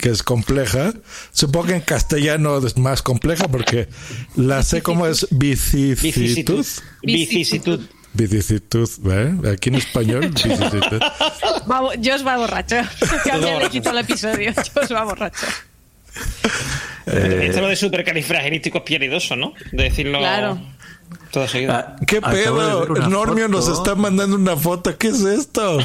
[0.00, 0.92] que es compleja.
[1.32, 3.88] Supongo que en castellano es más compleja porque
[4.36, 6.66] la sé como es vicisitud.
[7.02, 7.80] Vicisitud.
[8.12, 9.52] Vicisitud, ¿vale?
[9.52, 11.00] Aquí en español, vicisitud.
[11.70, 12.76] Va, bo- Josh va borracho.
[13.24, 13.70] Le borracho.
[13.70, 14.52] quito el episodio.
[14.54, 15.46] Josh va borracho.
[17.06, 19.52] Eh, Esto es lo de supercalifragilístico espialidoso, ¿no?
[19.72, 20.60] De decirlo Claro.
[21.30, 21.72] todo seguido.
[21.72, 22.86] Ah, ¿Qué Acabo de pedo?
[23.08, 24.96] Normio nos está mandando una foto.
[24.98, 25.78] ¿Qué es esto?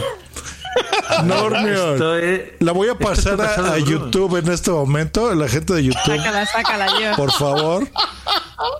[1.26, 1.96] Normio.
[2.60, 3.78] La voy a pasar a.
[3.80, 5.34] YouTube en este momento.
[5.36, 6.02] La gente de YouTube.
[6.06, 7.16] Sácala, sácala, yo.
[7.16, 7.88] Por favor.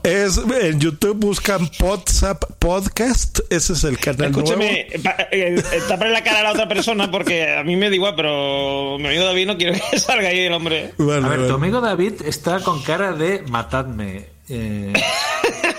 [0.04, 3.40] Es en YouTube buscan WhatsApp Podcast.
[3.50, 5.02] Ese es el canal Escúchame, eh,
[5.32, 9.08] eh, la cara a la otra persona porque a mí me da igual, pero mi
[9.08, 10.94] amigo David no quiero que salga ahí el hombre.
[10.98, 14.28] A ver, tu amigo David está con cara de matadme.
[14.48, 14.94] Eh,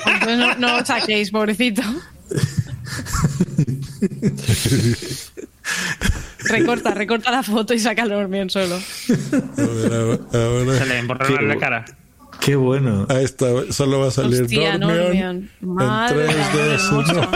[0.07, 1.83] Entonces no, no lo saquéis, pobrecito.
[6.45, 8.77] Recorta, recorta la foto y saca el hormión solo.
[8.77, 10.79] A ver, a ver, ahora.
[10.79, 11.85] Se le emborraron la cara.
[12.41, 13.07] Qué bueno.
[13.09, 13.47] Ahí está.
[13.73, 15.05] Solo va a salir Hostia, Normion.
[15.05, 15.51] Normion.
[15.61, 17.13] Madre En 3, del 2, amor 1.
[17.23, 17.31] hermoso.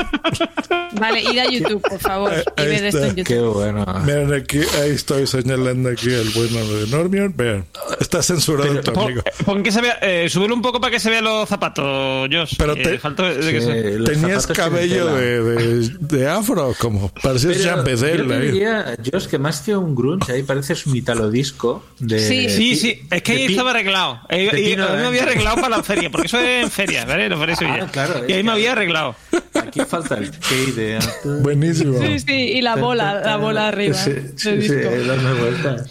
[1.00, 2.32] Vale, id a YouTube, por favor.
[2.56, 3.16] Y Ahí esto en.
[3.16, 3.24] YouTube.
[3.26, 3.86] Qué bueno.
[4.04, 7.32] Miren aquí, ahí estoy señalando aquí el bueno de Normion.
[7.36, 7.64] Vean,
[8.00, 9.22] está censurado tu Pon, amigo.
[9.44, 12.54] pon que se vea, eh, súbelo un poco para que se vean los zapatos, Josh.
[12.58, 17.08] Pero que te- falta de que Sí, se- Tenías cabello de, de, de afro, como
[17.22, 18.40] parecías Pero Jean Bedel yo ahí.
[18.50, 22.18] diría, Josh, que más que un grunge, ahí pareces un italo disco de.
[22.18, 22.48] Sí.
[22.50, 24.20] Sí, sí, es que de ahí estaba arreglado.
[24.28, 24.48] Ahí-
[24.90, 27.28] a mí me había arreglado para la feria, porque eso es en feria, ¿vale?
[27.28, 27.86] No parece Ah, bien.
[27.88, 29.14] claro, y ahí me había arreglado.
[29.54, 30.98] Aquí falta el key.
[31.42, 31.98] Buenísimo.
[32.00, 33.94] Sí, sí, y la bola, la bola arriba.
[33.94, 35.90] Sí, sí, sí, darme vueltas.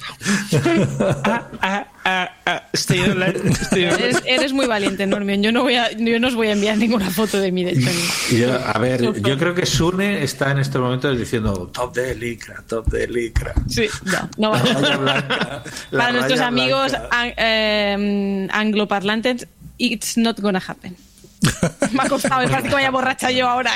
[1.26, 3.00] Ah, ah, ah, ah, estoy.
[3.00, 5.42] Eres, eres muy valiente, Normion.
[5.44, 7.72] Yo no, voy a, yo no os voy a enviar ninguna foto de mí, de
[7.72, 7.90] hecho.
[8.36, 12.64] Yo, a ver, yo creo que Sune está en estos momentos diciendo top de licra,
[12.68, 13.54] top de licra.
[13.68, 14.64] Sí, no, no va.
[14.64, 17.08] La blanca, la Para nuestros amigos blanca.
[17.12, 19.48] an- eh, angloparlantes,
[19.78, 20.96] it's not gonna happen.
[21.94, 23.72] Me ha costado, parece que vaya borracha yo ahora.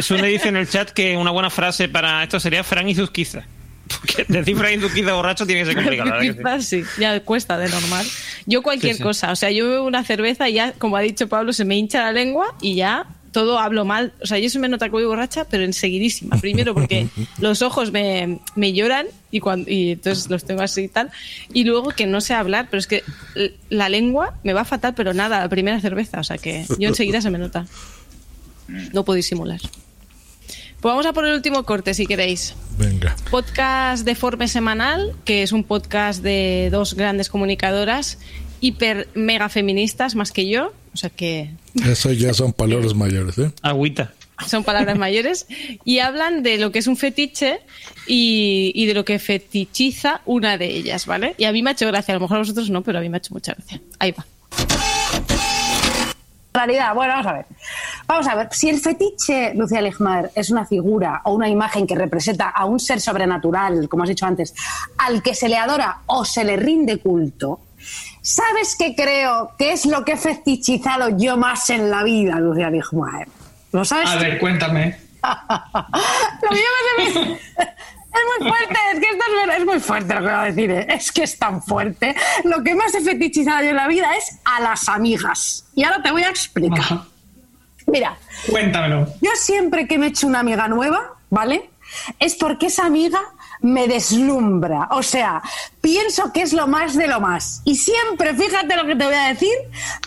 [0.00, 3.44] Sune dice en el chat que una buena frase para esto sería Fran y Zuzquiza.
[3.88, 6.10] Porque decir Zuzquiza borracho tiene que ser complicado.
[6.10, 6.34] verdad.
[6.36, 8.06] Quizás sí, ya cuesta de normal.
[8.46, 9.02] Yo cualquier Sí, sí.
[9.02, 11.76] cosa, o sea, yo bebo una cerveza y ya, como ha dicho Pablo, se me
[11.76, 14.12] hincha la lengua y ya todo hablo mal.
[14.22, 16.36] O sea, yo se me nota que voy borracha, pero enseguidísima.
[16.38, 17.08] Primero porque
[17.40, 21.10] los ojos me, me lloran y, cuando, y entonces los tengo así y tal.
[21.52, 23.04] Y luego que no sé hablar, pero es que
[23.68, 26.20] la lengua me va fatal, pero nada, la primera cerveza.
[26.20, 27.66] O sea que yo enseguida se me nota.
[28.92, 29.60] No puedo disimular.
[30.80, 32.54] Pues vamos a por el último corte, si queréis.
[32.78, 33.16] Venga.
[33.30, 38.18] Podcast Deforme Semanal, que es un podcast de dos grandes comunicadoras
[38.60, 41.50] hiper mega feministas más que yo, o sea que
[41.84, 43.52] Eso ya son palabras mayores, ¿eh?
[43.62, 44.12] Agüita.
[44.46, 45.46] son palabras mayores,
[45.84, 47.60] y hablan de lo que es un fetiche
[48.06, 51.34] y, y de lo que fetichiza una de ellas, ¿vale?
[51.38, 53.00] Y a mí me ha hecho gracia, a lo mejor a vosotros no, pero a
[53.00, 53.80] mí me ha hecho mucha gracia.
[53.98, 54.26] Ahí va.
[56.54, 57.46] Realidad, bueno, vamos a ver.
[58.08, 61.94] Vamos a ver, si el fetiche, Lucía Ligmaer, es una figura o una imagen que
[61.94, 64.54] representa a un ser sobrenatural, como has dicho antes,
[64.96, 67.60] al que se le adora o se le rinde culto,
[68.22, 72.70] ¿sabes qué creo que es lo que he fetichizado yo más en la vida, Lucía
[72.70, 73.28] Ligmaer?
[73.72, 74.08] ¿Lo sabes?
[74.08, 74.98] A ver, cuéntame.
[75.22, 76.62] Lo mío
[76.96, 80.34] me hace- Es muy fuerte, es que esto es, es muy fuerte lo que voy
[80.34, 80.86] a decir, ¿eh?
[80.88, 82.16] es que es tan fuerte.
[82.44, 85.66] Lo que más he fetichizado yo en la vida es a las amigas.
[85.74, 87.00] Y ahora te voy a explicar.
[87.88, 88.18] Mira,
[88.50, 89.06] Cuéntamelo.
[89.20, 91.70] yo siempre que me echo una amiga nueva, ¿vale?
[92.18, 93.18] Es porque esa amiga
[93.60, 94.88] me deslumbra.
[94.92, 95.40] O sea,
[95.80, 97.62] pienso que es lo más de lo más.
[97.64, 99.54] Y siempre, fíjate lo que te voy a decir,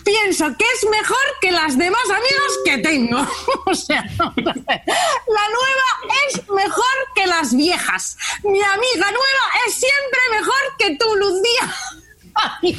[0.04, 3.26] pienso que es mejor que las demás amigas que tengo.
[3.66, 5.88] O sea, la nueva
[6.28, 6.84] es mejor
[7.14, 8.16] que las viejas.
[8.44, 11.74] Mi amiga nueva es siempre mejor que tú, Lucía.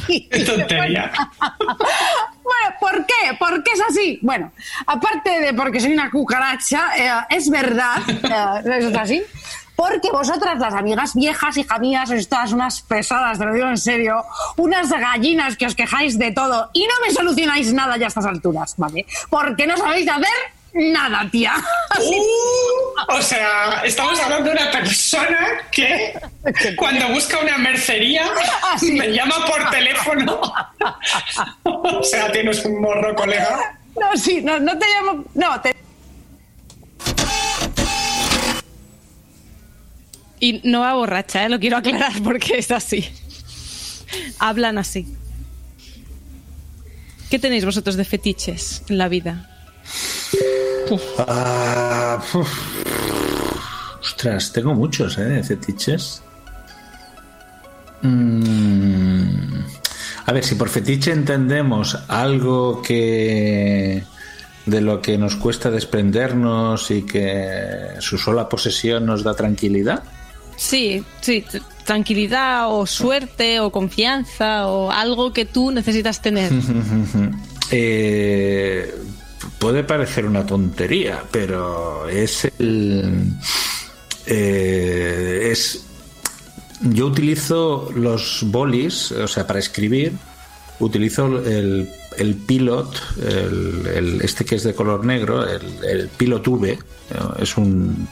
[0.07, 1.11] Qué tontería.
[2.43, 3.34] Bueno, ¿por qué?
[3.39, 4.19] ¿Por qué es así?
[4.21, 4.51] Bueno,
[4.85, 9.23] aparte de porque soy una cucaracha, eh, es verdad, eh, es así.
[9.75, 13.77] Porque vosotras, las amigas viejas, hija mías, sois todas unas pesadas, te lo digo en
[13.77, 14.23] serio,
[14.57, 18.25] unas gallinas que os quejáis de todo y no me solucionáis nada ya a estas
[18.25, 19.05] alturas, ¿vale?
[19.30, 20.30] Porque no sabéis hacer
[20.73, 21.53] nada, tía.
[21.95, 26.19] Uh, o sea, estamos hablando de una persona que
[26.75, 28.25] cuando busca una mercería
[28.81, 30.41] me llama por teléfono.
[31.63, 33.79] o sea, tienes un morro, colega.
[33.99, 35.23] No, sí, no, no te llamo.
[35.35, 35.75] No, te.
[40.39, 41.49] Y no va borracha, ¿eh?
[41.49, 43.07] lo quiero aclarar porque es así.
[44.39, 45.05] Hablan así.
[47.29, 49.52] ¿Qué tenéis vosotros de fetiches en la vida?
[51.18, 52.22] Ah.
[54.01, 55.41] Ostras, tengo muchos, ¿eh?
[55.43, 56.22] Fetiches.
[58.01, 59.64] Mm,
[60.26, 64.03] A ver, si por fetiche entendemos algo que
[64.65, 70.03] de lo que nos cuesta desprendernos y que su sola posesión nos da tranquilidad.
[70.55, 71.43] Sí, sí,
[71.85, 76.51] tranquilidad o suerte o confianza o algo que tú necesitas tener.
[77.76, 78.93] Eh,
[79.59, 83.34] puede parecer una tontería, pero es el.
[84.25, 85.85] eh, es.
[86.81, 90.11] Yo utilizo los bolis, o sea, para escribir,
[90.80, 92.93] utilizo el, el pilot,
[93.25, 96.77] el, este que es de color negro, el, el pilot V,
[97.39, 98.07] es un,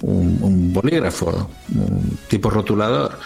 [0.00, 3.18] un, un bolígrafo, un tipo rotulador.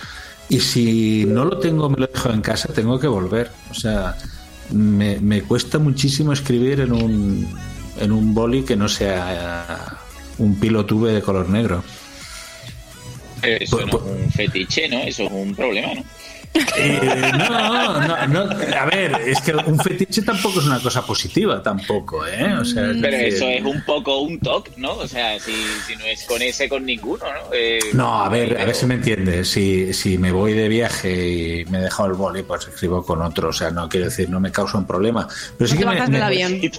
[0.50, 3.50] Y si no lo tengo, me lo dejo en casa, tengo que volver.
[3.70, 4.14] O sea,
[4.72, 7.48] me, me cuesta muchísimo escribir en un,
[8.00, 9.98] en un boli que no sea
[10.38, 11.82] un pilot V de color negro.
[13.42, 14.98] Eso no es un fetiche, ¿no?
[15.00, 16.04] Eso es un problema, ¿no?
[16.54, 18.40] Eh, no, no, no,
[18.78, 22.52] a ver, es que un fetiche tampoco es una cosa positiva, tampoco, ¿eh?
[22.60, 24.92] O sea, es Pero decir- eso es un poco un toque, ¿no?
[24.96, 25.52] O sea, si,
[25.86, 27.54] si no es con ese, con ninguno, ¿no?
[27.54, 29.48] Eh, No, a ver, a ver si me entiendes.
[29.48, 31.28] Si, si me voy de viaje
[31.60, 33.48] y me he dejado el boli, pues escribo con otro.
[33.48, 35.26] O sea, no quiero decir, no me causa un problema.
[35.56, 36.70] Pero sí No que me, me-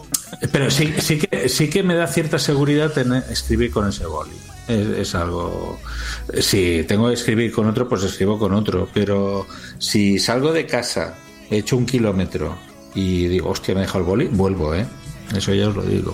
[0.52, 4.32] pero sí, sí que sí que me da cierta seguridad tener, escribir con ese boli.
[4.68, 5.80] Es, es algo.
[6.40, 8.88] Si tengo que escribir con otro, pues escribo con otro.
[8.94, 9.46] Pero
[9.78, 11.16] si salgo de casa,
[11.50, 12.58] he hecho un kilómetro
[12.96, 14.86] y digo, hostia, me he dejado el boli, vuelvo, ¿eh?
[15.36, 16.14] Eso ya os lo digo.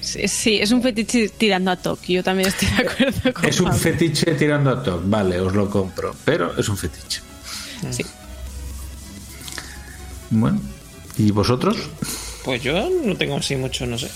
[0.00, 2.16] Sí, sí, es un fetiche tirando a Tokio.
[2.16, 3.80] Yo también estoy de acuerdo con Es un Pablo.
[3.80, 6.14] fetiche tirando a top, vale, os lo compro.
[6.24, 7.20] Pero es un fetiche.
[7.90, 8.04] Sí.
[10.30, 10.60] Bueno,
[11.18, 11.76] ¿y vosotros?
[12.44, 14.10] Pues yo no tengo así mucho, no sé.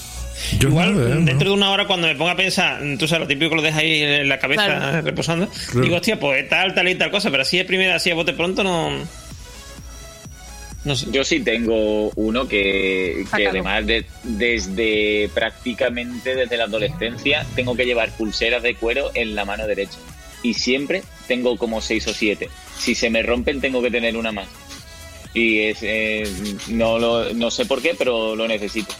[0.58, 1.24] Yo Igual, ¿no?
[1.24, 3.62] dentro de una hora, cuando me ponga a pensar, tú sabes, lo típico que lo
[3.62, 4.98] dejas ahí en la cabeza Claro.
[4.98, 5.80] eh, reposando, Claro.
[5.80, 8.32] digo, hostia, pues tal, tal y tal cosa, pero así de primera, así a bote
[8.32, 8.90] pronto, no.
[10.84, 11.06] No sé.
[11.10, 18.10] Yo sí tengo uno que, además de, desde prácticamente desde la adolescencia tengo que llevar
[18.12, 19.98] pulseras de cuero en la mano derecha.
[20.44, 22.48] Y siempre tengo como seis o siete.
[22.78, 24.46] Si se me rompen tengo que tener una más.
[25.34, 26.22] Y es, eh,
[26.68, 28.94] no, lo, no sé por qué, pero lo necesito.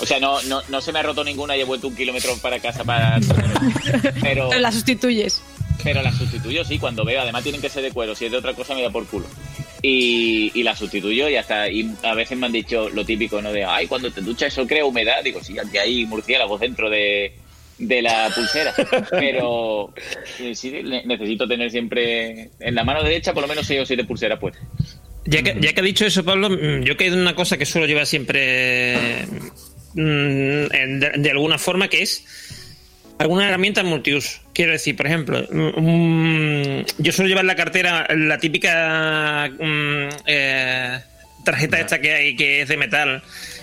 [0.00, 2.34] O sea, no, no, no se me ha roto ninguna y he vuelto un kilómetro
[2.38, 3.18] para casa para...
[4.22, 5.42] Pero, Pero la sustituyes.
[5.82, 7.20] pero la sustituyo, sí, cuando veo.
[7.20, 8.14] Además tienen que ser de cuero.
[8.14, 9.26] Si es de otra cosa me da por culo.
[9.82, 11.68] Y, y la sustituyo y hasta...
[11.70, 13.52] Y a veces me han dicho lo típico, ¿no?
[13.52, 15.22] De, ay, cuando te duchas eso crea humedad.
[15.24, 17.34] Digo, sí, aquí hay murciélagos dentro de,
[17.78, 18.74] de la pulsera.
[19.10, 19.92] Pero
[20.38, 22.50] eh, sí, ne- necesito tener siempre...
[22.60, 24.56] En la mano derecha por lo menos seis o siete pulseras pues.
[25.26, 27.66] Ya que, ya que ha dicho eso, Pablo, mm, yo que hay una cosa que
[27.66, 29.26] suelo llevar siempre
[29.94, 32.24] mm, en- de, de alguna forma, que es
[33.18, 34.40] alguna herramienta multiuso.
[34.54, 39.50] Quiero decir, por ejemplo, mm, yo suelo llevar en la cartera la típica
[40.26, 40.98] eh,
[41.44, 43.22] tarjeta esta que hay que es de metal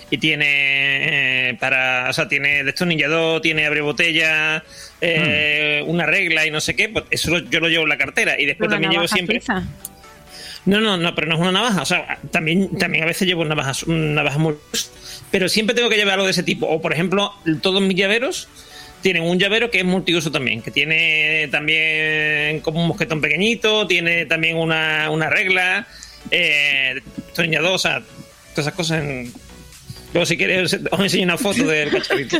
[0.09, 4.63] y tiene eh, para, o sea, tiene destornillador, tiene abre botella,
[5.01, 8.39] eh, una regla y no sé qué, pues eso yo lo llevo en la cartera
[8.39, 9.63] y después también llevo siempre suiza.
[10.67, 11.81] No, no, no, pero no es una navaja.
[11.81, 14.55] O sea, también, también a veces llevo navajas, navajas muy.
[15.31, 16.67] Pero siempre tengo que llevar algo de ese tipo.
[16.67, 18.47] O, por ejemplo, todos mis llaveros
[19.01, 24.25] tienen un llavero que es multiuso también, que tiene también como un mosquetón pequeñito, tiene
[24.25, 25.87] también una, una regla,
[26.31, 27.01] eh,
[27.37, 27.99] o sea,
[28.53, 29.03] todas esas cosas.
[29.03, 29.31] en-
[30.13, 32.37] Luego, si quieres, os enseño una foto del cacharrito.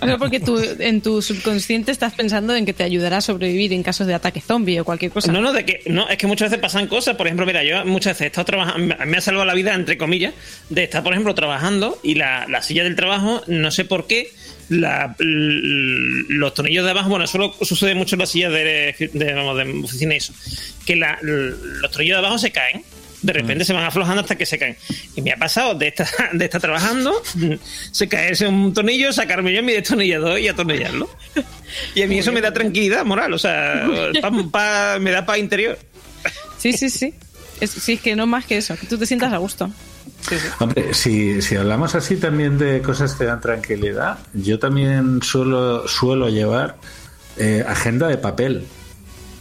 [0.00, 3.82] Pero porque tú en tu subconsciente estás pensando en que te ayudará a sobrevivir en
[3.82, 5.32] casos de ataque zombie o cualquier cosa.
[5.32, 7.16] No, no, de que, no, es que muchas veces pasan cosas.
[7.16, 9.98] Por ejemplo, mira, yo muchas veces he estado trabajando, me ha salvado la vida, entre
[9.98, 10.34] comillas,
[10.70, 14.30] de estar, por ejemplo, trabajando y la, la silla del trabajo, no sé por qué,
[14.68, 18.94] la- l- los tornillos de abajo, bueno, eso lo- sucede mucho en las sillas de,
[19.12, 19.34] de,
[19.84, 20.32] oficina y eso,
[20.86, 22.82] que la- l- los tornillos de abajo se caen.
[23.20, 24.76] De repente se van aflojando hasta que se caen.
[25.16, 27.12] Y me ha pasado de estar, de estar trabajando,
[27.90, 31.08] se caerse un tornillo, sacarme yo mi destornillador y atornillarlo.
[31.94, 33.86] Y a mí eso me da tranquilidad moral, o sea,
[34.22, 35.78] pa- pa- me da paz interior.
[36.58, 37.14] Sí, sí, sí.
[37.60, 39.68] Es, sí, es que no más que eso, que tú te sientas a gusto.
[40.60, 46.28] Hombre, si, si hablamos así también de cosas que dan tranquilidad, yo también suelo, suelo
[46.28, 46.76] llevar
[47.36, 48.64] eh, agenda de papel.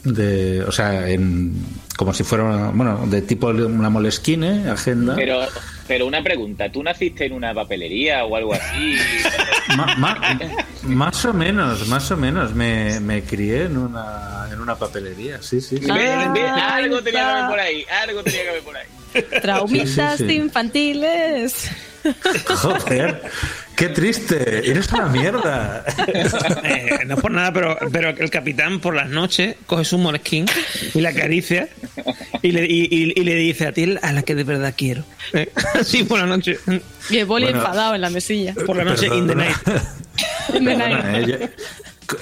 [0.03, 1.53] De, o sea, en,
[1.97, 5.15] como si fuera, una- bueno, de tipo una moleskine, agenda.
[5.15, 5.41] Pero,
[5.87, 8.95] pero una pregunta, ¿tú naciste en una papelería o algo así?
[9.75, 10.39] Ma- ma-
[10.83, 12.53] más o menos, más o menos.
[12.53, 15.77] Me, me crié en una, en una papelería, sí, sí.
[15.77, 15.85] sí.
[15.91, 18.85] Ve- ve- Ah, algo tenía que haber por ahí, algo tenía que haber por ahí.
[19.41, 20.35] Traumitas Sí, sí, sí.
[20.37, 21.71] infantiles.
[22.47, 23.21] Joder,
[23.77, 25.85] qué triste, eres una mierda.
[26.63, 30.45] Eh, no es por nada, pero, pero el capitán por las noches coge su moleskin
[30.93, 31.69] y la acaricia
[32.41, 35.03] y le, y, y- y le dice a ti a la que de verdad quiero.
[35.33, 35.49] Eh,
[35.79, 36.57] Así por la noche.
[37.09, 37.59] Y el boli Bueno.
[37.59, 38.53] enfadado en la mesilla.
[38.65, 39.45] Por la noche in the Perdona.
[39.45, 39.57] night.
[40.55, 41.01] In the night.
[41.03, 41.49] Perdona, eh,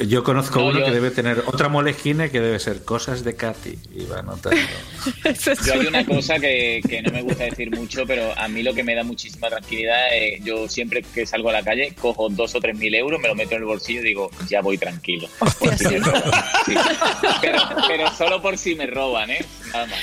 [0.07, 3.36] yo, conozco No, uno yo- que debe tener otra molesquine que debe ser cosas de
[3.36, 3.78] Katy.
[3.95, 4.57] Y va anotando.
[5.24, 8.48] Eso es Yo hay una- cosa que, que no me gusta decir mucho, pero a
[8.48, 11.94] mí lo que me da muchísima tranquilidad es yo siempre que salgo a la calle
[11.99, 14.62] cojo dos o tres mil euros, me lo meto en el bolsillo y digo, ya
[14.62, 15.28] voy tranquilo.
[15.60, 15.86] Por si.
[15.86, 16.74] Sí.
[17.41, 19.45] Pero, pero solo por si me roban, ¿eh?
[19.72, 19.99] Nada más.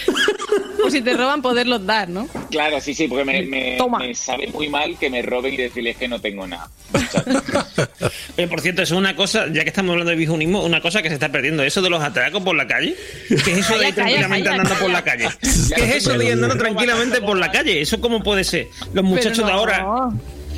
[0.84, 2.28] O si te roban, poderlos dar, ¿no?
[2.50, 3.98] Claro, sí, sí, porque me, me- Toma.
[3.98, 6.68] me sabe muy mal que me roben y decirles que no tengo nada.
[8.50, 11.14] Por cierto, es una cosa, ya que estamos hablando de bijunismo, una cosa que se
[11.14, 11.62] está perdiendo.
[11.62, 12.96] Eso de los atracos por la calle.
[13.28, 15.28] ¿Qué es eso de ir tranquilamente andando por la calle?
[15.40, 17.80] ¿Qué es eso de ir andando tranquilamente por la calle?
[17.80, 18.68] ¿Eso cómo puede ser?
[18.92, 19.84] Los muchachos de ahora.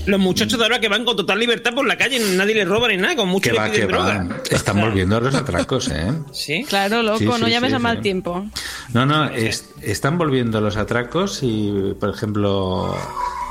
[0.07, 2.89] Los muchachos de ahora que van con total libertad por la calle, nadie les roba
[2.89, 4.19] ni nada, con mucho Que va, piden que droga.
[4.29, 4.37] va.
[4.51, 6.13] Están volviendo a los atracos, ¿eh?
[6.31, 6.63] Sí.
[6.69, 8.03] Claro, loco, Sí, sí, no llames sí, a mal sí.
[8.03, 8.45] tiempo.
[8.93, 12.95] No, no, es- están volviendo los atracos y, por ejemplo,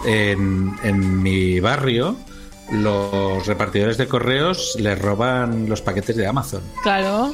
[0.06, 2.18] en, en mi barrio,
[2.74, 6.62] los repartidores de correos les roban los paquetes de Amazon.
[6.82, 7.34] Claro.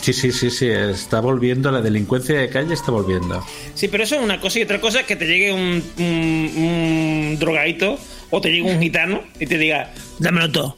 [0.00, 3.44] Sí, sí, sí, sí, está volviendo, la delincuencia de calle está volviendo.
[3.74, 6.52] Sí, pero eso es una cosa y otra cosa es que te llegue un, un,
[6.56, 7.98] un drogadito
[8.30, 10.76] o te llegue un gitano y te diga, dámelo todo.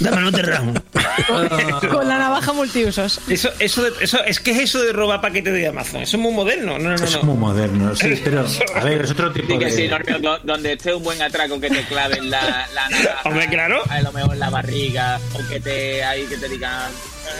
[0.00, 0.72] Dámelo te ramo.
[1.90, 3.20] Con la navaja multiusos.
[3.28, 6.02] Eso, eso, de- eso, es que es eso de robar paquetes de Amazon.
[6.02, 6.78] Eso es muy moderno.
[6.78, 7.04] No, no, no.
[7.04, 7.22] Es no.
[7.24, 8.44] muy moderno, sí, pero
[8.74, 9.88] a ver, es otro tipo Sí, que sí, de...
[9.88, 13.20] no, no, no, donde esté un buen atraco que te claven la, la navaja.
[13.28, 13.82] Hombre, claro.
[13.88, 16.90] A lo mejor la barriga, o que te ahí que te digan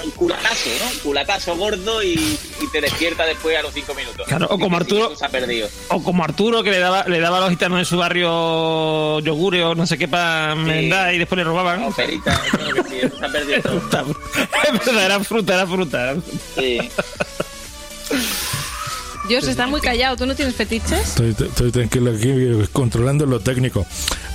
[0.04, 0.90] un culatazo, ¿no?
[0.90, 4.26] Un culatazo gordo y, y te despierta después a los cinco minutos.
[4.26, 5.68] Claro, o como Arturo- eso Se ha perdido.
[5.88, 9.64] O como Arturo que le daba, le daba a los gitanos en su barrio yogures
[9.64, 11.84] o no sé qué para merendar y después le robaban.
[11.84, 14.16] O perita, creo que sí, se ha perdido todo.
[14.86, 16.14] Verdad, era fruta, era fruta.
[16.56, 16.78] Sí.
[19.28, 20.16] Dios, está muy callado.
[20.16, 21.18] ¿Tú no tienes fetiches?
[21.18, 22.32] Estoy, estoy tranquilo aquí
[22.72, 23.86] controlando lo técnico.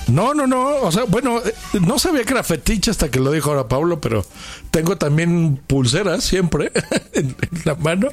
[0.08, 0.76] No, no, no.
[0.82, 4.00] O sea, bueno, eh, no sabía que era fetiche hasta que lo dijo ahora Pablo,
[4.00, 4.24] pero
[4.70, 6.72] tengo también pulseras siempre
[7.12, 8.08] en, en la mano.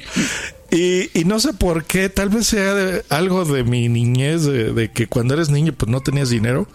[0.70, 4.72] Y, y no sé por qué, tal vez sea de- algo de mi niñez, de,
[4.72, 6.68] de que cuando eres niño pues no tenías dinero.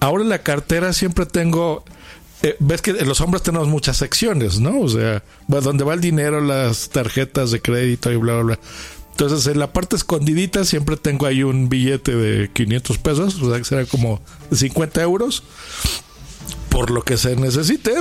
[0.00, 1.84] Ahora en la cartera siempre tengo...
[2.42, 4.80] eh, Ves que los hombres tenemos muchas secciones, ¿no?
[4.80, 8.58] O sea, donde va el dinero, las tarjetas de crédito y bla, bla, bla.
[9.12, 13.58] Entonces, en la parte escondidita siempre tengo ahí un billete de 500 pesos, o sea,
[13.58, 14.20] que será como
[14.52, 15.42] 50 euros,
[16.68, 17.92] por lo que se necesite.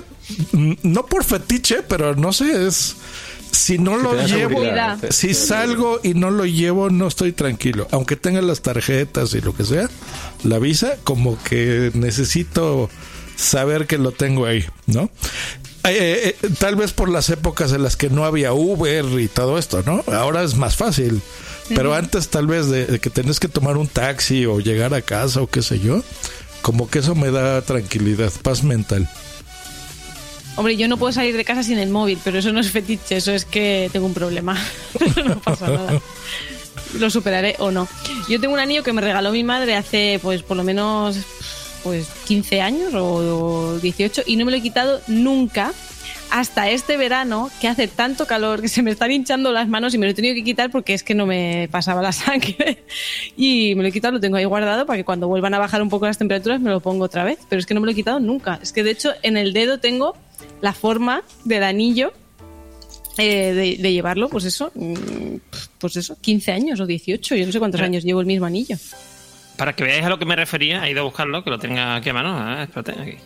[0.53, 2.95] No por fetiche, pero no sé, es...
[3.51, 4.61] Si no Que lo llevo,
[5.09, 7.85] si salgo y no lo llevo, no estoy tranquilo.
[7.91, 9.89] Aunque tenga las tarjetas y lo que sea,
[10.43, 12.89] la visa, como que necesito
[13.35, 15.09] saber que lo tengo ahí, ¿no?
[15.83, 19.57] Eh, eh, tal vez por las épocas en las que no había Uber y todo
[19.57, 20.03] esto, ¿no?
[20.13, 21.21] Ahora es más fácil.
[21.69, 25.01] Pero antes tal vez de, de que tenés que tomar un taxi o llegar a
[25.01, 26.03] casa o qué sé yo,
[26.61, 29.07] como que eso me da tranquilidad, paz mental.
[30.55, 33.17] Hombre, yo no puedo salir de casa sin el móvil, pero eso no es fetiche,
[33.17, 34.57] eso es que tengo un problema.
[35.25, 36.01] no pasa nada.
[36.99, 37.87] Lo superaré o no.
[38.27, 41.17] Yo tengo un anillo que me regaló mi madre hace, pues, por lo menos,
[41.83, 45.73] pues, 15 años o 18 y no me lo he quitado nunca
[46.31, 49.97] hasta este verano que hace tanto calor que se me están hinchando las manos y
[49.97, 52.83] me lo he tenido que quitar porque es que no me pasaba la sangre.
[53.37, 55.81] Y me lo he quitado, lo tengo ahí guardado para que cuando vuelvan a bajar
[55.81, 57.39] un poco las temperaturas me lo pongo otra vez.
[57.49, 58.59] Pero es que no me lo he quitado nunca.
[58.63, 60.15] Es que de hecho en el dedo tengo
[60.61, 62.13] la forma del anillo
[63.17, 65.35] eh, de, de llevarlo, pues eso, mm,
[65.79, 68.77] pues eso, 15 años o 18, yo no sé cuántos años llevo el mismo anillo.
[69.61, 71.95] Para que veáis a lo que me refería, he ido a buscarlo, que lo tenga
[71.97, 72.35] aquí a mano.
[72.35, 73.17] Ah, espérate, aquí.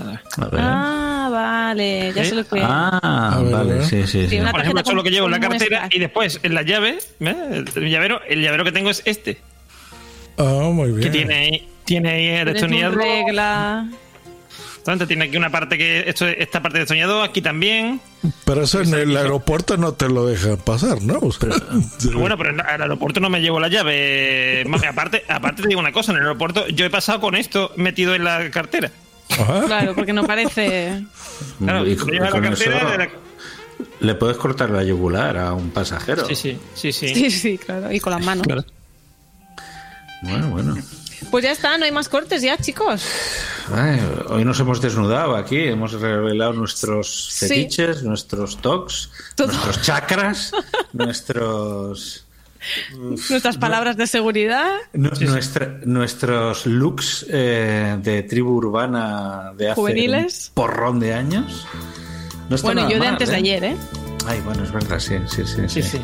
[0.00, 0.20] A ver.
[0.38, 0.60] A ver.
[0.60, 2.30] Ah, vale, ya ¿Sí?
[2.30, 5.30] sé lo que Ah, vale, sí, sí, Por ejemplo, eso es lo que llevo en
[5.30, 7.76] la cartera y después en la llave, ¿ves?
[7.76, 9.38] el llavero, el llavero que tengo es este,
[10.36, 11.00] Ah, muy bien.
[11.00, 12.96] que tiene ahí, tiene ahí destornillado.
[12.96, 13.86] regla.
[14.86, 18.02] Entonces, tiene aquí una parte que esto, esta parte destornillado, aquí también.
[18.44, 21.18] Pero eso en el aeropuerto no te lo dejan pasar, ¿no?
[21.20, 21.48] O sea,
[22.12, 24.66] Bueno, pero en- al aeropuerto no me llevo la llave.
[24.86, 28.14] Aparte, aparte te digo una cosa, en el aeropuerto yo he pasado con esto metido
[28.14, 28.90] en la cartera.
[29.66, 31.02] Claro, porque no parece.
[31.58, 33.08] Claro, Y la cartera, eso- de la-
[34.00, 36.26] Le puedes cortar la yugular a un pasajero.
[36.26, 37.08] Sí, sí, sí, sí.
[37.14, 38.46] Sí, sí, claro, y con las manos.
[40.22, 40.76] Bueno, bueno.
[41.30, 43.04] Pues ya está, no hay más cortes ya, chicos.
[43.74, 47.48] Ay, hoy nos hemos desnudado aquí, hemos revelado nuestros Sí.
[47.48, 49.48] fetiches, nuestros tocs, Todo.
[49.48, 50.52] nuestros chakras,
[50.92, 52.26] nuestros
[53.28, 54.70] Nuestras palabras de seguridad.
[54.94, 60.48] nuestra- nuestros looks eh, de tribu urbana de hace Juveniles.
[60.48, 61.66] un porrón de años.
[62.48, 63.38] No Bueno, yo de antes de ¿eh?
[63.38, 63.76] ayer, ¿eh?
[64.26, 65.62] Ay, bueno, es verdad, sí, sí, sí.
[65.68, 66.00] sí, sí.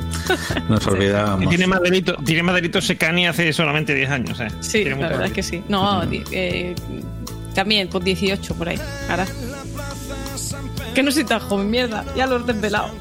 [0.68, 1.48] Nos Y olvidábamos.
[1.48, 4.40] tiene más delito, tiene más delito Secani hace solamente 10 años.
[4.40, 4.48] ¿eh?
[4.60, 5.62] Sí, Tiene la verdad es que sí.
[5.68, 6.74] No, eh,
[7.54, 8.78] también por 18 por ahí.
[9.08, 9.26] Ahora.
[10.94, 12.04] Que no soy tan joven, mierda.
[12.16, 12.90] Ya lo he desvelado.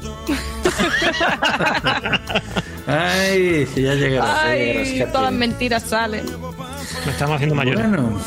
[2.86, 6.24] Ay, que ya llegarás, Ay, todas las mentiras salen.
[6.24, 7.88] Nos estamos haciendo mayores.
[7.88, 8.20] Bueno,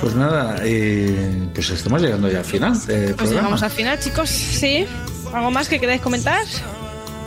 [0.00, 3.36] pues nada, eh, pues estamos llegando ya al final del Pues programa.
[3.40, 4.28] llegamos al final, chicos.
[4.30, 4.86] Sí.
[5.32, 6.44] ¿Algo más que queráis comentar?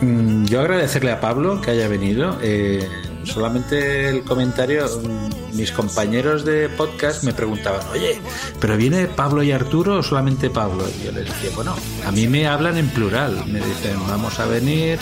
[0.00, 2.38] Mm, Yo agradecerle a Pablo que haya venido.
[2.42, 2.86] eh,
[3.24, 8.20] solamente el comentario, mm, mis compañeros de podcast me preguntaban, oye,
[8.60, 10.84] ¿pero viene Pablo y Arturo o solamente Pablo?
[11.00, 11.74] Y yo les decía, bueno,
[12.06, 13.42] a mí me hablan en plural.
[13.46, 14.98] Me dicen, vamos a venir,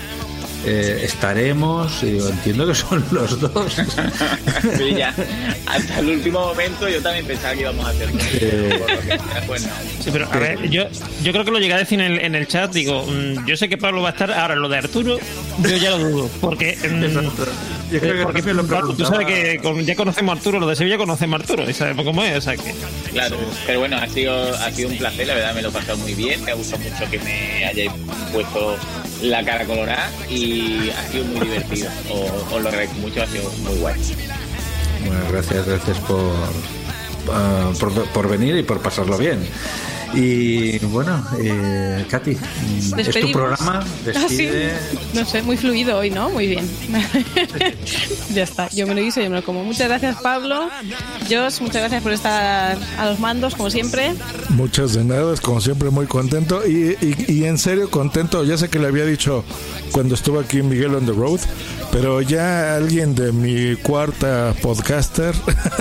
[0.64, 3.74] eh, estaremos, y yo entiendo que son los dos.
[4.76, 5.14] Sí, ya.
[5.66, 8.08] Hasta el último momento yo también pensaba que íbamos a hacer
[8.40, 8.80] Eh.
[9.48, 9.58] que.
[10.02, 10.84] Sí, pero a ver, yo,
[11.22, 12.72] yo creo que lo llegué a decir en el, en el chat.
[12.72, 14.32] Digo, mm, yo sé que Pablo va a estar.
[14.32, 15.18] Ahora, lo de Arturo,
[15.62, 16.30] yo ya lo dudo.
[16.40, 16.76] Porque.
[16.76, 17.28] mm,
[17.92, 20.58] Yo creo que porque también lo Pablo, tú sabes que con- ya conocemos a Arturo,
[20.58, 22.38] lo de Sevilla conocemos a Arturo y sabemos cómo es.
[22.38, 22.74] O sea que.
[23.12, 23.36] Claro,
[23.66, 26.14] pero bueno, ha sido, ha sido un placer, la verdad me lo he pasado muy
[26.14, 27.90] bien, me ha gustado mucho que me hayáis
[28.32, 28.78] puesto
[29.22, 31.90] la cara colorada y ha sido muy divertido.
[32.10, 34.00] Os lo agradezco mucho, ha sido muy guay.
[35.06, 36.32] Bueno, gracias, gracias por,
[37.32, 37.72] ah,
[38.12, 39.46] por venir y por pasarlo bien.
[40.14, 42.36] Y bueno, eh, Katy,
[42.98, 43.84] es tu programa, Ah,
[44.28, 44.46] sí.
[44.46, 44.72] despide.
[45.14, 46.28] No sé, muy fluido hoy, ¿no?
[46.30, 46.68] Muy bien.
[48.34, 49.64] ya está, yo me lo hice, yo me lo como.
[49.64, 50.68] Muchas gracias, Pablo.
[51.30, 54.12] Josh, muchas gracias por estar a los mandos, como siempre.
[54.50, 58.68] Muchas de nada, como siempre muy contento y, y- y en serio contento, ya sé
[58.68, 59.44] que le había dicho
[59.92, 61.40] cuando estuvo aquí Miguel on the road,
[61.92, 65.34] pero ya alguien de mi cuarta podcaster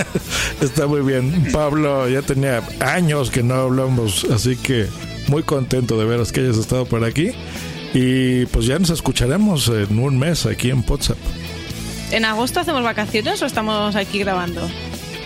[0.61, 1.47] está muy bien.
[1.51, 4.87] Pablo ya tenía años que no hablamos, así que
[5.27, 7.31] muy contento de veros que hayas estado por aquí
[7.93, 11.17] y pues ya nos escucharemos en un mes aquí en WhatsApp.
[12.11, 14.69] ¿En agosto hacemos vacaciones o estamos aquí grabando?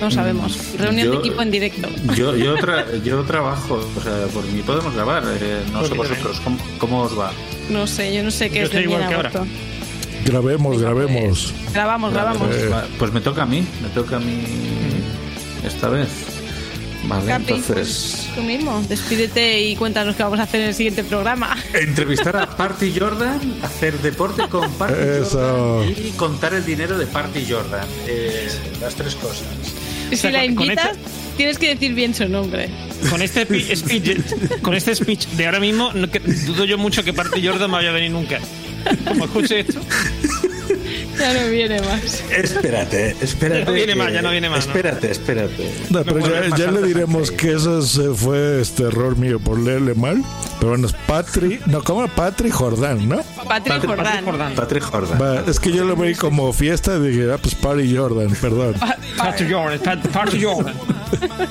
[0.02, 0.60] No sabemos.
[0.78, 1.88] Reunión yo- de equipo en directo.
[2.16, 6.10] Yo, yo, tra- yo trabajo, o sea, por mí podemos grabar, eh, no sé Pues
[6.10, 7.32] vosotros, ¿cómo, cómo os va?
[7.70, 9.50] No sé, yo no sé qué Yo es de estoy mí en igual que ahora.
[10.26, 11.54] Grabemos, grabemos.
[11.74, 12.56] Grabamos, grabamos.
[12.56, 14.44] Eh, Va, Pues me toca a mí, me toca a mí
[15.66, 16.10] esta vez.
[17.08, 17.66] Vale, Capi, entonces...
[18.26, 21.56] pues tú mismo, despídete y cuéntanos qué vamos a hacer en el siguiente programa.
[21.74, 25.38] Entrevistar a Party Jordan, hacer deporte con Party Eso.
[25.84, 27.88] Jordan y contar el dinero de Party Jordan.
[28.08, 28.48] Eh,
[28.82, 29.44] las tres cosas.
[30.10, 32.70] Si sea, la con- con invitas, esta- tienes que decir bien su nombre.
[33.12, 33.46] Con este
[33.76, 37.70] speech, con este speech de ahora mismo, no- que- dudo yo mucho que parte Jordan
[37.70, 38.40] vaya a venir nunca.
[39.08, 39.80] Como escuche esto.
[41.18, 42.24] Ya no viene más.
[42.30, 43.60] Espérate, espérate.
[43.62, 44.74] Ya no viene que- más, ya no viene más, ¿no?
[44.74, 45.72] Espérate, espérate.
[45.90, 49.58] No, pero puede ya, ya le diremos que eso se fue este error mío por
[49.58, 50.22] leerle mal.
[50.60, 51.60] Pero bueno, es Patri.
[51.68, 52.06] No, ¿cómo?
[52.10, 53.18] Patri Jordán, ¿no?
[53.48, 54.26] Patrick Patrick Jordán.
[54.26, 54.56] Jordan.
[54.56, 55.22] Patrick Jordan.
[55.22, 58.76] Va, es que yo lo veí como fiesta y dije, ah, pues Patri Jordan, perdón.
[59.18, 59.80] Parte Jordan,
[60.12, 60.76] parte Jordan.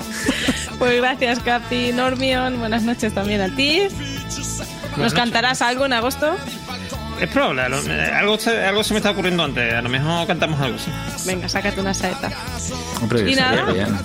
[0.78, 1.93] Pues gracias, Capi.
[1.93, 3.82] Normion, buenas noches también a ti.
[4.97, 6.35] ¿Nos cantarás algo en agosto?
[7.20, 9.73] Es probable, eh, algo, se- algo se me está ocurriendo antes.
[9.73, 10.91] A lo mejor cantamos algo así.
[11.27, 12.31] Venga, sácate una saeta.
[13.01, 13.73] Hombre, Y nada.
[13.73, 13.97] bien.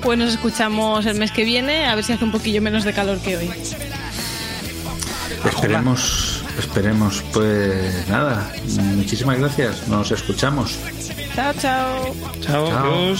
[0.00, 2.92] Pues nos escuchamos el mes que viene, a ver si hace un poquillo menos de
[2.92, 3.50] calor que hoy.
[5.44, 7.22] Esperemos, esperemos.
[7.32, 8.50] Pues nada,
[8.96, 9.86] muchísimas gracias.
[9.88, 10.76] Nos escuchamos.
[11.34, 12.16] Chao, chao.
[12.40, 13.14] Chao, Chao.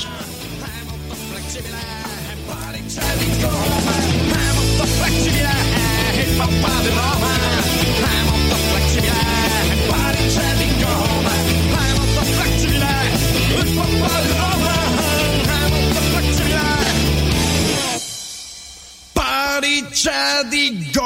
[19.62, 21.02] Chatty Go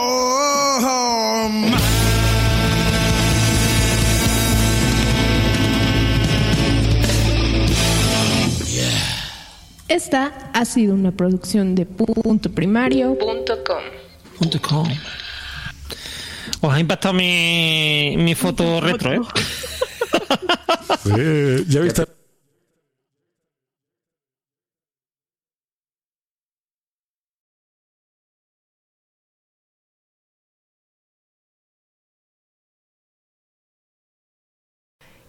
[0.79, 1.75] Home.
[9.89, 13.83] Esta ha sido una producción de punto primario.com.
[14.39, 14.89] Punto com.
[16.63, 19.21] Os ha impactado mi, mi foto retro, ¿eh?
[21.19, 22.16] Eh, ya viste.